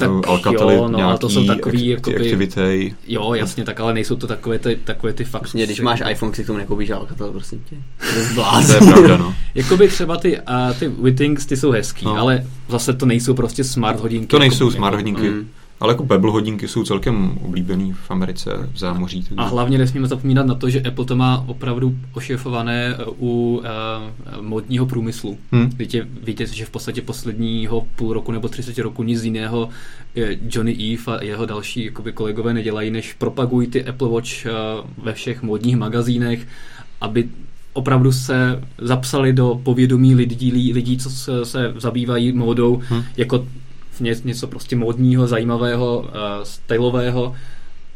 Tak 0.00 0.28
Alcatel, 0.28 0.70
jo, 0.70 0.88
no, 0.88 0.98
ale 1.08 1.18
to 1.18 1.28
jsou 1.28 1.44
takový, 1.46 1.78
acti- 1.78 1.90
jakoby- 1.90 2.16
Activity. 2.16 2.94
Jo, 3.06 3.34
jasně, 3.34 3.64
tak 3.64 3.80
ale 3.80 3.94
nejsou 3.94 4.16
to 4.16 4.26
takové 4.26 4.58
ty, 4.58 4.78
takové 4.84 5.12
ty 5.12 5.24
fakt. 5.24 5.42
Vlastně, 5.42 5.64
když 5.66 5.80
máš 5.80 6.02
iPhone, 6.10 6.34
si 6.34 6.44
k 6.44 6.46
tomu 6.46 6.58
nekoupíš 6.58 6.90
Alcatel, 6.90 7.30
prosím 7.32 7.62
tě. 7.70 7.76
To 8.12 8.72
je 8.72 8.80
pravda, 8.92 9.16
no. 9.16 9.34
Jakoby 9.54 9.88
třeba 9.88 10.16
ty, 10.16 10.38
uh, 10.38 10.44
ty 10.78 10.88
Wittings, 10.88 11.46
ty 11.46 11.56
jsou 11.56 11.70
hezký, 11.70 12.04
No. 12.04 12.14
no. 12.14 12.20
ale 12.20 12.46
zase 12.68 12.92
to 12.92 13.06
nejsou 13.06 13.34
prostě 13.34 13.64
smart 13.64 14.00
hodinky. 14.00 14.26
To 14.26 14.38
nejsou 14.38 14.64
jako, 14.64 14.76
smart 14.76 14.92
jako, 14.94 14.96
hodinky, 14.96 15.30
Mm. 15.30 15.48
Ale 15.80 15.92
jako 15.92 16.06
Pebble 16.06 16.30
hodinky 16.30 16.68
jsou 16.68 16.84
celkem 16.84 17.38
oblíbený 17.44 17.92
v 17.92 18.10
Americe, 18.10 18.68
v 18.72 18.78
zámoří. 18.78 19.22
takže- 19.22 19.34
A 19.36 19.44
hlavně 19.44 19.78
nesmíme 19.78 20.08
zapomínat 20.08 20.46
na 20.46 20.54
to, 20.54 20.70
že 20.70 20.80
Apple 20.80 21.04
to 21.04 21.16
má 21.16 21.44
opravdu 21.46 21.96
ošefované 22.12 22.96
uh, 22.96 23.14
u 23.28 23.56
uh, 23.58 23.64
modního 24.42 24.86
průmyslu. 24.86 25.38
Hm. 25.52 25.70
Víte, 25.76 26.06
víte, 26.24 26.46
že 26.46 26.64
v 26.64 26.70
podstatě 26.70 27.02
posledního 27.02 27.86
půl 27.96 28.12
roku 28.12 28.32
nebo 28.32 28.48
30 28.48 28.78
roku 28.78 29.02
nic 29.02 29.24
jiného 29.24 29.68
eh, 30.16 30.36
Johnny 30.50 30.72
Eve 30.72 31.18
a 31.18 31.24
jeho 31.24 31.46
další 31.46 31.84
jakoby, 31.84 32.12
kolegové 32.12 32.54
nedělají, 32.54 32.90
než 32.90 33.12
propagují 33.12 33.66
ty 33.68 33.84
Apple 33.84 34.08
Watch 34.08 34.46
eh, 34.46 34.50
ve 35.02 35.12
všech 35.12 35.42
modních 35.42 35.76
magazínech, 35.76 36.46
aby 37.00 37.28
opravdu 37.72 38.12
se 38.12 38.62
zapsali 38.78 39.32
do 39.32 39.60
povědomí 39.62 40.14
lidí, 40.14 40.72
lidí 40.72 40.98
co 40.98 41.10
se, 41.10 41.44
se 41.44 41.74
zabývají 41.78 42.32
módou, 42.32 42.82
Hm. 42.90 43.02
jako 43.16 43.46
něco 44.00 44.46
prostě 44.46 44.76
módního, 44.76 45.26
zajímavého, 45.26 45.98
uh, 45.98 46.08
stylového 46.42 47.34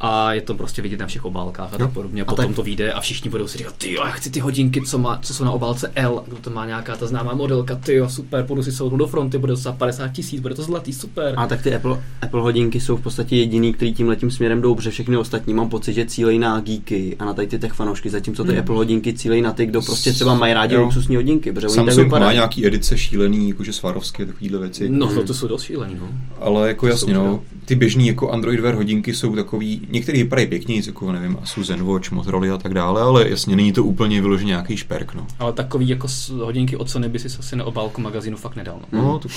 a 0.01 0.33
je 0.33 0.41
to 0.41 0.55
prostě 0.55 0.83
vidět 0.83 1.01
na 1.01 1.07
všech 1.07 1.25
obálkách 1.25 1.75
a 1.75 1.79
tak 1.79 1.93
podobně. 1.93 2.23
A 2.23 2.25
potom 2.25 2.47
tak- 2.47 2.57
to 2.57 2.63
vyjde 2.63 2.93
a 2.93 3.01
všichni 3.01 3.31
budou 3.31 3.49
si 3.49 3.59
říkat, 3.59 3.75
ty 3.79 3.93
jo, 3.93 4.03
já 4.05 4.11
chci 4.11 4.31
ty 4.31 4.41
hodinky, 4.41 4.83
co, 4.83 4.99
má, 4.99 5.19
co 5.23 5.35
jsou 5.35 5.45
na 5.45 5.51
obálce 5.51 5.93
L, 5.95 6.23
kdo 6.27 6.37
to 6.37 6.51
má 6.51 6.67
nějaká 6.67 6.97
ta 6.97 7.07
známá 7.07 7.35
modelka, 7.35 7.75
ty 7.77 7.95
jo, 7.95 8.09
super, 8.09 8.45
půjdu 8.45 8.63
si 8.63 8.73
soudnout 8.73 8.99
do 8.99 9.07
fronty, 9.07 9.39
bude 9.39 9.53
to 9.53 9.57
za 9.57 9.73
50 9.73 10.09
tisíc, 10.09 10.41
bude 10.41 10.55
to 10.55 10.63
zlatý, 10.63 10.93
super. 10.93 11.35
A 11.37 11.47
tak 11.47 11.63
ty 11.63 11.75
Apple, 11.75 12.03
Apple 12.23 12.41
hodinky 12.41 12.81
jsou 12.81 12.97
v 12.97 13.01
podstatě 13.03 13.37
jediný, 13.37 13.73
který 13.73 13.95
tím 13.95 14.09
letím 14.09 14.31
směrem 14.31 14.61
jdou, 14.61 14.75
protože 14.75 14.91
všechny 14.91 15.17
ostatní 15.17 15.55
mám 15.55 15.69
pocit, 15.69 15.93
že 15.93 16.05
cílejí 16.07 16.39
na 16.39 16.61
geeky 16.61 17.17
a 17.19 17.25
na 17.25 17.35
tady 17.35 17.47
ty 17.49 17.59
tech 17.59 17.73
fanoušky, 17.73 18.11
zatímco 18.11 18.45
ty 18.45 18.51
Hmm. 18.51 18.61
Apple 18.61 18.75
hodinky 18.77 19.13
cílejí 19.13 19.43
na 19.43 19.53
ty, 19.53 19.67
kdo 19.67 19.83
prostě 19.83 20.13
třeba 20.13 20.35
mají 20.35 20.55
rádi 20.55 20.75
Jo. 20.75 20.83
luxusní 20.83 21.17
hodinky, 21.17 21.53
protože 21.53 21.69
Samsung 21.69 22.11
má 22.13 22.33
nějaký 22.33 22.67
edice 22.67 22.99
šílený, 22.99 23.49
jakože 23.49 23.73
Swarovski, 23.73 24.27
takovýhle 24.27 24.59
věci. 24.59 24.89
No, 24.89 25.15
to, 25.15 25.23
to 25.23 25.35
jsou 25.35 25.49
dost 25.49 25.63
šílený, 25.63 25.97
no. 26.01 26.09
Ale 26.41 26.69
jako 26.69 26.87
To 26.87 26.91
jasně, 26.91 27.15
no, 27.15 27.43
ty 27.65 27.75
běžný 27.75 28.07
jako 28.07 28.31
Android 28.31 28.61
Wear 28.61 28.75
hodinky 28.75 29.15
jsou 29.15 29.35
takový, 29.37 29.84
některý 29.91 30.23
vypadají 30.23 30.47
pěkně, 30.49 30.83
jako 30.87 31.13
nevím, 31.13 31.39
Asus 31.43 31.67
ZenWatch, 31.67 32.11
Motorola 32.11 32.55
a 32.55 32.59
tak 32.59 32.75
dále, 32.75 33.03
ale 33.03 33.31
jasně, 33.31 33.57
není 33.57 33.73
to 33.73 33.85
úplně 33.85 34.21
vyloženě 34.21 34.49
nějaký 34.49 34.77
šperk, 34.77 35.15
no. 35.15 35.27
Ale 35.39 35.53
takový 35.53 35.89
jako 35.89 36.09
hodinky 36.45 36.77
od 36.77 36.91
Sony 36.91 37.09
by 37.09 37.19
si 37.19 37.29
asi 37.39 37.57
na 37.57 37.65
obálku 37.65 38.01
magazínu 38.01 38.37
fakt 38.37 38.57
nedal, 38.57 38.79
no. 38.93 39.03
No, 39.03 39.19
to 39.19 39.29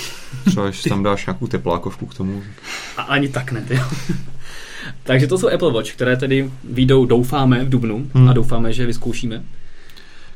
třeba, 0.46 0.66
když 0.70 0.82
tam 0.82 1.04
dáš 1.04 1.26
nějakou 1.26 1.48
teplákovku 1.48 2.06
k 2.06 2.14
tomu. 2.14 2.44
A 2.98 3.02
ani 3.02 3.30
tak 3.30 3.52
ne, 3.52 3.62
ty. 3.68 3.80
Takže 5.04 5.28
to 5.28 5.38
jsou 5.38 5.50
Apple 5.50 5.72
Watch, 5.74 5.92
které 5.92 6.18
tedy 6.18 6.52
výjdou, 6.64 7.06
doufáme, 7.06 7.66
v 7.66 7.70
Dubnu 7.70 8.08
Hmm. 8.14 8.30
a 8.30 8.34
doufáme, 8.34 8.74
že 8.74 8.86
vyzkoušíme. 8.86 9.44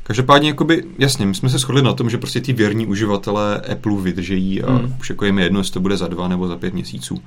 Každopádně, 0.02 0.48
jakoby, 0.48 0.84
jasně, 0.98 1.26
my 1.26 1.34
jsme 1.34 1.48
se 1.48 1.58
shodli 1.58 1.82
na 1.82 1.92
tom, 1.92 2.10
že 2.10 2.18
prostě 2.18 2.40
ty 2.40 2.52
věrní 2.52 2.86
uživatelé 2.86 3.60
Apple 3.60 3.96
vydržejí 4.02 4.62
a 4.62 4.72
Hmm. 4.72 4.96
už 5.00 5.10
jako 5.10 5.24
je 5.24 5.32
mi 5.32 5.42
jedno, 5.42 5.60
jestli 5.60 5.72
to 5.72 5.80
bude 5.80 5.96
za 5.96 6.08
dva 6.08 6.28
nebo 6.28 6.48
za 6.48 6.56
pět 6.56 6.74
měsíců. 6.74 7.22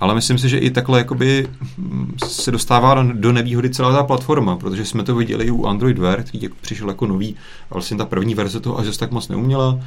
Ale 0.00 0.14
myslím 0.14 0.38
si, 0.38 0.48
že 0.48 0.58
i 0.58 0.70
takhle 0.70 0.98
jakoby 0.98 1.48
mm, 1.76 2.14
se 2.26 2.50
dostává 2.50 3.02
do 3.02 3.32
nevýhody 3.32 3.70
celá 3.70 3.92
ta 3.92 4.02
platforma, 4.02 4.56
protože 4.56 4.84
jsme 4.84 5.02
to 5.02 5.14
viděli 5.14 5.44
i 5.44 5.50
u 5.50 5.66
Android 5.66 5.98
Wear, 5.98 6.22
který 6.22 6.42
jako 6.42 6.56
přišel 6.60 6.88
jako 6.88 7.06
nový 7.06 7.36
a 7.70 7.74
vlastně 7.74 7.96
ta 7.96 8.04
první 8.04 8.34
verze 8.34 8.60
toho 8.60 8.78
až 8.78 8.96
tak 8.96 9.10
moc 9.10 9.28
neuměla. 9.28 9.80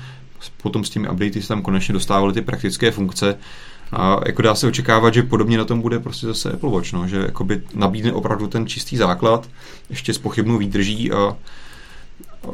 Potom 0.62 0.84
s 0.84 0.89
těmi 0.89 1.09
updaty 1.09 1.41
se 1.41 1.47
tam 1.47 1.62
konečně 1.62 1.93
dostávaly 1.93 2.34
ty 2.34 2.41
praktické 2.41 2.91
funkce. 2.91 3.38
A 3.91 4.20
jako 4.26 4.41
dá 4.41 4.55
se 4.55 4.68
očekávat, 4.68 5.14
že 5.14 5.24
podobně 5.24 5.57
na 5.57 5.66
tom 5.66 5.82
bude 5.82 5.99
prostě 5.99 6.28
zase 6.28 6.51
Apple 6.51 6.70
Watch, 6.70 6.93
no, 6.93 7.07
že 7.07 7.28
nabídne 7.76 8.14
opravdu 8.14 8.47
ten 8.47 8.68
čistý 8.68 8.97
základ, 8.97 9.49
ještě 9.89 10.14
s 10.14 10.18
pochybnou 10.18 10.57
výdrží 10.57 11.12
a 11.12 11.36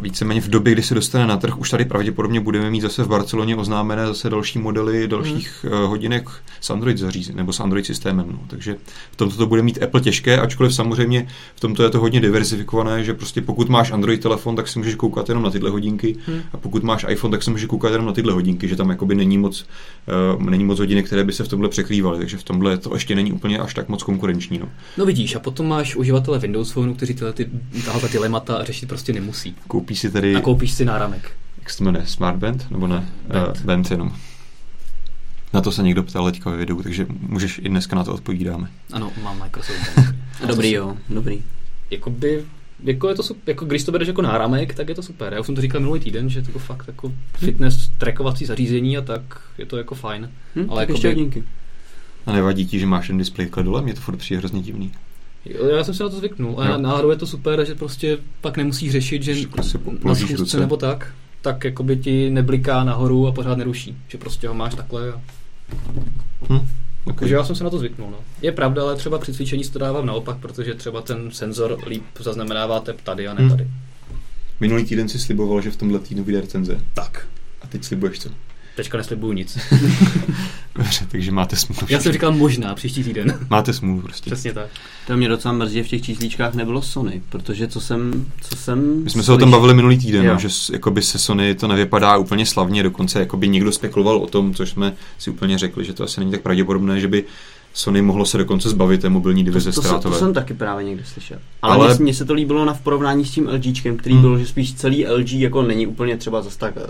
víceméně 0.01 0.41
v 0.41 0.47
době, 0.47 0.73
kdy 0.73 0.83
se 0.83 0.93
dostane 0.93 1.27
na 1.27 1.37
trh, 1.37 1.57
už 1.57 1.69
tady 1.69 1.85
pravděpodobně 1.85 2.39
budeme 2.39 2.71
mít 2.71 2.81
zase 2.81 3.03
v 3.03 3.07
Barceloně 3.07 3.55
oznámené 3.55 4.07
zase 4.07 4.29
další 4.29 4.59
modely 4.59 5.07
dalších 5.07 5.65
hmm. 5.69 5.87
hodinek 5.87 6.29
s 6.61 6.69
Android 6.69 6.97
zařízením 6.97 7.37
nebo 7.37 7.53
s 7.53 7.59
Android 7.59 7.85
systémem. 7.85 8.27
No. 8.31 8.39
Takže 8.47 8.75
v 9.11 9.15
tomto 9.15 9.37
to 9.37 9.45
bude 9.45 9.61
mít 9.61 9.83
Apple 9.83 10.01
těžké, 10.01 10.39
ačkoliv 10.39 10.75
samozřejmě 10.75 11.27
v 11.55 11.59
tomto 11.59 11.83
je 11.83 11.89
to 11.89 11.99
hodně 11.99 12.21
diversifikované, 12.21 13.03
že 13.03 13.13
prostě 13.13 13.41
pokud 13.41 13.69
máš 13.69 13.91
Android 13.91 14.21
telefon, 14.21 14.55
tak 14.55 14.67
si 14.67 14.79
můžeš 14.79 14.95
koukat 14.95 15.29
jenom 15.29 15.43
na 15.43 15.51
tyhle 15.51 15.69
hodinky 15.69 16.15
hmm. 16.25 16.41
a 16.53 16.57
pokud 16.57 16.83
máš 16.83 17.05
iPhone, 17.09 17.31
tak 17.31 17.43
si 17.43 17.51
můžeš 17.51 17.67
koukat 17.67 17.91
jenom 17.91 18.07
na 18.07 18.13
tyhle 18.13 18.33
hodinky, 18.33 18.67
že 18.67 18.75
tam 18.75 18.89
jakoby 18.89 19.15
není 19.15 19.37
moc, 19.37 19.65
uh, 20.35 20.43
není 20.43 20.63
moc 20.63 20.79
hodinek, 20.79 21.05
které 21.05 21.23
by 21.23 21.33
se 21.33 21.43
v 21.43 21.47
tomhle 21.47 21.69
překrývaly, 21.69 22.17
takže 22.17 22.37
v 22.37 22.43
tomhle 22.43 22.77
to 22.77 22.93
ještě 22.93 23.15
není 23.15 23.31
úplně 23.31 23.59
až 23.59 23.73
tak 23.73 23.89
moc 23.89 24.03
konkurenční. 24.03 24.59
No, 24.59 24.69
no 24.97 25.05
vidíš, 25.05 25.35
a 25.35 25.39
potom 25.39 25.67
máš 25.67 25.95
uživatele 25.95 26.39
Windows 26.39 26.71
Phone, 26.71 26.93
kteří 26.93 27.13
tyhle 27.13 27.33
ty, 27.33 27.49
tahle 27.85 28.09
dilemata 28.09 28.63
řešit 28.63 28.89
prostě 28.89 29.13
nemusí. 29.13 29.55
Koupíš 29.77 29.99
si 29.99 30.11
tady... 30.11 30.35
A 30.35 30.41
koupíš 30.41 30.71
si 30.71 30.85
náramek. 30.85 31.31
Jak 31.59 31.69
se 31.69 31.77
to 31.77 31.83
jmenuje? 31.83 32.05
Smartband? 32.05 32.71
Nebo 32.71 32.87
ne? 32.87 33.09
Band. 33.27 33.57
Uh, 33.57 33.63
Band 33.63 33.91
jenom. 33.91 34.15
Na 35.53 35.61
to 35.61 35.71
se 35.71 35.83
někdo 35.83 36.03
ptal 36.03 36.31
teďka 36.31 36.49
ve 36.49 36.57
videu, 36.57 36.83
takže 36.83 37.07
můžeš 37.09 37.59
i 37.63 37.69
dneska 37.69 37.95
na 37.95 38.03
to 38.03 38.13
odpovídáme. 38.13 38.69
Ano, 38.91 39.11
mám 39.23 39.39
Microsoft. 39.39 39.99
dobrý 40.47 40.71
jo, 40.71 40.97
dobrý. 41.09 41.43
Jakoby, 41.91 42.45
jako, 42.83 43.09
je 43.09 43.15
to, 43.15 43.23
jako 43.47 43.65
když 43.65 43.83
to 43.83 43.91
bereš 43.91 44.07
jako 44.07 44.21
náramek, 44.21 44.73
tak 44.73 44.89
je 44.89 44.95
to 44.95 45.03
super. 45.03 45.33
Já 45.33 45.39
už 45.39 45.45
jsem 45.45 45.55
to 45.55 45.61
říkal 45.61 45.81
minulý 45.81 45.99
týden, 45.99 46.29
že 46.29 46.39
je 46.39 46.43
to 46.43 46.59
fakt 46.59 46.87
jako 46.87 47.13
fitness 47.35 47.89
trackovací 47.97 48.45
zařízení 48.45 48.97
a 48.97 49.01
tak 49.01 49.21
je 49.57 49.65
to 49.65 49.77
jako 49.77 49.95
fajn. 49.95 50.31
Hm, 50.55 50.65
ale 50.69 50.81
jako 50.81 50.91
ještě 50.91 51.07
hodinky. 51.07 51.43
A 52.25 52.31
nevadí 52.31 52.65
ti, 52.65 52.79
že 52.79 52.85
máš 52.85 53.07
ten 53.07 53.17
displej 53.17 53.49
dole? 53.61 53.81
Mě 53.81 53.93
to 53.93 54.01
furt 54.01 54.17
přijde 54.17 54.39
hrozně 54.39 54.61
divný. 54.61 54.91
Já 55.45 55.83
jsem 55.83 55.93
se 55.93 56.03
na 56.03 56.09
to 56.09 56.17
zvyknul. 56.17 56.61
A 56.61 56.77
náhodou 56.77 57.09
je 57.09 57.15
to 57.15 57.27
super, 57.27 57.65
že 57.65 57.75
prostě 57.75 58.17
pak 58.41 58.57
nemusíš 58.57 58.91
řešit, 58.91 59.23
že 59.23 59.35
na 60.03 60.15
schůzce 60.15 60.59
nebo 60.59 60.77
tak, 60.77 61.13
tak 61.41 61.63
jako 61.63 61.83
by 61.83 61.97
ti 61.97 62.29
nebliká 62.29 62.83
nahoru 62.83 63.27
a 63.27 63.31
pořád 63.31 63.57
neruší. 63.57 63.97
Že 64.07 64.17
prostě 64.17 64.47
ho 64.47 64.53
máš 64.53 64.75
takhle 64.75 65.13
a... 65.13 65.21
Hm. 66.49 66.67
Okay. 67.03 67.19
Takže 67.19 67.35
já 67.35 67.43
jsem 67.43 67.55
se 67.55 67.63
na 67.63 67.69
to 67.69 67.77
zvyknul. 67.77 68.11
No. 68.11 68.17
Je 68.41 68.51
pravda, 68.51 68.81
ale 68.83 68.95
třeba 68.95 69.17
při 69.17 69.33
cvičení 69.33 69.63
si 69.63 69.71
to 69.71 69.79
dávám 69.79 70.05
naopak, 70.05 70.37
protože 70.37 70.73
třeba 70.73 71.01
ten 71.01 71.31
senzor 71.31 71.77
líp 71.87 72.03
zaznamenává 72.19 72.79
tep 72.79 73.01
tady 73.01 73.27
a 73.27 73.33
ne 73.33 73.41
hm. 73.43 73.49
tady. 73.49 73.67
Minulý 74.59 74.85
týden 74.85 75.09
si 75.09 75.19
sliboval, 75.19 75.61
že 75.61 75.71
v 75.71 75.75
tomhle 75.75 75.99
týdnu 75.99 76.23
vyjde 76.23 76.41
recenze. 76.41 76.79
Tak. 76.93 77.27
A 77.61 77.67
teď 77.67 77.83
slibuješ 77.83 78.19
co? 78.19 78.29
Teďka 78.77 78.97
neslibuju 78.97 79.33
nic. 79.33 79.57
Dobře, 80.75 81.05
takže 81.11 81.31
máte 81.31 81.55
smůlu. 81.55 81.81
Já 81.89 81.99
jsem 81.99 82.11
říkal 82.11 82.31
možná 82.31 82.75
příští 82.75 83.03
týden. 83.03 83.39
Máte 83.49 83.73
smůlu 83.73 84.01
prostě. 84.01 84.31
Přesně 84.31 84.53
tak. 84.53 84.67
To 85.07 85.17
mě 85.17 85.29
docela 85.29 85.53
mrzí, 85.53 85.83
v 85.83 85.87
těch 85.87 86.01
číslíčkách 86.01 86.53
nebylo 86.53 86.81
Sony, 86.81 87.21
protože 87.29 87.67
co 87.67 87.81
jsem... 87.81 88.25
Co 88.41 88.55
jsem 88.55 89.03
My 89.03 89.09
jsme 89.09 89.23
se 89.23 89.33
o 89.33 89.37
tom 89.37 89.51
bavili 89.51 89.73
minulý 89.73 89.97
týden, 89.97 90.27
no, 90.27 90.39
že 90.39 90.47
jakoby 90.73 91.01
se 91.01 91.19
Sony 91.19 91.55
to 91.55 91.67
nevypadá 91.67 92.17
úplně 92.17 92.45
slavně, 92.45 92.83
dokonce 92.83 93.19
jakoby 93.19 93.47
někdo 93.47 93.71
spekuloval 93.71 94.17
o 94.17 94.27
tom, 94.27 94.53
což 94.53 94.69
jsme 94.69 94.93
si 95.17 95.29
úplně 95.29 95.57
řekli, 95.57 95.85
že 95.85 95.93
to 95.93 96.03
asi 96.03 96.19
není 96.19 96.31
tak 96.31 96.41
pravděpodobné, 96.41 96.99
že 96.99 97.07
by 97.07 97.23
Sony 97.77 98.01
mohlo 98.01 98.25
se 98.25 98.37
dokonce 98.37 98.69
zbavit 98.69 99.01
té 99.01 99.09
mobilní 99.09 99.43
divize 99.43 99.71
to, 99.71 99.75
to, 99.75 99.81
ztrátové. 99.81 100.03
To, 100.03 100.09
to 100.09 100.25
jsem 100.25 100.33
taky 100.33 100.53
právě 100.53 100.85
někde 100.85 101.03
slyšel. 101.05 101.37
Ale, 101.61 101.87
Ale... 101.87 101.97
mně 101.99 102.13
se 102.13 102.25
to 102.25 102.33
líbilo 102.33 102.65
na 102.65 102.73
v 102.73 102.81
porovnání 102.81 103.25
s 103.25 103.31
tím 103.31 103.47
LGčkem, 103.47 103.97
který 103.97 104.15
hmm. 104.15 104.21
byl, 104.21 104.37
že 104.37 104.45
spíš 104.45 104.73
celý 104.73 105.07
LG 105.07 105.33
jako 105.33 105.61
není 105.61 105.87
úplně 105.87 106.17
třeba 106.17 106.41
zase 106.41 106.59
tak 106.59 106.75
uh, 106.75 106.81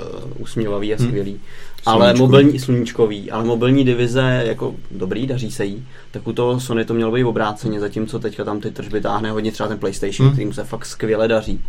usměvavý 0.41 0.93
a 0.93 0.97
hmm. 0.97 1.07
skvělý. 1.07 1.31
Hmm. 1.31 1.39
Ale 1.85 2.13
mobilní, 2.13 2.59
sluníčkový, 2.59 3.31
ale 3.31 3.43
mobilní 3.43 3.85
divize 3.85 4.43
jako 4.45 4.75
dobrý, 4.91 5.27
daří 5.27 5.51
se 5.51 5.65
jí. 5.65 5.85
Tak 6.11 6.27
u 6.27 6.33
toho 6.33 6.59
Sony 6.59 6.85
to 6.85 6.93
mělo 6.93 7.11
být 7.11 7.23
obráceně, 7.23 7.79
zatímco 7.79 8.19
teďka 8.19 8.43
tam 8.43 8.59
ty 8.59 8.71
tržby 8.71 9.01
táhne 9.01 9.31
hodně 9.31 9.51
třeba 9.51 9.69
ten 9.69 9.77
PlayStation, 9.77 10.27
hmm. 10.27 10.35
kterým 10.35 10.53
se 10.53 10.63
fakt 10.63 10.85
skvěle 10.85 11.27
daří 11.27 11.61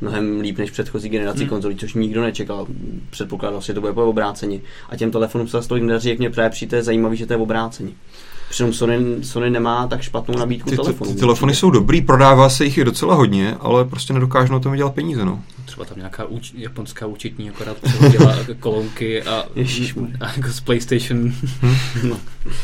mnohem 0.00 0.40
líp 0.40 0.58
než 0.58 0.70
předchozí 0.70 1.08
generaci 1.08 1.40
hmm. 1.40 1.48
konzolí, 1.48 1.76
což 1.76 1.94
nikdo 1.94 2.22
nečekal. 2.22 2.66
Předpokládal, 3.10 3.60
že 3.60 3.74
to 3.74 3.80
bude 3.80 3.92
po 3.92 4.04
obrácení. 4.04 4.62
A 4.90 4.96
těm 4.96 5.10
telefonům 5.10 5.48
se 5.48 5.68
tolik 5.68 5.84
nedaří, 5.84 6.08
jak 6.08 6.18
mě 6.18 6.30
právě 6.30 6.50
přijde 6.50 6.82
zajímavý, 6.82 7.16
že 7.16 7.26
to 7.26 7.32
je 7.32 7.36
obrácení. 7.36 7.94
Přitom 8.50 8.72
Sony, 8.72 8.98
Sony 9.22 9.50
nemá 9.50 9.86
tak 9.86 10.02
špatnou 10.02 10.38
nabídku 10.38 10.70
ty, 10.70 10.76
telefonů. 10.76 11.10
Ty, 11.10 11.14
ty 11.14 11.20
telefony 11.20 11.54
jsou 11.54 11.70
dobrý, 11.70 12.00
prodává 12.00 12.48
se 12.48 12.64
jich 12.64 12.78
i 12.78 12.84
docela 12.84 13.14
hodně, 13.14 13.56
ale 13.60 13.84
prostě 13.84 14.12
nedokážou 14.12 14.52
na 14.52 14.58
tom 14.58 14.72
vydělat 14.72 14.94
peníze. 14.94 15.24
No. 15.24 15.42
Třeba 15.64 15.84
tam 15.84 15.96
nějaká 15.98 16.24
úč, 16.24 16.52
japonská 16.54 17.06
účetní 17.06 17.50
akorát 17.50 17.76
dělá 18.10 18.36
kolonky 18.60 19.22
a, 19.22 19.44
a 20.20 20.32
jako 20.36 20.48
z 20.48 20.60
PlayStation. 20.60 21.32
Hmm. 21.60 21.76
no. 22.08 22.16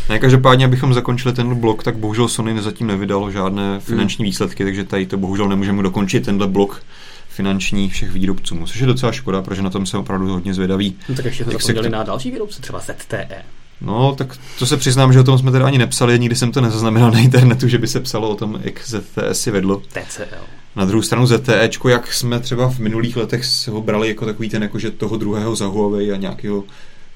Ne, 0.09 0.19
každopádně, 0.19 0.65
abychom 0.65 0.95
zakončili 0.95 1.35
ten 1.35 1.55
blok, 1.55 1.83
tak 1.83 1.97
bohužel 1.97 2.29
Sony 2.29 2.63
zatím 2.63 2.87
nevydalo 2.87 3.31
žádné 3.31 3.81
finanční 3.81 4.23
hmm. 4.23 4.31
výsledky, 4.31 4.65
takže 4.65 4.85
tady 4.85 5.07
to 5.07 5.19
bohužel 5.19 5.49
nemůžeme 5.49 5.83
dokončit 5.83 6.25
tenhle 6.25 6.47
blok 6.47 6.83
finanční 7.29 7.91
všech 7.91 8.11
výrobců, 8.11 8.67
což 8.67 8.81
je 8.81 8.87
docela 8.87 9.13
škoda, 9.13 9.43
protože 9.43 9.63
na 9.63 9.71
tom 9.71 9.87
se 9.87 9.99
opravdu 9.99 10.29
hodně 10.29 10.55
zvědaví. 10.55 10.97
No 11.09 11.15
tak 11.15 11.25
ještě 11.25 11.45
to 11.45 11.51
zapomněli 11.51 11.91
na 11.91 12.03
další 12.03 12.31
výrobce, 12.31 12.63
třeba 12.63 12.81
ZTE. 12.81 13.43
No, 13.81 14.15
tak 14.15 14.39
to 14.59 14.67
se 14.67 14.77
přiznám, 14.77 15.13
že 15.13 15.21
o 15.21 15.25
tom 15.25 15.39
jsme 15.39 15.51
teda 15.51 15.67
ani 15.67 15.79
nepsali, 15.79 16.19
nikdy 16.19 16.37
jsem 16.37 16.53
to 16.53 16.61
nezaznamenal 16.61 17.11
na 17.11 17.19
internetu, 17.19 17.69
že 17.69 17.79
by 17.79 17.87
se 17.89 18.01
psalo 18.01 18.31
o 18.31 18.35
tom, 18.35 18.61
jak 18.63 18.87
ZTE 18.87 19.35
si 19.35 19.51
vedlo. 19.51 19.77
TCL. 19.77 20.45
Na 20.77 20.85
druhou 20.85 21.03
stranu 21.03 21.27
ZTE, 21.27 21.71
jak 21.89 22.13
jsme 22.13 22.41
třeba 22.41 22.71
v 22.71 22.79
minulých 22.79 23.17
letech 23.17 23.45
se 23.45 23.71
ho 23.71 23.83
brali 23.83 24.09
jako 24.09 24.27
takový 24.27 24.49
ten, 24.49 24.63
jakože 24.63 24.91
toho 24.91 25.17
druhého 25.17 25.57
za 25.57 25.67
Huawei 25.67 26.13
a 26.13 26.17
nějakého 26.17 26.65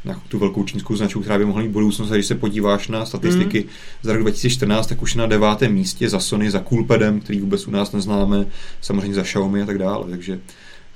na 0.04 0.22
tu 0.28 0.38
velkou 0.38 0.64
čínskou 0.64 0.96
značku, 0.96 1.20
která 1.20 1.38
by 1.38 1.44
mohla 1.44 1.62
mít 1.62 1.70
budoucnost. 1.70 2.10
A 2.10 2.14
když 2.14 2.26
se 2.26 2.34
podíváš 2.34 2.88
na 2.88 3.06
statistiky 3.06 3.60
mm. 3.60 3.68
za 4.02 4.12
rok 4.12 4.22
2014, 4.22 4.86
tak 4.86 5.02
už 5.02 5.14
na 5.14 5.26
devátém 5.26 5.72
místě 5.72 6.08
za 6.08 6.20
Sony, 6.20 6.50
za 6.50 6.60
Coolpadem, 6.60 7.20
který 7.20 7.40
vůbec 7.40 7.68
u 7.68 7.70
nás 7.70 7.92
neznáme, 7.92 8.46
samozřejmě 8.80 9.14
za 9.14 9.22
Xiaomi 9.22 9.62
a 9.62 9.66
tak 9.66 9.78
dále. 9.78 10.10
Takže 10.10 10.40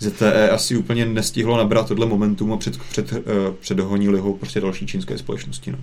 ZTE 0.01 0.51
asi 0.51 0.77
úplně 0.77 1.07
nestihlo 1.07 1.57
nabrat 1.57 1.89
tohle 1.89 2.07
momentum 2.07 2.53
a 2.53 2.57
před, 2.57 2.79
před, 2.79 3.13
uh, 3.13 3.19
předhonili 3.61 4.19
ho 4.19 4.33
prostě 4.33 4.61
další 4.61 4.87
čínské 4.87 5.19
společnosti. 5.19 5.73
No. 5.73 5.79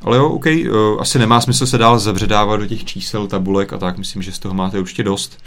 Ale 0.00 0.16
jo, 0.16 0.28
OK, 0.28 0.46
uh, 0.46 1.00
asi 1.00 1.18
nemá 1.18 1.40
smysl 1.40 1.66
se 1.66 1.78
dál 1.78 1.98
zabředávat 1.98 2.60
do 2.60 2.66
těch 2.66 2.84
čísel, 2.84 3.26
tabulek 3.26 3.72
a 3.72 3.78
tak, 3.78 3.98
myslím, 3.98 4.22
že 4.22 4.32
z 4.32 4.38
toho 4.38 4.54
máte 4.54 4.78
určitě 4.78 5.02
dost. 5.02 5.42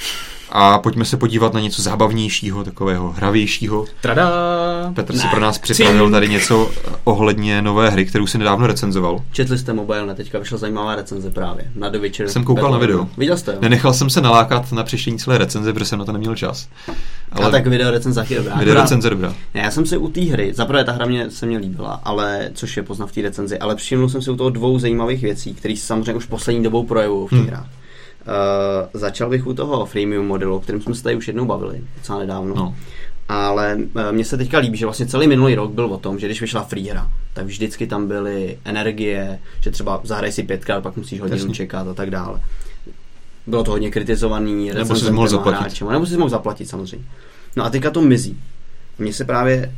A 0.51 0.79
pojďme 0.79 1.05
se 1.05 1.17
podívat 1.17 1.53
na 1.53 1.59
něco 1.59 1.81
zábavnějšího, 1.81 2.63
takového 2.63 3.11
hravějšího. 3.11 3.85
Trada! 4.01 4.29
Petr 4.93 5.17
si 5.17 5.27
pro 5.27 5.39
nás 5.39 5.57
připravil 5.57 6.11
tady 6.11 6.29
něco 6.29 6.71
ohledně 7.03 7.61
nové 7.61 7.89
hry, 7.89 8.05
kterou 8.05 8.27
si 8.27 8.37
nedávno 8.37 8.67
recenzoval. 8.67 9.23
Četli 9.31 9.57
jste 9.57 9.73
mobile, 9.73 10.05
ne? 10.05 10.15
Teďka 10.15 10.39
vyšla 10.39 10.57
zajímavá 10.57 10.95
recenze 10.95 11.31
právě. 11.31 11.71
Na 11.75 11.89
The 11.89 11.97
Witcher. 11.97 12.29
Jsem 12.29 12.43
koukal 12.43 12.71
na 12.71 12.77
video. 12.77 13.07
Viděl 13.17 13.37
jste? 13.37 13.51
Jo? 13.51 13.57
Nenechal 13.61 13.93
jsem 13.93 14.09
se 14.09 14.21
nalákat 14.21 14.71
na 14.71 14.83
přečtení 14.83 15.19
celé 15.19 15.37
recenze, 15.37 15.73
protože 15.73 15.85
jsem 15.85 15.99
na 15.99 16.05
to 16.05 16.11
neměl 16.11 16.35
čas. 16.35 16.67
Ale 17.31 17.45
a 17.45 17.49
tak 17.49 17.67
video 17.67 17.91
recenze 17.91 18.25
je 18.29 18.37
dobrá. 18.37 18.55
Video 18.55 18.75
recenze 18.75 19.09
dobrá. 19.09 19.33
Ne, 19.53 19.61
já 19.61 19.71
jsem 19.71 19.85
si 19.85 19.97
u 19.97 20.07
té 20.07 20.21
hry, 20.21 20.53
zaprvé 20.53 20.83
ta 20.83 20.91
hra 20.91 21.05
mě 21.05 21.31
se 21.31 21.45
mě 21.45 21.57
líbila, 21.57 22.01
ale 22.03 22.49
což 22.53 22.77
je 22.77 22.83
poznat 22.83 23.09
v 23.09 23.11
té 23.11 23.21
recenzi, 23.21 23.59
ale 23.59 23.75
všiml 23.75 24.09
jsem 24.09 24.21
si 24.21 24.31
u 24.31 24.35
toho 24.35 24.49
dvou 24.49 24.79
zajímavých 24.79 25.21
věcí, 25.21 25.53
které 25.53 25.75
se 25.75 25.85
samozřejmě 25.85 26.13
už 26.13 26.25
poslední 26.25 26.63
dobou 26.63 26.83
projevují 26.83 27.27
v 27.27 27.29
těch 27.29 27.39
hmm. 27.39 27.47
hrách. 27.47 27.67
Uh, 28.29 28.89
začal 28.93 29.29
bych 29.29 29.47
u 29.47 29.53
toho 29.53 29.85
freemium 29.85 30.27
modelu, 30.27 30.55
o 30.55 30.59
kterém 30.59 30.81
jsme 30.81 30.95
se 30.95 31.03
tady 31.03 31.15
už 31.15 31.27
jednou 31.27 31.45
bavili, 31.45 31.81
docela 31.97 32.19
nedávno. 32.19 32.55
No. 32.55 32.75
Ale 33.29 33.75
uh, 33.75 34.01
mně 34.11 34.25
se 34.25 34.37
teďka 34.37 34.57
líbí, 34.57 34.77
že 34.77 34.85
vlastně 34.85 35.05
celý 35.05 35.27
minulý 35.27 35.55
rok 35.55 35.71
byl 35.71 35.85
o 35.85 35.97
tom, 35.97 36.19
že 36.19 36.27
když 36.27 36.41
vyšla 36.41 36.63
free 36.63 36.89
hra, 36.89 37.11
tak 37.33 37.45
vždycky 37.45 37.87
tam 37.87 38.07
byly 38.07 38.57
energie, 38.65 39.39
že 39.61 39.71
třeba 39.71 40.01
zahraj 40.03 40.31
si 40.31 40.43
pětkrát, 40.43 40.83
pak 40.83 40.97
musíš 40.97 41.21
hodinu 41.21 41.37
Jasně. 41.37 41.53
čekat 41.53 41.87
a 41.87 41.93
tak 41.93 42.09
dále. 42.09 42.41
Bylo 43.47 43.63
to 43.63 43.71
hodně 43.71 43.91
kritizovaný, 43.91 44.71
nebo 44.73 44.95
si 44.95 45.11
mohl 45.11 45.27
zaplatit. 45.27 45.59
Hráčem, 45.59 45.89
nebo 45.89 46.05
si 46.05 46.17
mohl 46.17 46.29
zaplatit 46.29 46.65
samozřejmě. 46.65 47.05
No 47.55 47.65
a 47.65 47.69
teďka 47.69 47.91
to 47.91 48.01
mizí. 48.01 48.39
Mně 48.99 49.13
se 49.13 49.25
právě 49.25 49.75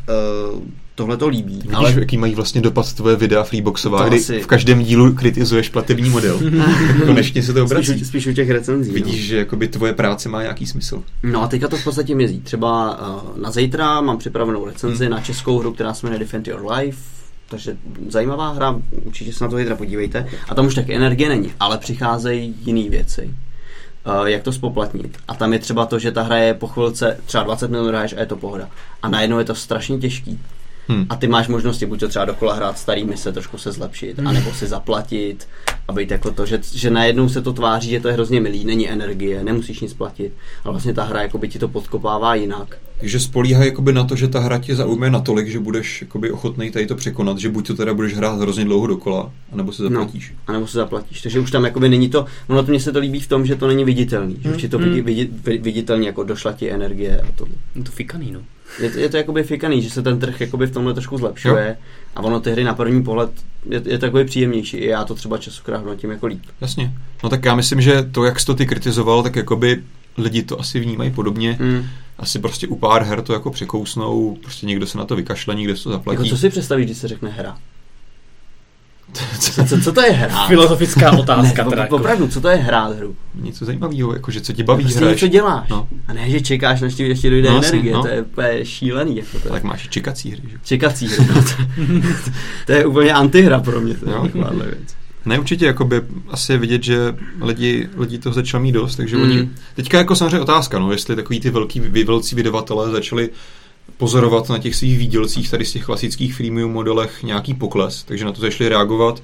uh, 0.53 0.61
tohle 0.95 1.17
to 1.17 1.27
líbí. 1.27 1.53
Vidíš, 1.55 1.73
ale... 1.73 1.93
jaký 1.99 2.17
mají 2.17 2.35
vlastně 2.35 2.61
dopad 2.61 2.93
tvoje 2.93 3.15
videa 3.15 3.43
Freeboxová, 3.43 4.07
kdy 4.07 4.17
asi... 4.17 4.39
v 4.39 4.47
každém 4.47 4.83
dílu 4.83 5.13
kritizuješ 5.13 5.69
platební 5.69 6.09
model. 6.09 6.39
Konečně 7.05 7.43
se 7.43 7.53
to 7.53 7.63
obrací. 7.63 7.87
Spíš, 7.87 8.07
spíš 8.07 8.27
u 8.27 8.33
těch 8.33 8.49
recenzí. 8.49 8.91
Vidíš, 8.91 9.21
no. 9.21 9.27
že 9.27 9.37
jakoby 9.37 9.67
tvoje 9.67 9.93
práce 9.93 10.29
má 10.29 10.41
nějaký 10.41 10.67
smysl. 10.67 11.03
No 11.23 11.43
a 11.43 11.47
teďka 11.47 11.67
to 11.67 11.77
v 11.77 11.83
podstatě 11.83 12.15
mizí. 12.15 12.41
Třeba 12.41 12.99
uh, 12.99 13.41
na 13.41 13.51
zítra 13.51 14.01
mám 14.01 14.17
připravenou 14.17 14.65
recenzi 14.65 15.05
hmm. 15.05 15.11
na 15.11 15.21
českou 15.21 15.59
hru, 15.59 15.73
která 15.73 15.93
se 15.93 16.05
jmenuje 16.05 16.19
Defend 16.19 16.47
Your 16.47 16.71
Life. 16.71 17.01
Takže 17.49 17.77
zajímavá 18.07 18.51
hra, 18.51 18.75
určitě 19.05 19.33
se 19.33 19.43
na 19.43 19.49
to 19.49 19.57
zítra 19.57 19.75
podívejte. 19.75 20.27
A 20.49 20.55
tam 20.55 20.65
už 20.65 20.75
taky 20.75 20.95
energie 20.95 21.29
není, 21.29 21.51
ale 21.59 21.77
přicházejí 21.77 22.55
jiné 22.65 22.89
věci 22.89 23.33
uh, 24.05 24.25
jak 24.25 24.43
to 24.43 24.51
spoplatnit. 24.51 25.17
A 25.27 25.35
tam 25.35 25.53
je 25.53 25.59
třeba 25.59 25.85
to, 25.85 25.99
že 25.99 26.11
ta 26.11 26.21
hra 26.21 26.37
je 26.37 26.53
po 26.53 26.67
chvilce 26.67 27.17
třeba 27.25 27.43
20 27.43 27.71
minut 27.71 27.87
hraješ 27.87 28.13
a 28.13 28.19
je 28.19 28.25
to 28.25 28.35
pohoda. 28.35 28.69
A 29.01 29.09
najednou 29.09 29.39
je 29.39 29.45
to 29.45 29.55
strašně 29.55 29.97
těžký. 29.97 30.39
Hmm. 30.87 31.05
A 31.09 31.15
ty 31.15 31.27
máš 31.27 31.47
možnosti 31.47 31.85
buď 31.85 31.99
to 31.99 32.07
třeba 32.07 32.25
dokola 32.25 32.53
hrát 32.53 32.77
starý 32.77 33.03
mise, 33.03 33.31
trošku 33.31 33.57
se 33.57 33.71
zlepšit, 33.71 34.17
hmm. 34.17 34.27
anebo 34.27 34.53
si 34.53 34.67
zaplatit 34.67 35.47
a 35.87 35.93
být 35.93 36.11
jako 36.11 36.31
to, 36.31 36.45
že, 36.45 36.59
že 36.73 36.89
najednou 36.89 37.29
se 37.29 37.41
to 37.41 37.53
tváří, 37.53 37.89
že 37.89 37.99
to 37.99 38.07
je 38.07 38.13
hrozně 38.13 38.41
milý, 38.41 38.65
není 38.65 38.89
energie, 38.89 39.43
nemusíš 39.43 39.79
nic 39.79 39.93
platit, 39.93 40.33
ale 40.63 40.71
vlastně 40.73 40.93
ta 40.93 41.03
hra 41.03 41.21
jakoby 41.21 41.47
ti 41.47 41.59
to 41.59 41.67
podkopává 41.67 42.35
jinak. 42.35 42.77
Takže 42.99 43.19
spolíhá 43.19 43.63
jakoby 43.63 43.93
na 43.93 44.03
to, 44.03 44.15
že 44.15 44.27
ta 44.27 44.39
hra 44.39 44.57
tě 44.57 44.75
zaujme 44.75 45.09
natolik, 45.09 45.47
že 45.47 45.59
budeš 45.59 46.01
jakoby 46.01 46.31
ochotný 46.31 46.71
tady 46.71 46.87
to 46.87 46.95
překonat, 46.95 47.37
že 47.37 47.49
buď 47.49 47.67
to 47.67 47.75
teda 47.75 47.93
budeš 47.93 48.13
hrát 48.13 48.39
hrozně 48.39 48.65
dlouho 48.65 48.87
dokola, 48.87 49.31
anebo 49.51 49.73
se 49.73 49.83
zaplatíš. 49.83 50.31
No, 50.31 50.37
anebo 50.47 50.67
se 50.67 50.77
zaplatíš. 50.77 51.21
Takže 51.21 51.39
už 51.39 51.51
tam 51.51 51.65
jakoby 51.65 51.89
není 51.89 52.09
to, 52.09 52.25
ono 52.47 52.63
to 52.63 52.71
mně 52.71 52.79
se 52.79 52.91
to 52.91 52.99
líbí 52.99 53.19
v 53.19 53.27
tom, 53.27 53.45
že 53.45 53.55
to 53.55 53.67
není 53.67 53.85
viditelný, 53.85 54.33
hmm. 54.33 54.43
že 54.43 54.55
už 54.55 54.63
je 54.63 54.69
to 54.69 54.77
hmm. 54.77 55.01
vidit, 55.01 55.31
viditelně 55.45 56.07
jako 56.07 56.23
došla 56.23 56.53
ti 56.53 56.71
energie 56.71 57.21
a 57.21 57.31
to. 57.35 57.45
Je 57.75 57.83
to 57.83 57.91
fikaný, 57.91 58.31
no. 58.31 58.41
Je 58.79 58.89
to, 58.89 58.99
je 58.99 59.09
to 59.09 59.17
jakoby 59.17 59.43
fikaný, 59.43 59.81
že 59.81 59.89
se 59.89 60.01
ten 60.01 60.19
trh 60.19 60.41
jakoby 60.41 60.67
v 60.67 60.71
tomhle 60.71 60.93
trošku 60.93 61.17
zlepšuje 61.17 61.67
jo. 61.69 61.85
a 62.15 62.21
ono 62.21 62.39
ty 62.39 62.51
hry 62.51 62.63
na 62.63 62.73
první 62.73 63.03
pohled 63.03 63.31
je, 63.69 63.81
je 63.85 63.97
takový 63.97 64.25
příjemnější. 64.25 64.77
I 64.77 64.87
já 64.87 65.03
to 65.03 65.15
třeba 65.15 65.37
časokrát 65.37 65.77
hodnotím 65.77 66.11
jako 66.11 66.25
líp. 66.25 66.41
Jasně. 66.61 66.93
No 67.23 67.29
tak 67.29 67.45
já 67.45 67.55
myslím, 67.55 67.81
že 67.81 68.03
to, 68.11 68.25
jak 68.25 68.39
jsi 68.39 68.45
to 68.45 68.55
ty 68.55 68.65
kritizoval, 68.65 69.23
tak 69.23 69.35
jakoby 69.35 69.83
lidi 70.17 70.43
to 70.43 70.59
asi 70.59 70.79
vnímají 70.79 71.11
podobně. 71.11 71.57
Hmm. 71.59 71.85
Asi 72.17 72.39
prostě 72.39 72.67
u 72.67 72.75
pár 72.75 73.03
her 73.03 73.21
to 73.21 73.33
jako 73.33 73.51
překousnou, 73.51 74.37
prostě 74.41 74.65
někdo 74.65 74.87
se 74.87 74.97
na 74.97 75.05
to 75.05 75.15
vykašle, 75.15 75.55
někdo 75.55 75.77
se 75.77 75.83
to 75.83 75.89
zaplatí. 75.89 76.15
Jako 76.15 76.29
co 76.29 76.37
si 76.37 76.49
představíš, 76.49 76.85
když 76.85 76.97
se 76.97 77.07
řekne 77.07 77.29
hra? 77.29 77.57
Co, 79.39 79.65
co, 79.65 79.81
co 79.81 79.93
to 79.93 80.01
je 80.01 80.11
hra? 80.11 80.47
Filozofická 80.47 81.11
otázka. 81.11 81.63
ne, 81.63 81.69
teda 81.69 81.81
jako. 81.81 81.95
opravdu, 81.95 82.27
co 82.27 82.41
to 82.41 82.47
je 82.47 82.55
hrát 82.55 82.97
hru? 82.97 83.15
Něco 83.35 83.65
zajímavého, 83.65 84.13
jakože 84.13 84.41
co 84.41 84.53
ti 84.53 84.63
baví 84.63 84.83
prostě 84.83 84.99
hraješ. 84.99 85.21
něco 85.21 85.31
děláš. 85.31 85.69
No. 85.69 85.87
A 86.07 86.13
ne, 86.13 86.29
že 86.29 86.41
čekáš, 86.41 86.81
než 86.81 86.95
ti 86.95 87.07
ještě 87.07 87.29
dojde 87.29 87.49
no, 87.49 87.57
energie, 87.57 87.93
no. 87.93 88.01
to 88.01 88.07
je 88.07 88.21
úplně 88.21 88.65
šílený. 88.65 89.17
Jako 89.17 89.39
to 89.39 89.49
tak 89.49 89.63
máš 89.63 89.89
čekací 89.89 90.31
hry, 90.31 90.41
že? 90.51 90.57
Čekací 90.63 91.07
hry, 91.07 91.27
no, 91.35 91.43
to, 91.43 91.49
to, 92.65 92.71
je 92.71 92.85
úplně 92.85 93.13
antihra 93.13 93.59
pro 93.59 93.81
mě, 93.81 93.93
to 93.93 94.09
je 94.09 94.29
věc. 94.65 94.95
Ne, 95.25 95.39
určitě, 95.39 95.65
jakoby, 95.65 96.01
asi 96.29 96.51
je 96.51 96.57
vidět, 96.57 96.83
že 96.83 97.15
lidi, 97.41 97.89
lidi 97.97 98.17
toho 98.17 98.33
začali 98.33 98.63
mít 98.63 98.71
dost, 98.71 98.95
takže 98.95 99.17
mm. 99.17 99.23
oni, 99.23 99.49
teďka 99.75 99.97
jako 99.97 100.15
samozřejmě 100.15 100.39
otázka, 100.39 100.79
no, 100.79 100.91
jestli 100.91 101.15
takový 101.15 101.39
ty 101.39 101.49
velký, 101.49 101.79
velcí 101.79 102.35
vydavatelé 102.35 102.91
začali 102.91 103.29
pozorovat 103.97 104.49
na 104.49 104.57
těch 104.57 104.75
svých 104.75 104.97
výdělcích 104.97 105.51
tady 105.51 105.65
z 105.65 105.71
těch 105.71 105.85
klasických 105.85 106.35
freemium 106.35 106.71
modelech 106.71 107.23
nějaký 107.23 107.53
pokles, 107.53 108.03
takže 108.03 108.25
na 108.25 108.31
to 108.31 108.41
začali 108.41 108.69
reagovat, 108.69 109.23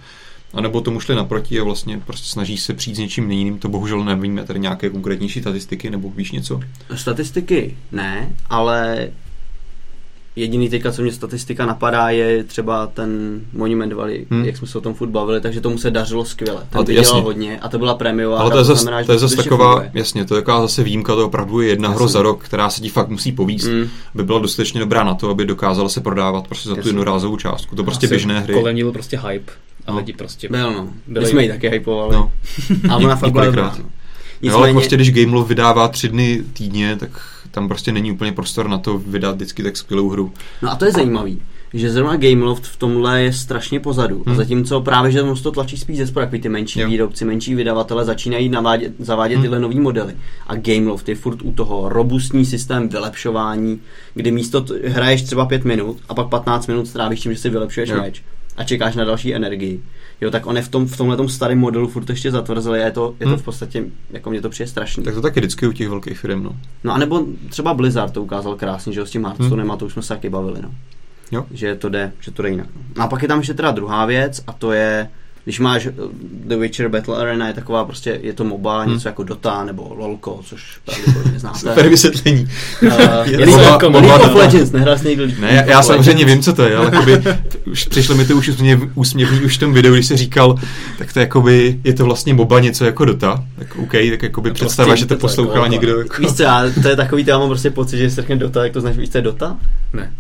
anebo 0.53 0.81
tomu 0.81 0.99
šli 0.99 1.15
naproti 1.15 1.59
a 1.59 1.63
vlastně 1.63 2.01
prostě 2.05 2.29
snaží 2.29 2.57
se 2.57 2.73
přijít 2.73 2.95
s 2.95 2.99
něčím 2.99 3.31
jiným, 3.31 3.59
to 3.59 3.69
bohužel 3.69 4.03
nevíme, 4.03 4.43
tady 4.43 4.59
nějaké 4.59 4.89
konkrétnější 4.89 5.41
statistiky, 5.41 5.89
nebo 5.89 6.09
víš 6.09 6.31
něco? 6.31 6.59
Statistiky 6.95 7.77
ne, 7.91 8.35
ale 8.49 9.09
Jediný 10.37 10.69
teďka, 10.69 10.91
co 10.91 11.01
mě 11.01 11.11
statistika 11.11 11.65
napadá, 11.65 12.09
je 12.09 12.43
třeba 12.43 12.87
ten 12.87 13.41
Monument 13.53 13.93
Valley, 13.93 14.25
hmm. 14.29 14.45
jak 14.45 14.57
jsme 14.57 14.67
se 14.67 14.77
o 14.77 14.81
tom 14.81 14.93
furt 14.93 15.09
bavili, 15.09 15.41
takže 15.41 15.61
tomu 15.61 15.77
se 15.77 15.91
dařilo 15.91 16.25
skvěle. 16.25 16.61
Ten 16.69 16.85
vydělal 16.85 17.21
hodně 17.21 17.59
a 17.59 17.69
to 17.69 17.79
byla 17.79 17.95
prémiová 17.95 18.39
Ale 18.39 18.51
to 18.51 18.57
je, 18.57 18.63
zas, 18.63 18.81
znamená, 18.81 19.03
to 19.03 19.11
je 19.11 19.17
zase 19.17 19.35
taková, 19.35 19.71
funguje. 19.71 19.91
jasně, 19.93 20.25
to 20.25 20.35
je 20.35 20.41
taková 20.41 20.61
zase 20.61 20.83
výjimka, 20.83 21.15
to 21.15 21.25
opravdu 21.25 21.61
je 21.61 21.69
jedna 21.69 21.89
hra 21.89 22.07
za 22.07 22.21
rok, 22.21 22.43
která 22.43 22.69
se 22.69 22.81
ti 22.81 22.89
fakt 22.89 23.09
musí 23.09 23.31
povíst, 23.31 23.67
hmm. 23.67 23.89
aby 24.13 24.23
byla 24.23 24.39
dostatečně 24.39 24.79
dobrá 24.79 25.03
na 25.03 25.13
to, 25.13 25.29
aby 25.29 25.45
dokázala 25.45 25.89
se 25.89 26.01
prodávat 26.01 26.47
prostě 26.47 26.69
za 26.69 26.71
jasně. 26.71 26.81
tu 26.83 26.89
jednorázovou 26.89 27.37
částku. 27.37 27.75
To 27.75 27.83
prostě 27.83 28.07
Asi 28.07 28.13
běžné 28.13 28.39
hry. 28.39 28.53
Kolem 28.53 28.75
byl 28.75 28.91
prostě 28.91 29.19
hype. 29.27 29.51
A 29.85 29.91
no. 29.91 29.97
lidi 29.97 30.13
prostě... 30.13 30.49
Byl, 30.49 30.71
no. 30.73 30.87
Byli... 31.07 31.25
My 31.25 31.31
jsme 31.31 31.43
ji 31.43 31.49
taky 31.49 31.69
hypovali. 31.69 32.15
No. 32.15 32.31
a 32.89 32.95
ona 32.95 33.15
fakt 33.15 33.31
byla 33.31 33.45
dobrá. 33.45 33.75
No. 33.77 33.85
Nicméně... 34.41 34.51
No, 34.51 34.57
ale 34.57 34.73
prostě 34.73 34.95
když 34.95 35.11
Gamelove 35.11 35.47
vydává 35.47 35.87
tři 35.87 36.09
dny 36.09 36.43
týdně, 36.53 36.95
tak 36.95 37.09
tam 37.51 37.67
prostě 37.67 37.91
není 37.91 38.11
úplně 38.11 38.31
prostor 38.31 38.69
na 38.69 38.77
to 38.77 38.97
vydat 38.97 39.35
vždycky 39.35 39.63
tak 39.63 39.77
skvělou 39.77 40.09
hru. 40.09 40.33
No 40.61 40.71
a 40.71 40.75
to 40.75 40.85
je 40.85 40.91
zajímavý 40.91 41.41
že 41.73 41.91
zrovna 41.91 42.17
Gameloft 42.17 42.63
v 42.65 42.77
tomhle 42.77 43.21
je 43.21 43.33
strašně 43.33 43.79
pozadu. 43.79 44.23
Hmm. 44.25 44.33
A 44.33 44.35
zatímco 44.35 44.81
právě, 44.81 45.11
že 45.11 45.23
to 45.43 45.51
tlačí 45.51 45.77
spíš 45.77 45.97
ze 45.97 46.07
sporu, 46.07 46.27
ty 46.41 46.49
menší 46.49 46.79
jo. 46.79 46.87
výrobci, 46.87 47.25
menší 47.25 47.55
vydavatele 47.55 48.05
začínají 48.05 48.49
navádět, 48.49 48.93
zavádět 48.99 49.35
hmm. 49.35 49.43
tyhle 49.43 49.59
nové 49.59 49.79
modely. 49.79 50.13
A 50.47 50.55
Gameloft 50.55 51.09
je 51.09 51.15
furt 51.15 51.41
u 51.41 51.51
toho 51.51 51.89
robustní 51.89 52.45
systém 52.45 52.89
vylepšování, 52.89 53.79
kdy 54.13 54.31
místo 54.31 54.61
t- 54.61 54.73
hraješ 54.85 55.21
třeba 55.21 55.45
5 55.45 55.65
minut 55.65 55.97
a 56.09 56.13
pak 56.13 56.27
15 56.27 56.67
minut 56.67 56.87
strávíš 56.87 57.19
tím, 57.19 57.33
že 57.33 57.39
si 57.39 57.49
vylepšuješ 57.49 57.89
jo. 57.89 57.97
meč 58.01 58.23
a 58.57 58.63
čekáš 58.63 58.95
na 58.95 59.03
další 59.03 59.35
energii 59.35 59.81
jo, 60.21 60.31
tak 60.31 60.45
on 60.45 60.57
je 60.57 60.61
v, 60.63 60.69
tom, 60.69 60.87
v 60.87 60.97
tomhle 60.97 61.29
starém 61.29 61.59
modelu 61.59 61.87
furt 61.87 62.09
ještě 62.09 62.31
zatvrzel, 62.31 62.75
je 62.75 62.91
to, 62.91 63.15
je 63.19 63.25
to 63.25 63.29
hmm. 63.29 63.39
v 63.39 63.43
podstatě, 63.43 63.83
jako 64.11 64.29
mě 64.29 64.41
to 64.41 64.49
přijde 64.49 64.67
strašný. 64.67 65.03
Tak 65.03 65.13
to 65.13 65.21
taky 65.21 65.39
vždycky 65.39 65.67
u 65.67 65.71
těch 65.71 65.89
velkých 65.89 66.19
firm, 66.19 66.43
no. 66.43 66.57
No 66.83 66.93
a 66.93 66.97
nebo 66.97 67.25
třeba 67.49 67.73
Blizzard 67.73 68.13
to 68.13 68.23
ukázal 68.23 68.55
krásně, 68.55 68.93
že 68.93 68.99
jo, 68.99 69.05
s 69.05 69.11
tím 69.11 69.25
Hearthstonem 69.25 69.65
hmm. 69.65 69.71
a 69.71 69.77
to 69.77 69.85
už 69.85 69.93
jsme 69.93 70.01
se 70.01 70.09
taky 70.09 70.29
bavili, 70.29 70.61
no. 70.61 70.71
Jo. 71.31 71.45
Že 71.51 71.75
to 71.75 71.89
jde, 71.89 72.11
že 72.19 72.31
to 72.31 72.41
jde 72.41 72.49
jinak. 72.49 72.67
No 72.97 73.03
a 73.03 73.07
pak 73.07 73.21
je 73.21 73.27
tam 73.27 73.39
ještě 73.39 73.53
teda 73.53 73.71
druhá 73.71 74.05
věc 74.05 74.43
a 74.47 74.53
to 74.53 74.71
je 74.71 75.09
když 75.47 75.59
máš 75.59 75.85
eh, 75.85 75.91
The 76.45 76.55
Witcher 76.55 76.87
Battle 76.87 77.17
Arena, 77.17 77.47
je 77.47 77.53
taková 77.53 77.85
prostě, 77.85 78.19
je 78.21 78.33
to 78.33 78.43
MOBA, 78.43 78.81
hmm. 78.81 78.93
něco 78.93 79.07
jako 79.07 79.23
Dota 79.23 79.63
nebo 79.63 79.93
LOLko, 79.97 80.39
což 80.45 80.63
pravděpodobně 80.85 81.39
znáte. 81.39 81.59
Super 81.59 81.89
vysvětlení. 81.89 82.49
Uh, 82.81 82.91
je 83.25 83.37
League 83.37 83.83
of, 83.83 83.93
League 83.93 84.25
of 84.25 84.35
Legends, 84.35 84.71
nehrál 84.71 84.97
jsi 84.97 85.07
někdo 85.07 85.27
Ne, 85.39 85.51
já, 85.51 85.65
já 85.65 85.83
samozřejmě 85.83 86.25
vím, 86.25 86.41
co 86.41 86.53
to 86.53 86.63
je, 86.63 86.75
ale 86.75 86.85
jakoby, 86.85 87.21
už 87.71 87.85
přišlo 87.85 88.15
mi 88.15 88.25
to 88.25 88.35
už 88.35 88.49
úsměv, 88.49 88.79
úsměvný 88.95 89.41
už 89.41 89.57
v 89.57 89.59
tom 89.59 89.73
videu, 89.73 89.93
když 89.93 90.05
se 90.05 90.17
říkal, 90.17 90.59
tak 90.97 91.13
to 91.13 91.19
jakoby, 91.19 91.79
je 91.83 91.93
to 91.93 92.05
vlastně 92.05 92.33
MOBA 92.33 92.59
něco 92.59 92.85
jako 92.85 93.05
Dota, 93.05 93.43
tak 93.59 93.75
OK, 93.75 93.91
tak 93.91 94.23
jakoby 94.23 94.49
no 94.49 94.55
představa, 94.55 94.87
prostě 94.87 94.99
že 94.99 95.07
to, 95.07 95.15
to 95.15 95.19
poslouchal 95.19 95.63
jako, 95.63 95.71
někdo. 95.71 95.99
Jako... 95.99 96.21
Víš 96.21 96.33
co, 96.33 96.43
já, 96.43 96.63
to 96.81 96.87
je 96.87 96.95
takový, 96.95 97.23
já 97.27 97.39
mám 97.39 97.49
prostě 97.49 97.69
pocit, 97.69 97.97
že 97.97 98.09
se 98.09 98.21
řekne 98.21 98.35
Dota, 98.35 98.63
jak 98.63 98.73
to 98.73 98.81
znáš, 98.81 98.97
víš 98.97 99.09
co 99.09 99.17
je 99.17 99.21
Dota? 99.21 99.57
Ne. 99.93 100.11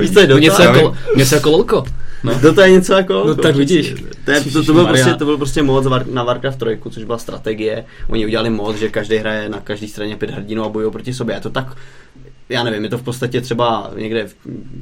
víš 0.00 0.10
co 0.10 0.20
je 0.20 0.26
Dota? 0.26 0.40
Něco 0.40 0.62
jako, 0.62 0.94
něco 1.16 1.34
jako 1.34 1.50
LOLko. 1.50 1.84
No. 2.24 2.52
To 2.54 2.60
je 2.60 2.70
něco 2.70 2.92
jako... 2.92 3.24
No 3.26 3.34
tak 3.34 3.56
vidíš. 3.56 3.94
To, 4.24 4.30
je, 4.30 4.40
to, 4.40 4.64
to, 4.64 4.72
byl 4.72 4.86
prostě, 4.86 5.14
to 5.14 5.24
byl 5.24 5.36
prostě 5.36 5.62
mod 5.62 5.84
na 6.12 6.22
Warcraft 6.24 6.58
3, 6.58 6.78
což 6.90 7.04
byla 7.04 7.18
strategie. 7.18 7.84
Oni 8.08 8.26
udělali 8.26 8.50
mod, 8.50 8.76
že 8.76 8.88
každý 8.88 9.16
hraje 9.16 9.48
na 9.48 9.60
každé 9.60 9.88
straně 9.88 10.16
pět 10.16 10.30
hrdinů 10.30 10.64
a 10.64 10.68
bojují 10.68 10.92
proti 10.92 11.14
sobě. 11.14 11.36
Je 11.36 11.40
to 11.40 11.50
tak, 11.50 11.76
já 12.48 12.64
nevím, 12.64 12.84
je 12.84 12.90
to 12.90 12.98
v 12.98 13.02
podstatě 13.02 13.40
třeba 13.40 13.90
někde 13.96 14.28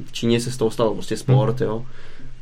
v 0.05 0.11
Číně 0.11 0.39
se 0.39 0.51
z 0.51 0.57
toho 0.57 0.71
stalo 0.71 0.93
prostě 0.93 1.17
sport, 1.17 1.59
hmm. 1.59 1.69
jo 1.69 1.85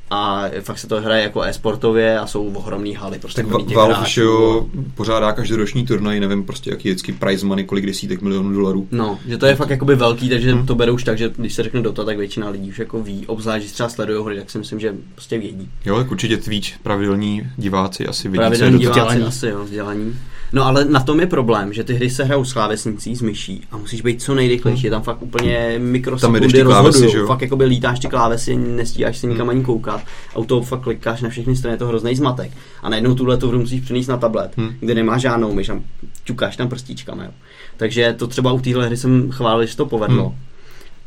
a 0.10 0.46
fakt 0.62 0.80
se 0.80 0.88
to 0.88 1.02
hraje 1.02 1.24
jako 1.24 1.42
e-sportově 1.42 2.20
a 2.20 2.28
jsou 2.28 2.54
ohromný 2.54 2.94
haly. 2.94 3.20
Prostě 3.20 3.44
tak 3.44 3.76
Valve 3.76 4.06
jo, 4.18 4.66
pořádá 4.96 5.32
každoroční 5.32 5.86
turnaj, 5.86 6.20
nevím 6.20 6.44
prostě 6.44 6.70
jaký 6.70 6.90
vždycky 6.90 7.14
prize 7.14 7.46
money, 7.46 7.66
kolik 7.66 7.86
desítek 7.86 8.22
milionů 8.22 8.54
dolarů. 8.54 8.88
No, 8.92 9.20
že 9.28 9.38
to 9.38 9.46
je 9.46 9.56
fakt 9.56 9.70
jakoby 9.70 9.96
velký, 9.96 10.30
takže 10.30 10.54
hmm. 10.54 10.66
to 10.66 10.76
berou 10.76 10.94
už 10.94 11.04
tak, 11.04 11.18
že 11.18 11.32
když 11.38 11.54
se 11.54 11.64
řekne 11.64 11.82
Dota, 11.82 12.04
tak 12.04 12.18
většina 12.18 12.50
lidí 12.50 12.70
už 12.70 12.80
jako 12.80 13.02
ví, 13.04 13.28
obzvlášť, 13.28 13.66
že 13.68 13.74
třeba 13.74 13.90
sledují 13.90 14.26
hry, 14.26 14.38
tak 14.38 14.50
si 14.50 14.58
myslím, 14.58 14.80
že 14.80 14.96
prostě 15.14 15.40
vědí. 15.40 15.70
Jo, 15.86 15.98
tak 15.98 16.12
určitě 16.12 16.38
Twitch, 16.38 16.80
pravidelní 16.84 17.50
diváci 17.58 18.08
asi 18.08 18.28
vidí, 18.28 18.38
pravidelní 18.38 18.80
diváci 18.80 19.00
vzdělaní. 19.00 19.24
asi, 19.24 19.48
jo, 19.48 19.64
vzdělaní. 19.64 20.16
No 20.54 20.66
ale 20.66 20.86
na 20.86 21.00
tom 21.00 21.20
je 21.20 21.28
problém, 21.28 21.74
že 21.74 21.84
ty 21.84 21.94
hry 21.94 22.10
se 22.10 22.24
hrajou 22.24 22.46
s 22.46 22.54
klávesnicí, 22.54 23.16
s 23.16 23.22
myší 23.22 23.62
a 23.72 23.78
musíš 23.78 24.02
být 24.02 24.22
co 24.22 24.36
nejrychlejší, 24.36 24.86
je 24.86 24.92
tam 24.92 25.02
fakt 25.02 25.22
úplně 25.22 25.76
mikrosekundy 25.78 26.62
rozhodují, 26.62 27.28
fakt 27.28 27.42
jakoby 27.42 27.66
lítáš 27.66 28.00
ty 28.00 28.08
klávesy, 28.08 28.56
nestíháš 28.56 29.18
se 29.18 29.28
nikam 29.28 29.48
hmm. 29.48 29.50
ani 29.50 29.64
koukat 29.64 30.02
a 30.36 30.40
u 30.40 30.46
toho 30.46 30.62
fakt 30.62 30.82
klikáš 30.82 31.22
na 31.22 31.30
všechny 31.30 31.56
strany, 31.56 31.74
je 31.74 31.80
to 31.80 31.88
hrozný 31.88 32.16
zmatek. 32.16 32.52
A 32.84 32.90
najednou 32.90 33.16
tuhle 33.16 33.38
tu 33.38 33.48
hru 33.48 33.60
musíš 33.60 33.82
přenést 33.82 34.08
na 34.08 34.18
tablet, 34.18 34.52
hmm. 34.58 34.70
kde 34.80 34.96
nemáš 34.96 35.22
žádnou 35.22 35.54
myš 35.54 35.70
a 35.70 35.80
ťukáš 36.24 36.58
tam 36.58 36.70
prstíčkami. 36.70 37.24
Jo. 37.24 37.32
Takže 37.78 38.16
to 38.18 38.28
třeba 38.28 38.52
u 38.52 38.60
téhle 38.60 38.86
hry 38.86 38.98
jsem 38.98 39.32
chválil, 39.32 39.66
že 39.66 39.78
to 39.78 39.86
povedlo. 39.86 40.24
Hmm 40.24 40.47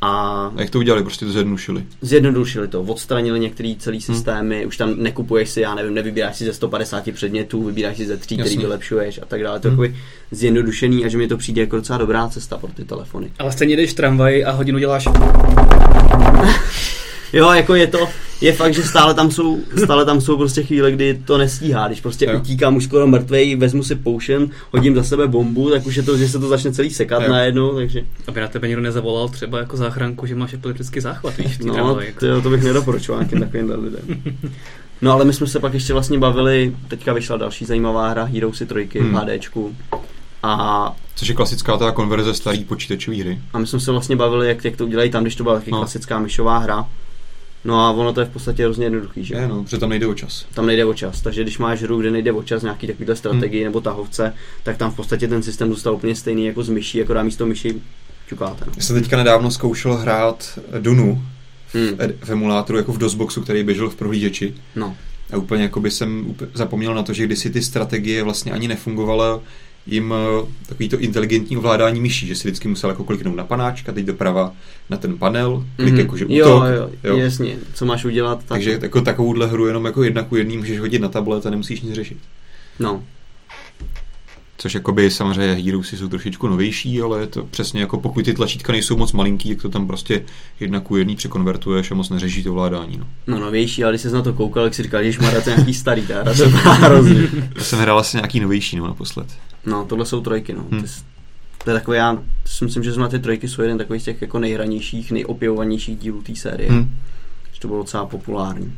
a, 0.01 0.53
a 0.57 0.61
jak 0.61 0.71
to 0.71 0.79
udělali? 0.79 1.03
Prostě 1.03 1.25
to 1.25 1.33
zjednodušili? 1.33 1.85
Zjednodušili 2.01 2.69
to, 2.69 2.83
odstranili 2.83 3.41
některé 3.41 3.75
celý 3.79 3.99
hmm. 3.99 4.17
systémy, 4.17 4.59
hmm. 4.59 4.69
už 4.69 4.77
tam 4.77 4.95
nekupuješ 4.97 5.51
si, 5.51 5.61
já 5.61 5.75
nevím, 5.75 5.95
nevybíráš 5.95 6.37
si 6.37 6.45
ze 6.45 6.53
150 6.53 7.11
předmětů, 7.13 7.65
vybíráš 7.65 7.97
si 7.97 8.07
ze 8.07 8.17
tří, 8.17 8.37
který 8.37 8.57
vylepšuješ 8.57 9.21
a 9.23 9.27
tak 9.27 9.43
dále. 9.43 9.61
To 9.61 9.71
hmm. 9.71 9.85
je 9.85 9.95
zjednodušený 10.31 11.05
a 11.05 11.09
že 11.09 11.19
mi 11.19 11.29
to 11.29 11.37
přijde 11.37 11.61
jako 11.61 11.77
docela 11.77 11.99
dobrá 11.99 12.29
cesta 12.29 12.59
pro 12.59 12.71
ty 12.73 12.85
telefony. 12.85 13.33
Ale 13.39 13.53
stejně 13.53 13.77
jdeš 13.77 13.95
tramvaj 13.95 14.45
a 14.45 14.51
hodinu 14.51 14.79
děláš 14.79 15.09
jo, 17.33 17.53
jako 17.53 17.75
je 17.75 17.87
to, 17.87 18.09
je 18.41 18.53
fakt, 18.53 18.75
že 18.75 18.83
stále 18.83 19.15
tam 19.15 19.31
jsou, 19.31 19.59
stále 19.85 20.05
tam 20.05 20.21
jsou 20.21 20.37
prostě 20.37 20.63
chvíle, 20.63 20.93
kdy 20.93 21.23
to 21.25 21.39
nestíhá, 21.39 21.87
když 21.87 22.01
prostě 22.01 22.25
jo. 22.25 22.39
utíkám 22.39 22.77
už 22.77 22.85
skoro 22.85 23.07
mrtvej, 23.07 23.57
vezmu 23.57 23.83
si 23.83 23.95
poušen, 23.95 24.51
hodím 24.71 24.95
za 24.95 25.03
sebe 25.03 25.29
bombu, 25.29 25.71
tak 25.71 25.87
už 25.87 25.97
je 25.97 26.03
to, 26.03 26.17
že 26.17 26.29
se 26.29 26.39
to 26.39 26.49
začne 26.49 26.73
celý 26.73 26.91
sekat 26.91 27.23
jo. 27.23 27.31
najednou, 27.31 27.75
takže... 27.75 28.05
Aby 28.27 28.41
na 28.41 28.49
tebe 28.49 28.69
někdo 28.69 28.83
nezavolal 28.83 29.29
třeba 29.29 29.59
jako 29.59 29.77
záchranku, 29.77 30.27
že 30.27 30.35
máš 30.35 30.53
epileptický 30.53 31.01
záchvat, 31.01 31.37
víš, 31.37 31.59
No, 31.59 31.75
tramvaj, 31.75 32.07
jako. 32.07 32.21
to, 32.21 32.43
to 32.43 32.51
bych 32.51 32.63
nedoporučoval 32.63 33.21
nějakým 33.21 33.41
takovým 33.41 33.85
lidem. 33.85 34.23
No 35.03 35.13
ale 35.13 35.25
my 35.25 35.33
jsme 35.33 35.47
se 35.47 35.61
pak 35.61 35.75
ještě 35.75 35.93
vlastně 35.93 36.19
bavili, 36.19 36.77
teďka 36.89 37.13
vyšla 37.13 37.37
další 37.37 37.65
zajímavá 37.65 38.09
hra 38.09 38.25
Heroesy 38.25 38.67
3 38.67 38.89
hmm. 39.01 39.15
HDčku. 39.15 39.77
A 40.43 40.97
Což 41.15 41.29
je 41.29 41.35
klasická 41.35 41.77
ta 41.77 41.93
konverze 41.93 42.35
starý 42.35 42.65
počítačové 42.65 43.17
hry. 43.17 43.39
A 43.53 43.59
my 43.59 43.67
jsme 43.67 43.81
se 43.81 43.93
vlastně 43.93 44.17
bavili, 44.17 44.49
jak, 44.49 44.65
jak 44.65 44.77
to 44.77 44.87
udělají 44.87 45.11
tam, 45.11 45.23
když 45.23 45.37
to 45.37 45.43
byla 45.43 45.55
taky 45.55 45.71
no. 45.71 45.79
klasická 45.79 46.19
myšová 46.19 46.59
hra. 46.59 46.89
No 47.65 47.81
a 47.81 47.91
ono 47.91 48.13
to 48.13 48.21
je 48.21 48.27
v 48.27 48.31
podstatě 48.31 48.65
hrozně 48.65 48.87
jednoduchý, 48.87 49.25
že? 49.25 49.35
Je, 49.35 49.49
no, 49.49 49.65
protože 49.65 49.79
tam 49.79 49.91
nejde 49.91 50.07
o 50.07 50.15
čas. 50.15 50.47
Tam 50.55 50.67
nejde 50.67 50.85
o 50.85 50.95
čas, 50.95 51.21
takže 51.21 51.43
když 51.43 51.59
máš 51.59 51.83
hru, 51.83 52.01
kde 52.01 52.11
nejde 52.11 52.33
o 52.33 52.43
čas, 52.43 52.63
nějaký 52.63 52.87
takovýhle 52.87 53.17
strategii 53.17 53.61
hmm. 53.61 53.65
nebo 53.65 53.81
tahovce, 53.81 54.35
tak 54.63 54.77
tam 54.77 54.91
v 54.91 54.97
podstatě 54.97 55.29
ten 55.29 55.43
systém 55.43 55.69
zůstal 55.69 55.95
úplně 55.95 56.17
stejný 56.17 56.47
jako 56.47 56.63
z 56.63 56.69
myší, 56.69 56.99
jako 56.99 57.15
dá 57.15 57.23
místo 57.23 57.47
myši 57.47 57.75
čukáte. 58.29 58.65
No. 58.67 58.73
Já 58.77 58.83
jsem 58.83 58.97
teďka 59.01 59.17
nedávno 59.17 59.51
zkoušel 59.51 59.95
hrát 59.97 60.59
Dunu 60.81 61.23
hmm. 61.73 61.99
v 62.25 62.31
emulátoru, 62.31 62.79
jako 62.79 62.93
v 62.93 62.99
DOSBoxu, 62.99 63.41
který 63.43 63.63
běžel 63.63 63.91
v 63.91 63.95
prohlížeči. 63.95 64.55
No. 64.77 64.97
A 65.33 65.37
úplně 65.37 65.63
jako 65.63 65.81
by 65.81 65.91
jsem 65.91 66.35
zapomněl 66.55 66.95
na 66.95 67.03
to, 67.03 67.13
že 67.13 67.25
kdysi 67.25 67.51
ty 67.51 67.63
strategie 67.63 68.23
vlastně 68.23 68.53
ani 68.53 68.69
nefungovala 68.69 69.41
jim 69.87 70.15
eh, 70.17 70.47
takový 70.67 70.89
to 70.89 70.99
inteligentní 70.99 71.57
ovládání 71.57 72.01
myší, 72.01 72.27
že 72.27 72.35
si 72.35 72.49
vždycky 72.49 72.69
musel 72.69 72.91
jako 72.91 73.05
kliknout 73.05 73.37
na 73.37 73.45
panáčka, 73.45 73.93
teď 73.93 74.05
doprava 74.05 74.53
na 74.91 74.97
ten 74.97 75.19
panel, 75.19 75.65
klik 75.77 75.95
mm-hmm. 75.95 75.99
jakože 75.99 76.25
útok. 76.25 76.37
Jo, 76.37 76.65
jo, 76.65 76.91
jo, 77.05 77.17
jasně, 77.17 77.57
co 77.75 77.87
máš 77.87 78.05
udělat. 78.05 78.39
Tak... 78.39 78.49
Takže 78.49 78.79
jako 78.83 79.01
takovouhle 79.01 79.47
hru 79.47 79.67
jenom 79.67 79.85
jako 79.85 80.03
jedna 80.03 80.23
ku 80.23 80.37
jedný 80.37 80.57
můžeš 80.57 80.81
hodit 80.81 80.99
na 80.99 81.09
tablet 81.09 81.47
a 81.47 81.51
nemusíš 81.51 81.81
nic 81.81 81.95
řešit. 81.95 82.19
No. 82.79 83.03
Což 84.61 84.75
jakoby 84.75 85.11
samozřejmě 85.11 85.55
Heroesy 85.65 85.97
jsou 85.97 86.09
trošičku 86.09 86.49
novější, 86.49 87.01
ale 87.01 87.21
je 87.21 87.27
to 87.27 87.45
přesně 87.45 87.81
jako 87.81 88.01
pokud 88.01 88.25
ty 88.25 88.35
tlačítka 88.35 88.73
nejsou 88.73 88.97
moc 88.97 89.13
malinký, 89.13 89.49
jak 89.49 89.63
to 89.63 89.69
tam 89.69 89.87
prostě 89.87 90.23
jedna 90.61 90.81
ku 90.81 90.97
jedný 90.97 91.17
překonvertuješ 91.17 91.91
a 91.91 91.95
moc 91.95 92.11
neřeší 92.11 92.43
to 92.43 92.51
ovládání. 92.51 92.99
No. 92.99 93.07
no 93.27 93.41
novější, 93.41 93.85
ale 93.85 93.93
když 93.93 94.03
jsi 94.03 94.11
na 94.11 94.23
to 94.23 94.33
koukal, 94.33 94.65
jak 94.65 94.75
si 94.75 94.83
říkal, 94.83 95.03
že 95.05 95.21
má 95.23 95.41
to 95.41 95.51
nějaký 95.51 95.75
starý, 95.85 96.07
ta 96.07 96.21
hra 96.21 96.35
se 96.35 96.47
hrozně. 96.47 97.29
Já 97.57 97.65
jsem 97.65 97.79
hrál 97.79 97.99
asi 97.99 98.17
nějaký 98.17 98.41
novější 98.41 98.77
no, 98.77 98.87
naposled. 98.87 99.27
No, 99.67 99.85
tohle 99.85 100.07
jsou 100.07 100.21
trojky, 100.21 100.53
no. 100.53 100.65
Hmm. 100.71 100.85
To 101.65 101.71
je 101.71 101.75
takové, 101.75 101.97
já 101.97 102.19
si 102.47 102.65
myslím, 102.65 102.83
že 102.83 102.93
zrovna 102.93 103.09
ty 103.09 103.19
trojky 103.19 103.49
jsou 103.49 103.63
jeden 103.63 103.79
takových 103.79 104.03
z 104.03 104.05
těch 104.05 104.23
jako 104.23 104.39
nejhranějších, 104.39 105.13
nejopěvovanějších 105.13 105.99
dílů 105.99 106.23
té 106.23 106.37
série. 106.37 106.71
Hmm. 106.71 106.97
Že 107.53 107.61
to 107.61 107.69
bylo 107.69 107.81
docela 107.81 108.07
populární. 108.07 108.73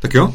Tak 0.00 0.14
jo, 0.14 0.34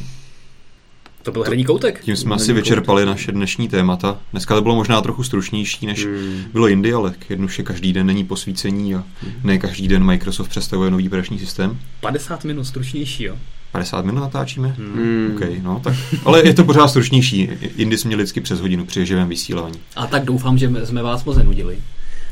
to 1.27 1.31
byl 1.31 1.43
herní 1.43 1.65
koutek. 1.65 2.01
Tím 2.03 2.15
jsme 2.15 2.35
asi 2.35 2.53
vyčerpali 2.53 3.03
koutek. 3.03 3.17
naše 3.17 3.31
dnešní 3.31 3.67
témata. 3.67 4.19
Dneska 4.31 4.55
to 4.55 4.61
bylo 4.61 4.75
možná 4.75 5.01
trochu 5.01 5.23
stručnější, 5.23 5.85
než 5.85 6.05
hmm. 6.05 6.43
bylo 6.53 6.67
jindy, 6.67 6.93
ale 6.93 7.13
jednoduše 7.29 7.63
každý 7.63 7.93
den 7.93 8.07
není 8.07 8.23
posvícení 8.23 8.95
a 8.95 9.03
hmm. 9.21 9.31
ne 9.43 9.57
každý 9.57 9.87
den 9.87 10.03
Microsoft 10.03 10.49
představuje 10.49 10.91
nový 10.91 11.07
operační 11.07 11.39
systém. 11.39 11.79
50 11.99 12.43
minut 12.43 12.63
stručnější, 12.63 13.23
jo? 13.23 13.35
50 13.71 14.05
minut 14.05 14.19
natáčíme? 14.19 14.75
Hmm. 14.77 15.31
OK, 15.35 15.41
no 15.61 15.79
tak. 15.83 15.95
Ale 16.25 16.47
je 16.47 16.53
to 16.53 16.63
pořád 16.63 16.87
stručnější. 16.87 17.49
Jindy 17.77 17.97
jsme 17.97 18.07
měli 18.07 18.23
vždycky 18.23 18.41
přes 18.41 18.59
hodinu 18.61 18.85
při 18.85 19.05
živém 19.05 19.29
vysílání. 19.29 19.79
A 19.95 20.07
tak 20.07 20.25
doufám, 20.25 20.57
že 20.57 20.85
jsme 20.85 21.03
vás 21.03 21.23
moc 21.23 21.37
nenudili. 21.37 21.77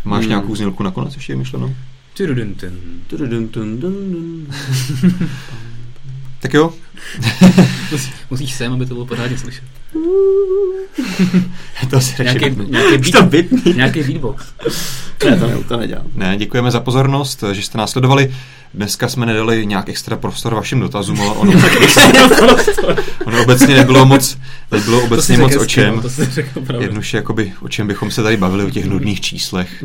Máš 0.05 0.19
hmm. 0.19 0.29
nějakou 0.29 0.55
znělku 0.55 0.83
nakonec 0.83 1.15
ještě 1.15 1.35
myšlenou? 1.35 1.75
tak 6.41 6.53
jo, 6.53 6.73
Musíš 8.29 8.53
sem, 8.53 8.73
aby 8.73 8.85
to 8.85 8.93
bylo 8.93 9.05
pořádně 9.05 9.37
slyšet. 9.37 9.63
to 11.89 12.01
si 12.01 12.23
nějaký, 12.23 12.45
nějaký, 12.69 13.11
beat, 13.23 13.75
nějaký 13.75 14.03
beatbox. 14.03 14.45
ne, 15.25 15.39
to, 15.39 15.47
ne, 15.47 15.57
to 15.67 15.77
nedělám. 15.77 16.05
Ne, 16.15 16.37
děkujeme 16.37 16.71
za 16.71 16.79
pozornost, 16.79 17.43
že 17.51 17.61
jste 17.61 17.77
nás 17.77 17.91
sledovali. 17.91 18.33
Dneska 18.73 19.07
jsme 19.07 19.25
nedali 19.25 19.65
nějak 19.65 19.89
extra 19.89 20.15
prostor 20.15 20.53
vašim 20.53 20.79
dotazům, 20.79 21.21
ale 21.21 21.31
ono, 21.31 21.51
ono 23.25 23.43
obecně 23.43 23.75
nebylo 23.75 24.05
moc, 24.05 24.37
nebylo 24.71 25.03
obecně 25.03 25.37
moc 25.37 25.55
o 25.55 25.65
čem. 25.65 26.01
Jednoduše, 26.79 27.17
jakoby, 27.17 27.53
o 27.61 27.69
čem 27.69 27.87
bychom 27.87 28.11
se 28.11 28.23
tady 28.23 28.37
bavili, 28.37 28.63
o 28.63 28.69
těch 28.69 28.85
nudných 28.85 29.21
číslech. 29.21 29.83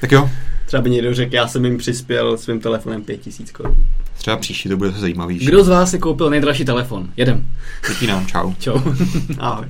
Tak 0.00 0.12
jo. 0.12 0.30
Třeba 0.66 0.82
by 0.82 0.90
někdo 0.90 1.14
řekl, 1.14 1.34
já 1.34 1.48
jsem 1.48 1.64
jim 1.64 1.78
přispěl 1.78 2.38
svým 2.38 2.60
telefonem 2.60 3.02
5000 3.02 3.50
korun. 3.50 3.76
Třeba 4.18 4.36
příští 4.36 4.68
to 4.68 4.76
bude 4.76 4.90
zajímavější. 4.90 5.46
Kdo 5.46 5.64
z 5.64 5.68
vás 5.68 5.90
si 5.90 5.98
koupil 5.98 6.30
nejdražší 6.30 6.64
telefon? 6.64 7.08
Jedem. 7.16 7.46
Díky 7.88 8.06
nám, 8.06 8.26
čau. 8.26 8.52
Čau. 8.58 8.80
Ahoj. 9.38 9.66